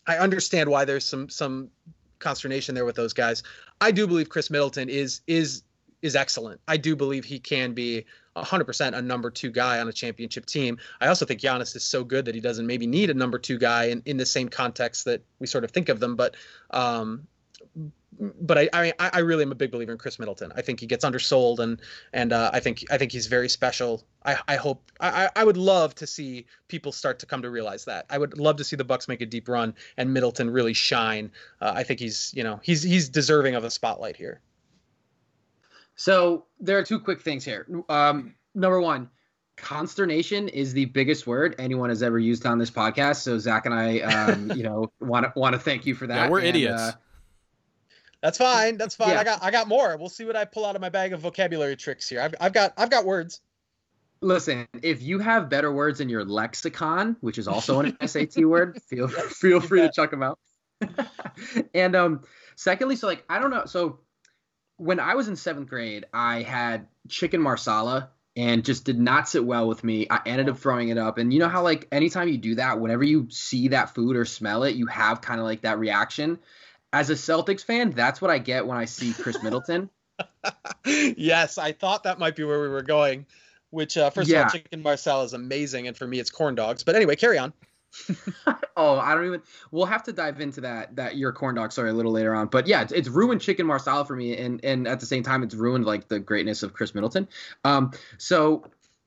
[0.07, 1.70] I understand why there's some some
[2.18, 3.42] consternation there with those guys.
[3.80, 5.62] I do believe Khris Middleton is is
[6.02, 6.61] is excellent.
[6.68, 8.04] I do believe he can be
[8.36, 10.78] 100% a number two guy on a championship team.
[11.00, 13.59] I also think Giannis is so good that he doesn't maybe need a number two
[13.59, 16.14] guy in, in the same context that we sort of think of them.
[16.14, 16.36] But
[16.70, 17.26] um,
[18.18, 20.52] but I, I I really am a big believer in Khris Middleton.
[20.56, 21.80] I think he gets undersold, and
[22.12, 24.04] and uh, I think I think he's very special.
[24.24, 27.84] I, I hope I, I would love to see people start to come to realize
[27.84, 28.06] that.
[28.10, 31.30] I would love to see the Bucks make a deep run and Middleton really shine.
[31.60, 34.40] Uh, I think he's you know he's he's deserving of a spotlight here.
[35.94, 37.66] So there are two quick things here.
[37.88, 39.08] Um, number one,
[39.56, 43.16] consternation is the biggest word anyone has ever used on this podcast.
[43.16, 46.24] So Zach and I, um, you know, want to want to thank you for that.
[46.24, 46.82] Yeah, we're and, idiots.
[46.82, 46.92] Uh,
[48.22, 48.76] That's fine.
[48.76, 49.10] That's fine.
[49.10, 49.20] Yeah.
[49.20, 49.96] I got I got more.
[49.96, 52.20] We'll see what I pull out of my bag of vocabulary tricks here.
[52.20, 53.40] I've, I've got I've got words.
[54.20, 58.80] listen, if you have better words in your lexicon, which is also an SAT word,
[58.88, 60.38] feel feel free to chuck them out.
[61.74, 62.22] and um,
[62.56, 64.00] secondly, so like I don't know, so
[64.76, 69.44] when I was in seventh grade, I had chicken marsala and just did not sit
[69.44, 70.06] well with me.
[70.10, 71.16] I ended up throwing it up.
[71.16, 74.26] And you know how like anytime you do that, whenever you see that food or
[74.26, 76.38] smell it, you have kind of like that reaction.
[76.93, 79.91] As a Celtics fan, that's what I get when I see Khris Middleton.
[80.87, 83.26] yes, I thought that might be where we were going.
[83.70, 86.84] Which uh, first of all, chicken marsala is amazing, and for me, it's corn dogs.
[86.84, 87.53] But anyway, carry on.
[88.76, 89.43] oh, I don't even.
[89.70, 92.47] We'll have to dive into that that your corn dog story a little later on.
[92.47, 95.43] But yeah, it's, it's ruined chicken marsala for me, and and at the same time,
[95.43, 97.28] it's ruined like the greatness of Khris Middleton.
[97.64, 98.64] Um, so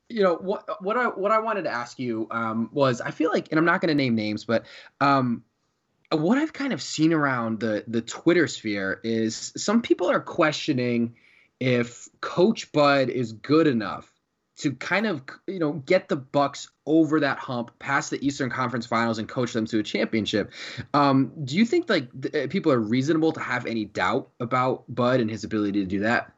[0.08, 3.30] you know what what I what I wanted to ask you um was I feel
[3.30, 4.66] like, and I'm not going to name names, but
[5.00, 5.44] um.
[6.12, 11.14] What I've kind of seen around the the Twitter sphere is some people are questioning
[11.60, 14.12] if Coach Bud is good enough
[14.58, 18.86] to kind of you know get the Bucks over that hump past the Eastern Conference
[18.86, 20.52] Finals and coach them to a championship.
[20.92, 24.84] Um, do you think like th- uh, people are reasonable to have any doubt about
[24.92, 26.32] Bud and his ability to do that?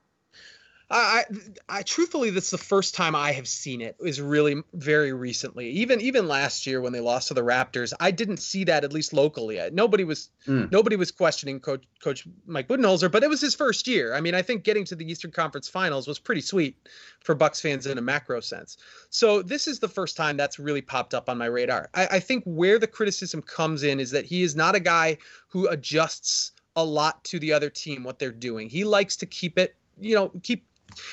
[0.92, 1.24] I,
[1.68, 3.96] I, I truthfully, that's the first time I have seen it.
[4.00, 5.70] Is really very recently.
[5.70, 8.92] Even even last year when they lost to the Raptors, I didn't see that at
[8.92, 9.60] least locally.
[9.72, 10.72] Nobody was Mm.
[10.72, 14.12] nobody was questioning Coach Coach Mike Budenholzer, but it was his first year.
[14.12, 16.76] I mean, I think getting to the Eastern Conference Finals was pretty sweet
[17.20, 18.76] for Bucks fans in a macro sense.
[19.08, 21.90] So this is the first time that's really popped up on my radar.
[21.94, 25.16] I, I think where the criticism comes in is that he is not a guy
[25.48, 28.68] who adjusts a lot to the other team what they're doing.
[28.68, 30.66] He likes to keep it, you know, keep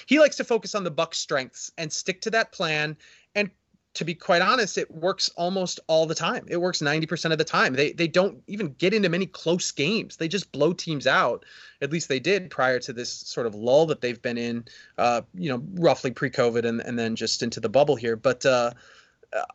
[0.05, 2.97] he likes to focus on the Bucks' strengths and stick to that plan.
[3.35, 3.49] And
[3.95, 6.45] to be quite honest, it works almost all the time.
[6.47, 7.73] It works 90% of the time.
[7.73, 10.17] They they don't even get into many close games.
[10.17, 11.43] They just blow teams out.
[11.81, 14.65] At least they did prior to this sort of lull that they've been in,
[14.97, 18.15] uh, you know, roughly pre-COVID and, and then just into the bubble here.
[18.15, 18.71] But uh,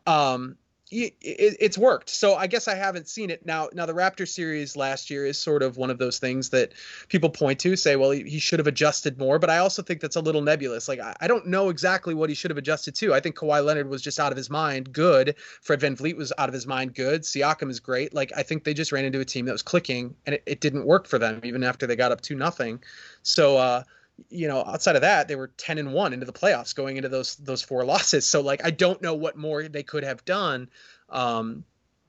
[0.05, 0.57] um,
[0.91, 2.09] it, it, it's worked.
[2.09, 3.69] So I guess I haven't seen it now.
[3.73, 6.73] Now the Raptor series last year is sort of one of those things that
[7.07, 9.39] people point to, say, well, he, he should have adjusted more.
[9.39, 10.87] But I also think that's a little nebulous.
[10.87, 13.13] Like I, I don't know exactly what he should have adjusted to.
[13.13, 15.35] I think Kawhi Leonard was just out of his mind, good.
[15.61, 17.23] Fred VanVleet was out of his mind, good.
[17.23, 18.13] Siakam is great.
[18.13, 20.61] Like I think they just ran into a team that was clicking, and it, it
[20.61, 22.83] didn't work for them even after they got up to nothing.
[23.23, 23.57] So.
[23.57, 23.83] uh
[24.29, 27.09] you know, outside of that, they were ten and one into the playoffs going into
[27.09, 28.25] those those four losses.
[28.25, 30.69] So like, I don't know what more they could have done.
[31.09, 31.65] Um,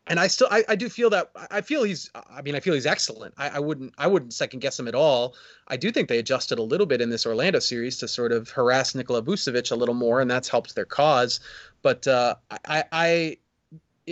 [0.09, 2.75] and I still, I, I do feel that I feel he's, I mean, I feel
[2.75, 3.35] he's excellent.
[3.37, 5.35] I, I wouldn't, I wouldn't second guess him at all.
[5.67, 8.49] I do think they adjusted a little bit in this Orlando series to sort of
[8.51, 11.41] harass Nikola Vucevic a little more, and that's helped their cause.
[11.83, 12.37] But uh,
[12.69, 13.37] I, I,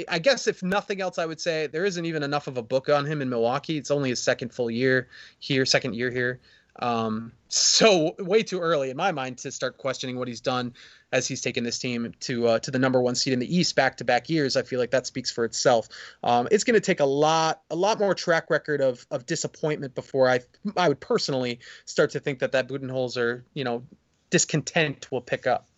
[0.09, 2.89] I guess if nothing else, I would say there isn't even enough of a book
[2.89, 3.79] on him in Milwaukee.
[3.79, 6.41] It's only his second full year here, second year here.
[6.81, 10.75] Um, so way too early in my mind to start questioning what he's done
[11.12, 13.77] as he's taken this team to uh, to the number one seed in the East
[13.77, 14.57] back to back years.
[14.57, 15.89] I feel like that speaks for itself.
[16.25, 19.95] Um, it's going to take a lot a lot more track record of of disappointment
[19.95, 20.41] before I
[20.77, 23.85] I would personally start to think that that Budenholzer you know
[24.31, 25.68] discontent will pick up.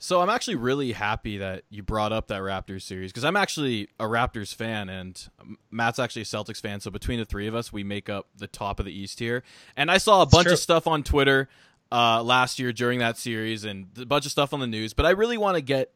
[0.00, 3.88] So I'm actually really happy that you brought up that Raptors series because I'm actually
[3.98, 5.28] a Raptors fan and
[5.72, 6.78] Matt's actually a Celtics fan.
[6.80, 9.42] So between the three of us, we make up the top of the East here.
[9.76, 10.52] And I saw a bunch true.
[10.52, 11.48] of stuff on Twitter
[11.90, 14.94] uh, last year during that series and a bunch of stuff on the news.
[14.94, 15.92] But I really want to get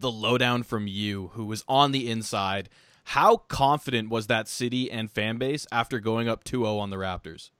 [0.00, 2.68] the lowdown from you, who was on the inside.
[3.04, 7.50] How confident was that city and fan base after going up 2-0 on the Raptors?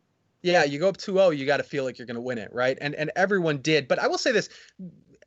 [0.42, 2.52] Yeah, you go up 2-0, you got to feel like you're going to win it,
[2.52, 2.76] right?
[2.78, 3.88] And and everyone did.
[3.88, 4.50] But I will say this,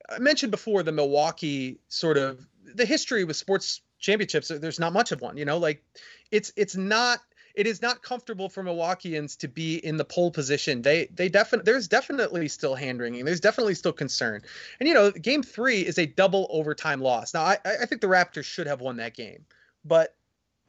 [0.10, 2.46] I mentioned before the Milwaukee sort of
[2.76, 4.50] the history with sports championships.
[4.50, 5.58] There's not much of one, you know.
[5.58, 5.84] Like
[6.32, 7.20] it's it's not
[7.56, 10.82] it is not comfortable for Milwaukeeans to be in the pole position.
[10.82, 13.26] They they definitely there's definitely still hand wringing.
[13.26, 14.44] There's definitely still concern.
[14.80, 17.34] And you know, game three is a double overtime loss.
[17.34, 19.46] Now I I think the Raptors should have won that game,
[19.84, 20.16] but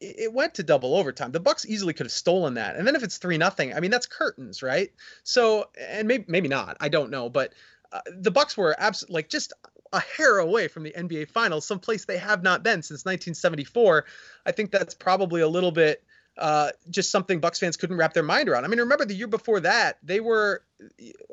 [0.00, 1.32] it went to double overtime.
[1.32, 2.76] The Bucks easily could have stolen that.
[2.76, 4.90] And then if it's 3 nothing, I mean that's curtains, right?
[5.24, 6.76] So and maybe maybe not.
[6.80, 7.52] I don't know, but
[7.92, 9.52] uh, the Bucks were absolutely like just
[9.92, 14.04] a hair away from the NBA finals, someplace they have not been since 1974.
[14.44, 16.02] I think that's probably a little bit
[16.38, 18.64] uh, just something Bucks fans couldn't wrap their mind around.
[18.64, 20.62] I mean, remember the year before that, they were,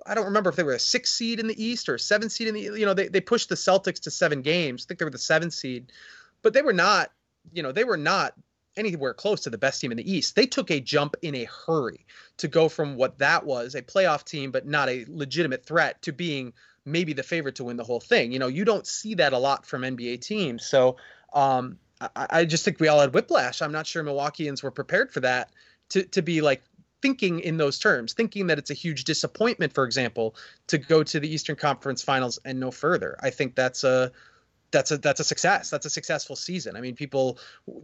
[0.05, 2.29] I don't remember if they were a six seed in the East or a seven
[2.29, 4.83] seed in the, you know, they, they pushed the Celtics to seven games.
[4.83, 5.91] I think they were the seven seed,
[6.41, 7.11] but they were not,
[7.53, 8.33] you know, they were not
[8.77, 10.35] anywhere close to the best team in the East.
[10.35, 12.05] They took a jump in a hurry
[12.37, 16.11] to go from what that was a playoff team, but not a legitimate threat, to
[16.11, 16.53] being
[16.85, 18.31] maybe the favorite to win the whole thing.
[18.31, 20.65] You know, you don't see that a lot from NBA teams.
[20.65, 20.97] So
[21.33, 23.61] um, I, I just think we all had whiplash.
[23.61, 25.51] I'm not sure Milwaukeeans were prepared for that
[25.89, 26.63] to to be like
[27.01, 30.35] thinking in those terms, thinking that it's a huge disappointment, for example,
[30.67, 33.15] to go to the Eastern Conference Finals and no further.
[33.21, 34.11] I think that's a
[34.71, 35.69] that's a that's a success.
[35.69, 36.75] That's a successful season.
[36.75, 37.37] I mean, people,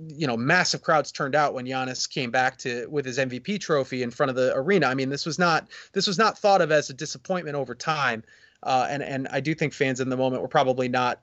[0.08, 4.04] you know, massive crowds turned out when Giannis came back to with his MVP trophy
[4.04, 4.88] in front of the arena.
[4.88, 8.24] I mean, this was not this was not thought of as a disappointment over time.
[8.64, 11.22] Uh, and and I do think fans in the moment were probably not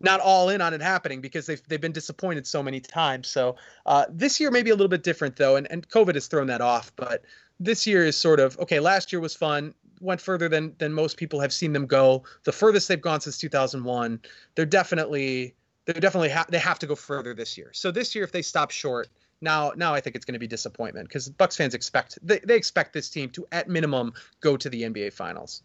[0.00, 3.28] not all in on it happening because they've they've been disappointed so many times.
[3.28, 3.56] So
[3.86, 6.46] uh, this year may be a little bit different though, and and COVID has thrown
[6.48, 6.92] that off.
[6.96, 7.24] But
[7.60, 8.80] this year is sort of okay.
[8.80, 12.24] Last year was fun, went further than than most people have seen them go.
[12.44, 14.20] The furthest they've gone since 2001.
[14.54, 17.70] They're definitely they're definitely ha- they have to go further this year.
[17.72, 19.08] So this year, if they stop short,
[19.40, 22.56] now now I think it's going to be disappointment because Bucks fans expect they, they
[22.56, 25.62] expect this team to at minimum go to the NBA Finals.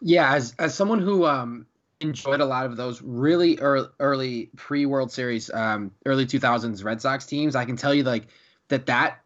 [0.00, 1.66] Yeah, as as someone who um
[2.02, 7.00] enjoyed a lot of those really early, early pre World Series, um, early 2000s Red
[7.00, 7.56] Sox teams.
[7.56, 8.26] I can tell you like
[8.68, 9.21] that that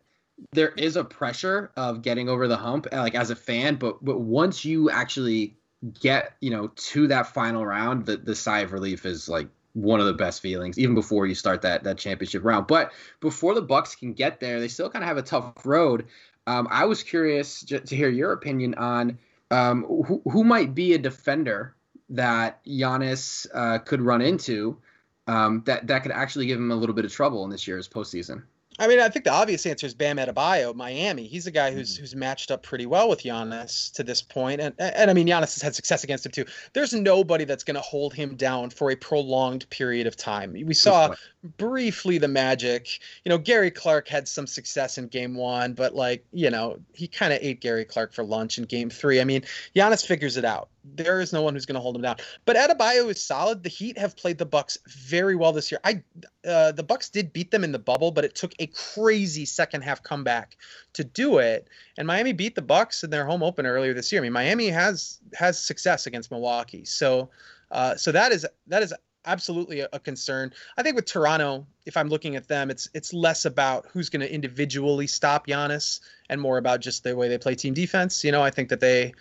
[0.53, 3.77] there is a pressure of getting over the hump, like as a fan.
[3.77, 5.57] But but once you actually
[6.01, 10.01] get you know to that final round, the the sigh of relief is like one
[10.01, 12.67] of the best feelings, even before you start that that championship round.
[12.67, 16.07] But before the Bucks can get there, they still kind of have a tough road.
[16.47, 19.19] Um, I was curious to hear your opinion on
[19.51, 21.75] um, who, who might be a defender
[22.11, 24.79] that Giannis uh, could run into
[25.27, 27.89] um, that that could actually give him a little bit of trouble in this year's
[27.89, 28.45] postseason.
[28.79, 31.27] I mean, I think the obvious answer is Bam Adebayo, Miami.
[31.27, 32.03] He's a guy who's mm-hmm.
[32.03, 35.55] who's matched up pretty well with Giannis to this point, and and I mean, Giannis
[35.55, 36.45] has had success against him too.
[36.75, 40.53] There's nobody that's going to hold him down for a prolonged period of time.
[40.53, 41.15] We saw
[41.57, 43.01] briefly the Magic.
[43.25, 47.09] You know, Gary Clark had some success in Game One, but like you know, he
[47.09, 49.21] kind of ate Gary Clark for lunch in Game Three.
[49.21, 49.43] I mean,
[49.75, 52.17] Giannis figures it out there is no one who's going to hold him down.
[52.45, 53.63] But Adebayo is solid.
[53.63, 55.81] The Heat have played the Bucks very well this year.
[55.85, 56.03] I
[56.47, 59.83] uh, the Bucks did beat them in the bubble, but it took a crazy second
[59.83, 60.57] half comeback
[60.95, 61.69] to do it.
[61.99, 64.21] And Miami beat the Bucks in their home opener earlier this year.
[64.21, 67.31] I mean, Miami has has success against Milwaukee, so
[67.71, 68.95] uh, so that is that is
[69.27, 70.53] absolutely a, a, concern.
[70.77, 74.21] I think with Toronto, if I'm looking at them, it's it's less about who's going
[74.21, 78.25] to individually stop Giannis and more about just the way they play team defense.
[78.25, 79.15] You know, I think that they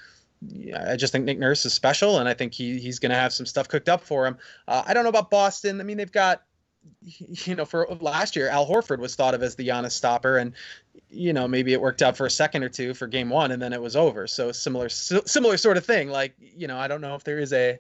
[0.76, 3.34] I just think Nick Nurse is special, and I think he he's going to have
[3.34, 4.38] some stuff cooked up for him.
[4.68, 5.80] Uh, I don't know about Boston.
[5.80, 6.43] I mean, they've got
[7.46, 10.54] you know for last year Al Horford was thought of as the Giannis stopper, and
[11.10, 13.62] you know maybe it worked out for a second or two for Game One, and
[13.62, 14.28] then it was over.
[14.28, 16.10] So similar similar sort of thing.
[16.10, 17.80] Like you know I don't know if there is a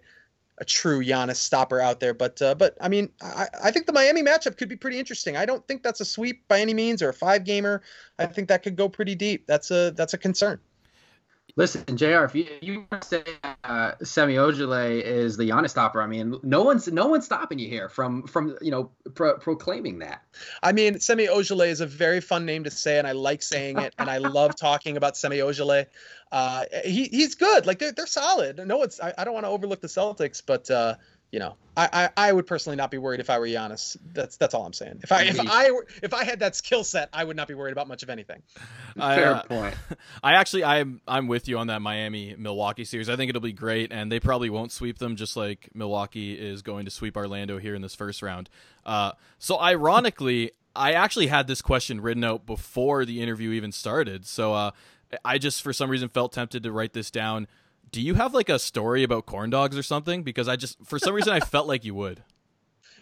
[0.57, 3.93] a true Giannis stopper out there, but uh, but I mean I, I think the
[3.93, 5.35] Miami matchup could be pretty interesting.
[5.35, 7.81] I don't think that's a sweep by any means or a five gamer.
[8.17, 9.47] I think that could go pretty deep.
[9.47, 10.59] That's a that's a concern.
[11.57, 12.25] Listen, Jr.
[12.25, 13.23] If you, you say
[13.63, 17.69] uh, Semi Ojeleye is the Giannis stopper, I mean, no one's no one's stopping you
[17.69, 20.21] here from from you know pro- proclaiming that.
[20.61, 23.79] I mean, Semi Ojeleye is a very fun name to say, and I like saying
[23.79, 25.85] it, and I love talking about Semi Ojeleye.
[26.29, 27.65] Uh, he he's good.
[27.65, 28.59] Like they're they're solid.
[28.67, 30.95] No, it's I, I don't want to overlook the Celtics, but uh,
[31.35, 33.97] you know, I, I, I would personally not be worried if I were Giannis.
[34.13, 35.01] That's that's all I'm saying.
[35.03, 37.53] If I if I were, if I had that skill set, I would not be
[37.55, 38.41] worried about much of anything.
[38.97, 39.75] I, Fair uh, point.
[40.23, 43.09] I actually I'm I'm with you on that Miami Milwaukee series.
[43.09, 46.61] I think it'll be great, and they probably won't sweep them, just like Milwaukee is
[46.61, 48.49] going to sweep Orlando here in this first round.
[48.85, 54.25] Uh, so ironically, I actually had this question written out before the interview even started.
[54.25, 54.71] So uh,
[55.25, 57.47] I just for some reason felt tempted to write this down
[57.95, 60.21] do you have like a story about corn dogs or something?
[60.21, 62.21] Because I just for some reason I felt like you would.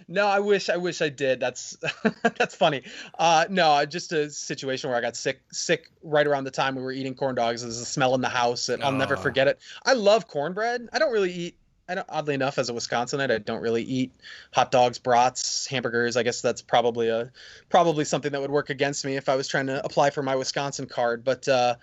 [0.10, 1.40] No, I wish I wish I did.
[1.40, 1.78] That's
[2.38, 2.82] that's funny.
[3.18, 6.82] Uh, no, just a situation where I got sick sick right around the time we
[6.82, 7.62] were eating corn dogs.
[7.62, 9.60] There's a smell in the house, and I'll never forget it.
[9.86, 10.90] I love cornbread.
[10.92, 11.56] I don't really eat.
[11.88, 14.12] I don't, oddly enough, as a Wisconsinite, I don't really eat
[14.52, 16.18] hot dogs, brats, hamburgers.
[16.18, 17.32] I guess that's probably a
[17.70, 20.36] probably something that would work against me if I was trying to apply for my
[20.36, 21.24] Wisconsin card.
[21.24, 21.76] But uh,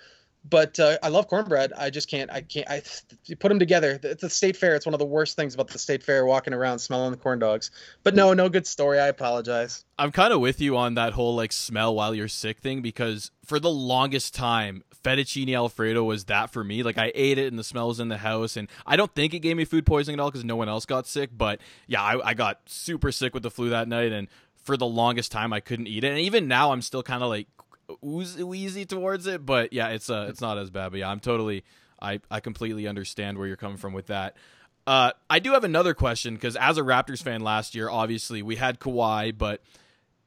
[0.49, 1.73] but uh, I love cornbread.
[1.77, 2.31] I just can't.
[2.31, 2.69] I can't.
[2.69, 2.83] I
[3.27, 4.01] you put them together.
[4.03, 4.75] It's the state fair.
[4.75, 6.25] It's one of the worst things about the state fair.
[6.25, 7.71] Walking around smelling the corn dogs.
[8.03, 8.99] But no, no good story.
[8.99, 9.85] I apologize.
[9.99, 13.31] I'm kind of with you on that whole like smell while you're sick thing because
[13.45, 16.83] for the longest time, fettuccine alfredo was that for me.
[16.83, 19.35] Like I ate it and the smell was in the house, and I don't think
[19.35, 21.31] it gave me food poisoning at all because no one else got sick.
[21.37, 24.29] But yeah, I, I got super sick with the flu that night, and
[24.63, 26.09] for the longest time I couldn't eat it.
[26.09, 27.47] And even now I'm still kind of like
[28.03, 30.91] wheezy towards it, but yeah, it's uh it's not as bad.
[30.91, 31.65] But yeah, I'm totally
[32.01, 34.37] I I completely understand where you're coming from with that.
[34.87, 38.57] Uh, I do have another question because as a Raptors fan last year, obviously we
[38.57, 39.63] had Kawhi, but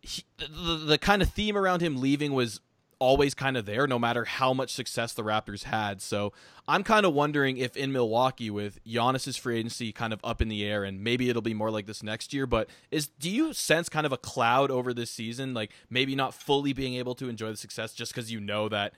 [0.02, 2.62] he, the, the kind of theme around him leaving was
[3.04, 6.02] always kind of there, no matter how much success the Raptors had.
[6.02, 6.32] So
[6.70, 10.48] I'm kind of wondering if in Milwaukee, with Giannis's free agency kind of up in
[10.48, 12.48] the air, and maybe it'll be more like this next year.
[12.48, 16.34] But is do you sense kind of a cloud over this season, like maybe not
[16.34, 18.94] fully being able to enjoy the success just because you know that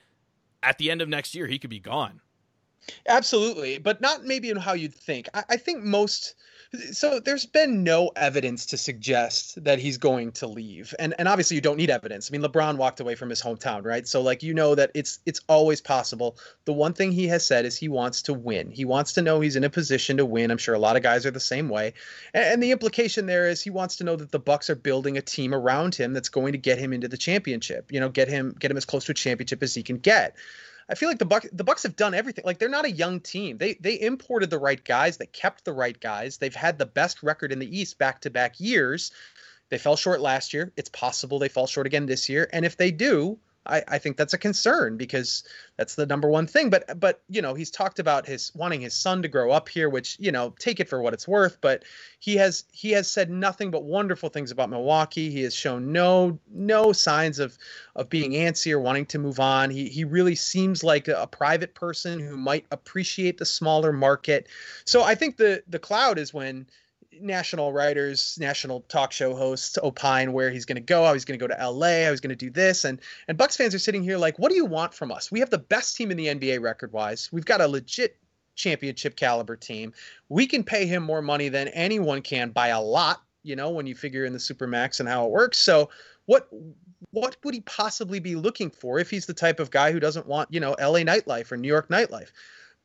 [0.62, 2.22] at the end of next year he could be gone?
[3.08, 5.28] Absolutely, but not maybe in how you'd think.
[5.34, 6.36] I, I think most
[6.92, 10.94] so there's been no evidence to suggest that he's going to leave.
[11.00, 12.30] And and obviously you don't need evidence.
[12.30, 14.08] I mean lebron walked away from his hometown right?
[14.08, 16.38] So like you know that it's it's always possible.
[16.66, 18.72] The one thing he has said is he wants to win.
[18.72, 20.52] He wants to know he's in a position to win.
[20.52, 21.94] I'm sure a lot of guys are the same way.
[22.34, 25.18] And, and the implication there is he wants to know that the bucks are building
[25.18, 28.28] a team around him that's going to get him into the championship you know get
[28.28, 30.36] him get him as close to a championship as he can get
[30.88, 32.46] I feel like the Buck the Bucks have done everything.
[32.46, 33.58] Like they're not a young team.
[33.58, 35.18] They they imported the right guys.
[35.18, 36.38] They kept the right guys.
[36.38, 39.12] They've had the best record in the East back to back years.
[39.70, 40.72] They fell short last year.
[40.78, 42.48] It's possible they fall short again this year.
[42.54, 45.44] And if they do, I, I think that's a concern because
[45.78, 46.70] that's the number one thing.
[46.70, 49.90] But but you know he's talked about his wanting his son to grow up here,
[49.90, 51.60] which you know take it for what it's worth.
[51.62, 51.84] But
[52.20, 55.30] he has he has said nothing but wonderful things about Milwaukee.
[55.30, 57.58] He has shown no no signs of
[57.96, 59.70] of being antsy or wanting to move on.
[59.70, 64.48] He he really seems like a, a private person who might appreciate the smaller market.
[64.86, 66.68] So I think the the cloud is when
[67.22, 71.40] national writers, national talk show hosts opine where he's going to go, how he's going
[71.40, 73.80] to go to LA, how he's going to do this, and and Bucks fans are
[73.80, 75.32] sitting here like, what do you want from us?
[75.32, 77.30] We have the best team in the NBA record wise.
[77.32, 78.18] We've got a legit
[78.56, 79.94] championship caliber team.
[80.30, 83.22] We can pay him more money than anyone can by a lot.
[83.44, 85.60] You know, when you figure in the supermax and how it works.
[85.60, 85.90] So
[86.26, 86.48] what
[87.12, 90.26] what would he possibly be looking for if he's the type of guy who doesn't
[90.26, 92.30] want you know LA nightlife or New York nightlife?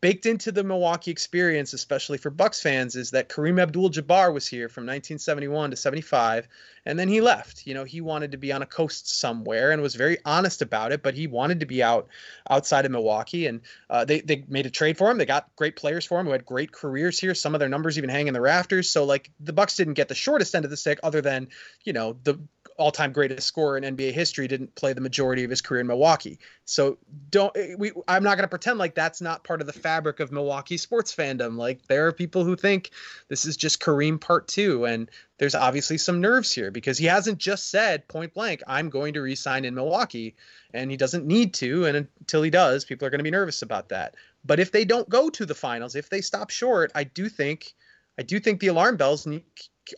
[0.01, 4.69] Baked into the Milwaukee experience, especially for Bucks fans, is that Kareem Abdul-Jabbar was here
[4.69, 6.49] from 1971 to 75,
[6.87, 7.67] and then he left.
[7.67, 10.93] You know, he wanted to be on a coast somewhere and was very honest about
[10.93, 12.09] it, but he wanted to be out
[12.49, 15.19] outside of Milwaukee, and uh, they they made a trade for him.
[15.19, 17.35] They got great players for him who had great careers here.
[17.35, 18.89] Some of their numbers even hang in the rafters.
[18.89, 21.49] So like the Bucks didn't get the shortest end of the stick, other than
[21.85, 22.41] you know the
[22.81, 26.39] all-time greatest scorer in NBA history didn't play the majority of his career in Milwaukee.
[26.65, 26.97] So
[27.31, 30.19] don't eh, we I'm not going to pretend like that's not part of the fabric
[30.19, 31.57] of Milwaukee sports fandom.
[31.57, 32.91] Like there are people who think
[33.29, 37.39] this is just Kareem part 2 and there's obviously some nerves here because he hasn't
[37.39, 40.35] just said point blank I'm going to resign in Milwaukee
[40.73, 43.61] and he doesn't need to and until he does people are going to be nervous
[43.61, 44.15] about that.
[44.45, 47.75] But if they don't go to the finals, if they stop short, I do think
[48.19, 49.27] I do think the alarm bells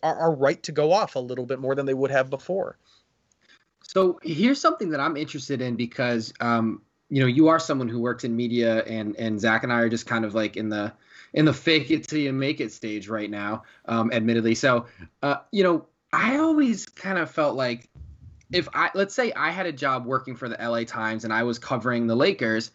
[0.01, 2.77] are, are right to go off a little bit more than they would have before.
[3.83, 7.99] So here's something that I'm interested in because um, you know you are someone who
[7.99, 10.93] works in media, and and Zach and I are just kind of like in the
[11.33, 14.55] in the fake it till you make it stage right now, um, admittedly.
[14.55, 14.85] So
[15.21, 17.89] uh, you know I always kind of felt like
[18.51, 21.43] if I let's say I had a job working for the LA Times and I
[21.43, 22.71] was covering the Lakers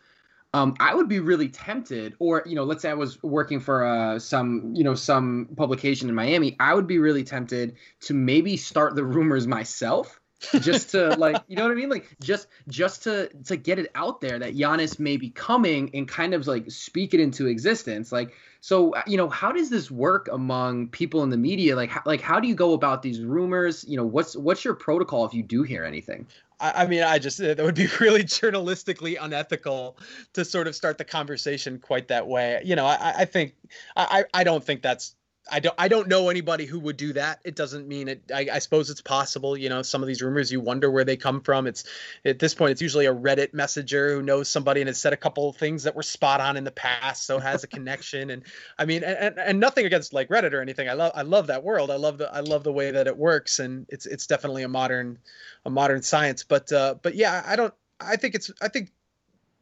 [0.54, 3.84] um, I would be really tempted, or you know, let's say I was working for
[3.84, 8.56] uh, some you know some publication in Miami, I would be really tempted to maybe
[8.56, 10.20] start the rumors myself,
[10.60, 13.90] just to like you know what I mean, like just just to to get it
[13.94, 18.12] out there that Giannis may be coming and kind of like speak it into existence,
[18.12, 21.74] like so you know how does this work among people in the media?
[21.74, 23.84] Like how, like how do you go about these rumors?
[23.88, 26.26] You know what's what's your protocol if you do hear anything?
[26.60, 29.96] I, mean, I just that would be really journalistically unethical
[30.32, 32.60] to sort of start the conversation quite that way.
[32.64, 33.54] You know, I, I think
[33.96, 35.14] I, I don't think that's
[35.50, 37.40] I don't I don't know anybody who would do that.
[37.44, 38.22] It doesn't mean it.
[38.34, 39.56] I, I, suppose it's possible.
[39.56, 41.66] You know, some of these rumors you wonder where they come from.
[41.66, 41.84] It's
[42.24, 45.16] at this point it's usually a Reddit messenger who knows somebody and has said a
[45.16, 48.30] couple of things that were spot on in the past, so has a connection.
[48.30, 48.42] And
[48.78, 50.88] I mean, and, and nothing against like Reddit or anything.
[50.88, 51.90] I love I love that world.
[51.90, 54.68] I love the I love the way that it works, and it's it's definitely a
[54.68, 55.18] modern
[55.64, 56.44] a modern science.
[56.44, 57.74] But uh, but yeah, I don't.
[58.00, 58.90] I think it's I think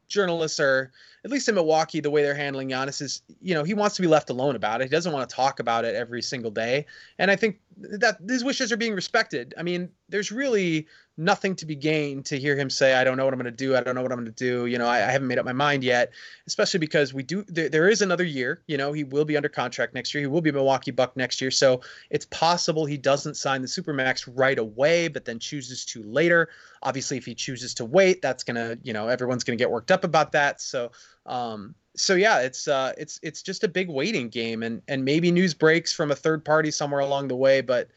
[0.09, 0.93] journalists are
[1.25, 4.03] at least in Milwaukee, the way they're handling Giannis is, you know, he wants to
[4.03, 4.85] be left alone about it.
[4.85, 6.87] He doesn't want to talk about it every single day.
[7.19, 9.55] And I think that these wishes are being respected.
[9.59, 10.87] I mean, there's really
[11.19, 13.65] nothing to be gained to hear him say, "I don't know what I'm going to
[13.65, 13.77] do.
[13.77, 15.45] I don't know what I'm going to do." You know, I, I, haven't made up
[15.45, 16.13] my mind yet.
[16.47, 17.45] Especially because we do.
[17.49, 18.63] There, is another year.
[18.67, 20.23] You know, he will be under contract next year.
[20.23, 21.51] He will be a Milwaukee Buck next year.
[21.51, 26.49] So it's possible he doesn't sign the supermax right away, but then chooses to later.
[26.83, 30.05] Obviously, if he chooses to wait, that's gonna, you know, everyone's gonna get worked up
[30.05, 30.61] about that.
[30.61, 30.93] So,
[31.27, 35.31] um, so yeah, it's uh, it's it's just a big waiting game, and and maybe
[35.31, 37.89] news breaks from a third party somewhere along the way, but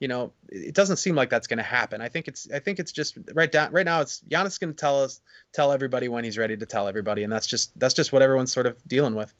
[0.00, 2.00] you know, it doesn't seem like that's going to happen.
[2.00, 4.00] I think it's I think it's just right down right now.
[4.00, 5.20] It's Giannis going to tell us
[5.52, 8.52] tell everybody when he's ready to tell everybody, and that's just that's just what everyone's
[8.52, 9.34] sort of dealing with.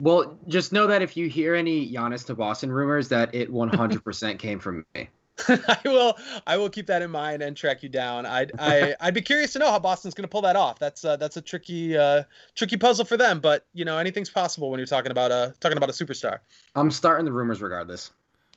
[0.00, 4.38] Well, just know that if you hear any Giannis to Boston rumors, that it 100%
[4.38, 5.08] came from me.
[5.48, 8.26] I will I will keep that in mind and track you down.
[8.26, 10.78] I'd I, I'd be curious to know how Boston's going to pull that off.
[10.78, 12.24] That's uh, that's a tricky uh,
[12.54, 15.76] tricky puzzle for them, but you know anything's possible when you're talking about a talking
[15.76, 16.38] about a superstar.
[16.74, 18.10] I'm starting the rumors regardless.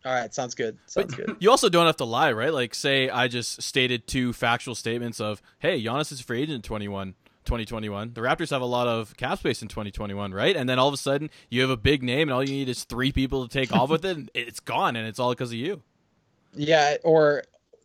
[0.03, 0.79] All right, sounds good.
[0.87, 1.37] Sounds but good.
[1.41, 2.53] You also don't have to lie, right?
[2.53, 6.61] Like say I just stated two factual statements of, "Hey, Giannis is free agent in
[6.61, 8.13] 21 2021.
[8.13, 10.55] The Raptors have a lot of cap space in 2021, right?
[10.55, 12.69] And then all of a sudden, you have a big name and all you need
[12.69, 15.49] is three people to take off with it, and it's gone and it's all because
[15.49, 15.81] of you.
[16.53, 17.43] Yeah, or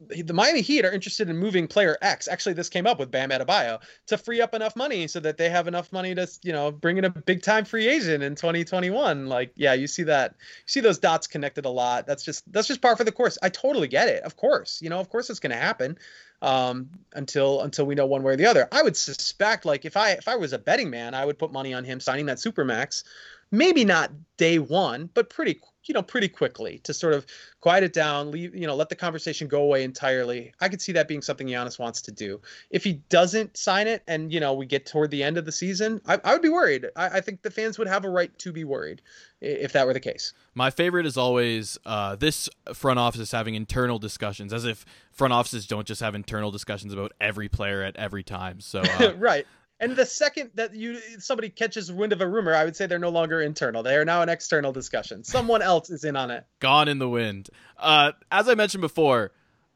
[0.09, 2.29] the Miami Heat are interested in moving player X.
[2.29, 5.49] Actually, this came up with Bam Adebayo to free up enough money so that they
[5.49, 9.27] have enough money to, you know, bring in a big time free agent in 2021.
[9.27, 12.07] Like, yeah, you see that, you see those dots connected a lot.
[12.07, 13.39] That's just that's just par for the course.
[13.43, 14.23] I totally get it.
[14.23, 15.99] Of course, you know, of course it's going to happen
[16.43, 18.69] um, until until we know one way or the other.
[18.73, 21.53] I would suspect, like, if I if I was a betting man, I would put
[21.53, 23.05] money on him signing that supermax.
[23.53, 27.27] Maybe not day one, but pretty you know pretty quickly to sort of
[27.61, 30.53] quiet it down, leave you know let the conversation go away entirely.
[30.61, 32.41] I could see that being something Giannis wants to do.
[32.71, 35.53] If he doesn't sign it, and you know we get toward the end of the
[35.53, 36.87] season, I, I would be worried.
[36.97, 39.03] I, I, think the fans would have a right to be worried
[39.41, 40.33] if that were the case.
[40.55, 45.33] My favorite is always uh, this front office is having internal discussions, as if front
[45.33, 48.61] offices don't just have internal discussions about every player at every time.
[48.61, 49.47] So uh, right.
[49.79, 52.99] And the second that you somebody catches wind of a rumor, I would say they're
[52.99, 53.83] no longer internal.
[53.83, 55.23] They are now an external discussion.
[55.23, 56.47] Someone else is in on it.
[56.61, 57.51] Gone in the wind.
[57.79, 59.33] Uh, as I mentioned before,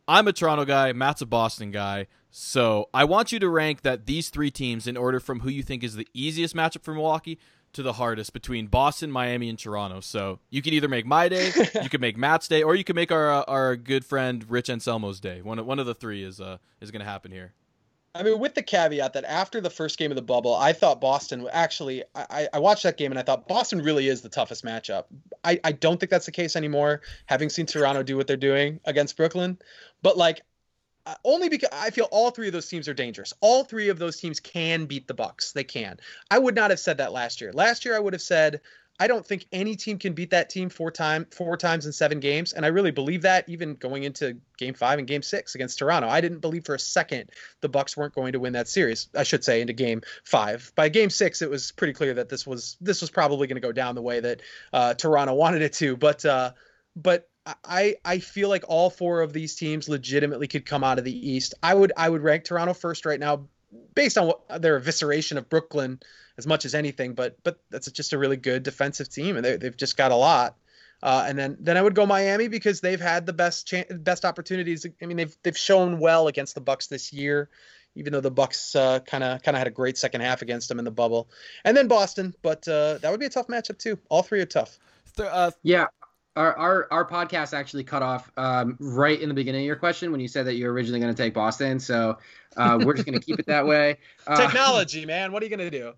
[0.08, 0.92] I'm a Toronto guy.
[0.92, 2.06] Matt's a Boston guy.
[2.30, 5.62] So I want you to rank that these three teams in order from who you
[5.62, 7.38] think is the easiest matchup for Milwaukee
[7.72, 10.00] to the hardest between Boston, Miami, and Toronto.
[10.00, 11.52] So you can either make my day,
[11.82, 14.70] you can make Matt's day, or you can make our uh, our good friend Rich
[14.70, 15.42] Anselmo's day.
[15.42, 17.52] One one of the three is uh is going to happen here.
[18.14, 21.00] I mean, with the caveat that after the first game of the bubble, I thought
[21.00, 22.02] Boston actually.
[22.14, 25.04] I, I watched that game and I thought Boston really is the toughest matchup.
[25.44, 28.80] I, I don't think that's the case anymore, having seen Toronto do what they're doing
[28.84, 29.58] against Brooklyn.
[30.02, 30.42] But like,
[31.24, 33.32] only because I feel all three of those teams are dangerous.
[33.40, 35.52] All three of those teams can beat the Bucks.
[35.52, 35.98] They can.
[36.30, 37.52] I would not have said that last year.
[37.52, 38.60] Last year, I would have said
[39.00, 42.20] I don't think any team can beat that team four time four times in seven
[42.20, 45.78] games, and I really believe that even going into Game Five and Game Six against
[45.78, 46.06] Toronto.
[46.06, 47.30] I didn't believe for a second
[47.62, 49.08] the Bucks weren't going to win that series.
[49.16, 50.70] I should say into Game Five.
[50.74, 53.66] By Game Six, it was pretty clear that this was this was probably going to
[53.66, 54.42] go down the way that
[54.74, 55.96] uh, Toronto wanted it to.
[55.96, 56.52] But uh,
[56.94, 57.26] but
[57.64, 61.30] I I feel like all four of these teams legitimately could come out of the
[61.30, 61.54] East.
[61.62, 63.48] I would I would rank Toronto first right now,
[63.94, 66.00] based on what, their evisceration of Brooklyn
[66.40, 67.12] as much as anything.
[67.14, 70.16] But but that's just a really good defensive team, and they, they've just got a
[70.16, 70.56] lot.
[71.02, 74.24] Uh, and then then I would go Miami because they've had the best cha- best
[74.24, 74.86] opportunities.
[75.02, 77.48] I mean they've they've shown well against the Bucks this year,
[77.94, 80.78] even though the Bucks kind of kind of had a great second half against them
[80.78, 81.28] in the bubble.
[81.64, 83.98] And then Boston, but uh, that would be a tough matchup too.
[84.08, 84.78] All three are tough.
[85.18, 85.86] Uh, yeah,
[86.36, 90.12] our, our our podcast actually cut off um, right in the beginning of your question
[90.12, 91.80] when you said that you're originally going to take Boston.
[91.80, 92.18] So
[92.56, 93.98] uh, we're just going to keep it that way.
[94.26, 95.32] Uh, Technology, man.
[95.32, 95.92] What are you going to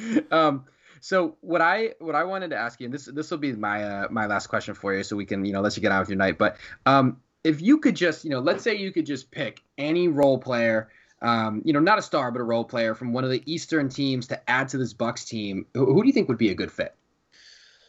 [0.00, 0.26] do?
[0.30, 0.64] um,
[1.00, 3.82] so what I what I wanted to ask you, and this this will be my
[3.82, 6.00] uh, my last question for you, so we can you know let you get out
[6.00, 6.38] with your night.
[6.38, 6.56] But
[6.86, 10.38] um, if you could just you know let's say you could just pick any role
[10.38, 10.90] player.
[11.22, 13.88] Um, you know, not a star, but a role player from one of the Eastern
[13.88, 15.64] teams to add to this Bucks team.
[15.72, 16.94] Who, who do you think would be a good fit?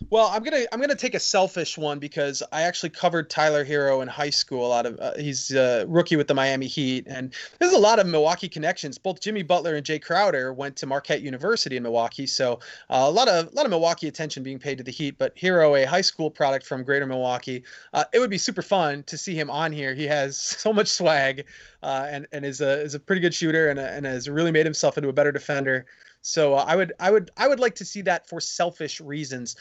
[0.10, 4.02] Well, I'm gonna I'm gonna take a selfish one because I actually covered Tyler Herro
[4.02, 4.72] in high school.
[4.72, 8.06] Out of uh, he's a rookie with the Miami Heat, and there's a lot of
[8.06, 8.98] Milwaukee connections.
[8.98, 12.60] Both Jimmy Butler and Jae Crowder went to Marquette University in Milwaukee, so
[12.90, 15.18] uh, a lot of a lot of Milwaukee attention being paid to the Heat.
[15.18, 17.64] But Herro, a high school product from Greater Milwaukee,
[17.94, 19.96] uh, it would be super fun to see him on here.
[19.96, 21.46] He has so much swag,
[21.82, 24.66] uh, and and is a is a pretty good shooter, and and has really made
[24.66, 25.86] himself into a better defender.
[26.26, 29.56] So uh, I would I would I would like to see that for selfish reasons.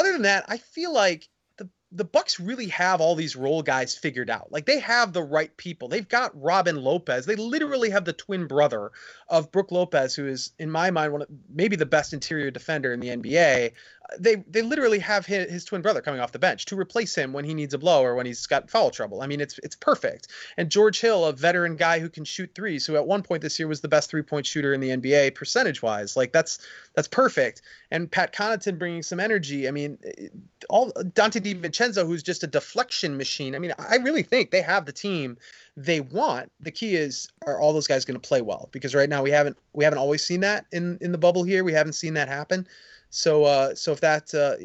[0.00, 1.28] Other than that, I feel like
[1.58, 4.50] the the Bucks really have all these role guys figured out.
[4.50, 5.88] Like they have the right people.
[5.88, 7.26] They've got Robin Lopez.
[7.26, 8.92] They literally have the twin brother
[9.28, 12.94] of Brook Lopez, who is, in my mind, one of maybe the best interior defender
[12.94, 13.72] in the NBA
[14.18, 17.32] they they literally have his, his, twin brother coming off the bench to replace him
[17.32, 19.22] when he needs a blow or when he's got foul trouble.
[19.22, 20.28] I mean, it's it's perfect.
[20.56, 23.58] And George Hill, a veteran guy who can shoot threes, who at one point this
[23.58, 26.58] year was the best three point shooter in the NBA percentage wise, like that's
[26.94, 27.62] that's perfect.
[27.90, 29.68] And Pat Connaughton bringing some energy.
[29.68, 30.28] I mean, eh, eh,
[30.68, 33.54] all Donte DiVincenzo, who's just a deflection machine.
[33.54, 35.38] I mean, I really think they have the team
[35.76, 36.50] they want.
[36.60, 38.68] The key is are all those guys going to play well?
[38.72, 41.64] Because right now we haven't we haven't always seen that in in the bubble here.
[41.64, 42.66] We haven't seen that happen.
[43.10, 44.56] So uh, so if that uh,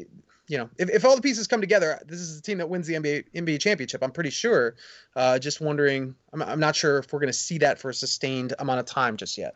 [0.48, 2.86] you know if, if all the pieces come together, this is the team that wins
[2.86, 4.02] the NBA NBA championship.
[4.02, 4.76] I'm pretty sure.
[5.14, 7.94] Uh, just wondering, I'm, I'm not sure if we're going to see that for a
[7.94, 9.54] sustained amount of time just yet.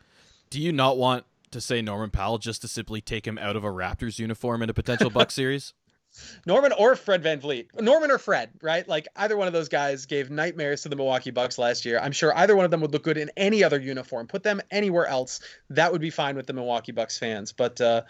[0.49, 3.63] Do you not want to say Norman Powell just to simply take him out of
[3.63, 5.73] a Raptors uniform in a potential Buck series?
[6.45, 7.81] Norman or Fred VanVleet.
[7.81, 8.87] Norman or Fred, right?
[8.87, 11.99] Like either one of those guys gave nightmares to the Milwaukee Bucks last year.
[11.99, 14.27] I'm sure either one of them would look good in any other uniform.
[14.27, 15.39] Put them anywhere else,
[15.69, 17.51] that would be fine with the Milwaukee Bucks fans.
[17.51, 18.03] But uh,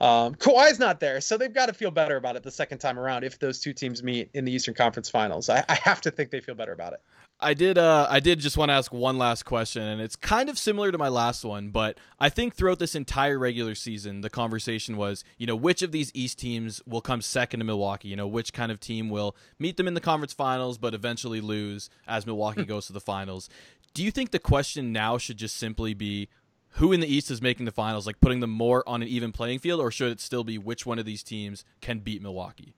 [0.00, 2.98] um, Kawhi's not there, so they've got to feel better about it the second time
[2.98, 5.48] around if those two teams meet in the Eastern Conference Finals.
[5.48, 7.00] I, I have to think they feel better about it.
[7.40, 7.76] I did.
[7.76, 10.90] Uh, I did just want to ask one last question, and it's kind of similar
[10.92, 11.70] to my last one.
[11.70, 15.92] But I think throughout this entire regular season, the conversation was, you know, which of
[15.92, 18.08] these East teams will come second to Milwaukee?
[18.08, 21.40] You know, which kind of team will meet them in the conference finals, but eventually
[21.40, 23.48] lose as Milwaukee goes to the finals?
[23.92, 26.28] Do you think the question now should just simply be
[26.76, 29.32] who in the East is making the finals, like putting them more on an even
[29.32, 32.74] playing field, or should it still be which one of these teams can beat Milwaukee?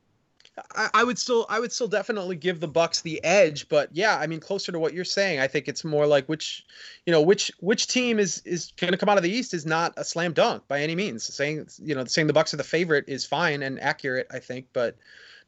[0.75, 4.17] I, I, would still I would still definitely give the Bucks the edge, but yeah,
[4.17, 5.39] I mean closer to what you're saying.
[5.39, 6.65] I think it's more like which
[7.05, 9.67] you know which which team is is going to come out of the East is
[9.67, 11.25] not a slam dunk by any means.
[11.25, 14.69] Saying you know saying the Bucks are the favorite is fine and accurate, I think,
[14.73, 14.97] but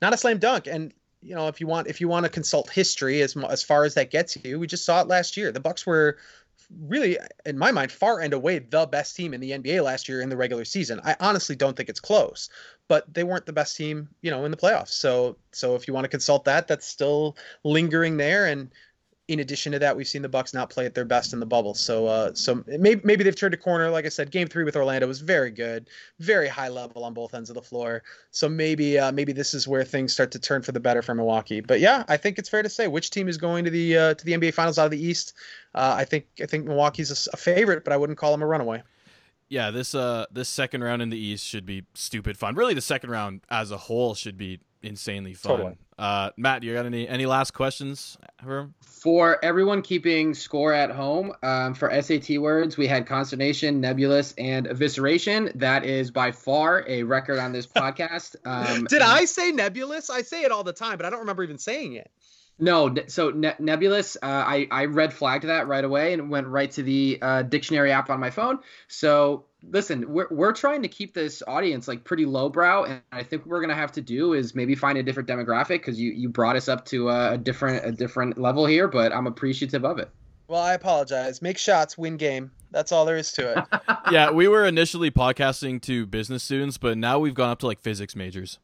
[0.03, 0.67] not a slam dunk.
[0.67, 3.85] And you know if you want if you want to consult history as as far
[3.85, 5.53] as that gets you, we just saw it last year.
[5.53, 6.19] The Bucks were
[6.71, 10.21] really, in my mind, far and away the best team in the NBA last year
[10.21, 11.01] in the regular season.
[11.05, 12.51] I honestly don't think it's close,
[12.89, 14.91] but they weren't the best team, you know, in the playoffs.
[14.91, 18.47] So, so if you want to consult that, that's still lingering there.
[18.47, 18.71] And
[19.29, 21.47] in addition to that, we've seen the Bucks not play at their best in the
[21.47, 21.75] bubble.
[21.75, 23.91] So, uh, so maybe maybe they've turned a corner.
[23.91, 25.89] Like I said, Game Three with Orlando was very good,
[26.19, 28.03] very high level on both ends of the floor.
[28.31, 31.15] So maybe uh, maybe this is where things start to turn for the better for
[31.15, 31.61] Milwaukee.
[31.61, 34.15] But yeah, I think it's fair to say which team is going to the uh,
[34.15, 35.35] to the NBA Finals out of the East.
[35.75, 38.47] Uh, I think I think Milwaukee's a, a favorite, but I wouldn't call them a
[38.47, 38.83] runaway
[39.51, 42.55] yeah, this uh this second round in the East should be stupid fun.
[42.55, 45.57] Really, the second round as a whole should be insanely fun.
[45.57, 45.79] Totally.
[45.99, 48.75] Uh, Matt, you got any any last questions for him?
[48.83, 54.67] For everyone keeping score at home, um, for SAT words, we had consternation, nebulous, and
[54.67, 55.53] evisceration.
[55.57, 58.37] That is by far a record on this podcast.
[58.45, 60.09] Um, Did I say nebulous?
[60.09, 62.11] I say it all the time, but I don't remember even saying it.
[62.61, 64.17] No, so ne- nebulous.
[64.17, 67.93] Uh, I I red flagged that right away and went right to the uh, dictionary
[67.93, 68.61] app on my phone.
[68.89, 73.43] So listen, we're we're trying to keep this audience like pretty lowbrow, and I think
[73.43, 76.29] what we're gonna have to do is maybe find a different demographic because you you
[76.29, 79.99] brought us up to a, a different a different level here, but I'm appreciative of
[79.99, 80.11] it.
[80.49, 81.43] Well, I apologize.
[81.43, 82.51] Make shots, win game.
[82.71, 83.81] That's all there is to it.
[84.11, 87.81] yeah, we were initially podcasting to business students, but now we've gone up to like
[87.81, 88.59] physics majors.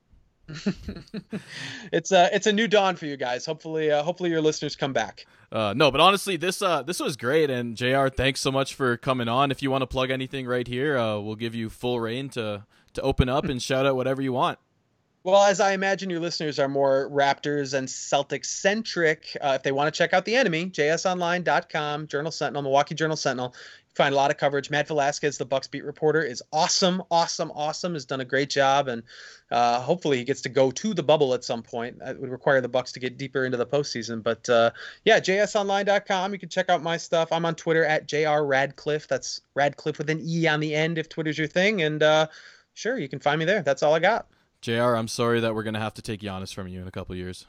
[1.92, 3.46] it's a it's a new dawn for you guys.
[3.46, 5.26] Hopefully, uh, hopefully your listeners come back.
[5.50, 8.08] Uh, no, but honestly, this uh, this was great, and Jr.
[8.08, 9.50] Thanks so much for coming on.
[9.50, 12.64] If you want to plug anything right here, uh, we'll give you full reign to
[12.94, 14.58] to open up and shout out whatever you want.
[15.24, 19.72] Well, as I imagine your listeners are more Raptors and Celtics centric, uh, if they
[19.72, 23.54] want to check out the enemy, jsonline.com, Journal Sentinel, Milwaukee Journal Sentinel,
[23.94, 24.70] find a lot of coverage.
[24.70, 27.94] Matt Velazquez, the Bucks beat reporter, is awesome, awesome, awesome.
[27.94, 29.02] Has done a great job, and
[29.50, 31.98] uh, hopefully he gets to go to the bubble at some point.
[32.04, 34.22] It would require the Bucks to get deeper into the postseason.
[34.22, 34.70] But uh,
[35.04, 36.32] yeah, jsonline.com.
[36.32, 37.32] You can check out my stuff.
[37.32, 39.08] I'm on Twitter at jr radcliffe.
[39.08, 41.82] That's Radcliffe with an e on the end if Twitter's your thing.
[41.82, 42.26] And uh,
[42.74, 43.62] sure, you can find me there.
[43.62, 44.26] That's all I got.
[44.60, 44.94] Jr.
[44.96, 47.46] I'm sorry that we're gonna have to take Giannis from you in a couple years.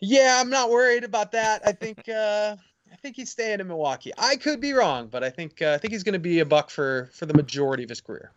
[0.00, 1.62] Yeah, I'm not worried about that.
[1.64, 2.56] I think uh,
[2.94, 4.12] I think he's staying in Milwaukee.
[4.16, 6.46] I could be wrong, but I think uh, I think he's going to be a
[6.46, 8.30] buck for for the majority of his career.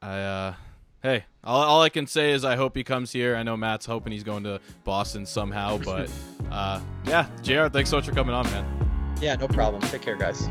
[0.00, 0.54] I uh,
[1.02, 3.36] hey, all, all I can say is I hope he comes here.
[3.36, 6.10] I know Matt's hoping he's going to Boston somehow, but
[6.50, 7.68] uh, yeah, Jr.
[7.68, 9.16] Thanks so much for coming on, man.
[9.20, 9.82] Yeah, no problem.
[9.82, 10.48] Take care, guys.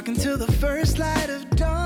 [0.00, 1.79] talking till the first light of dawn.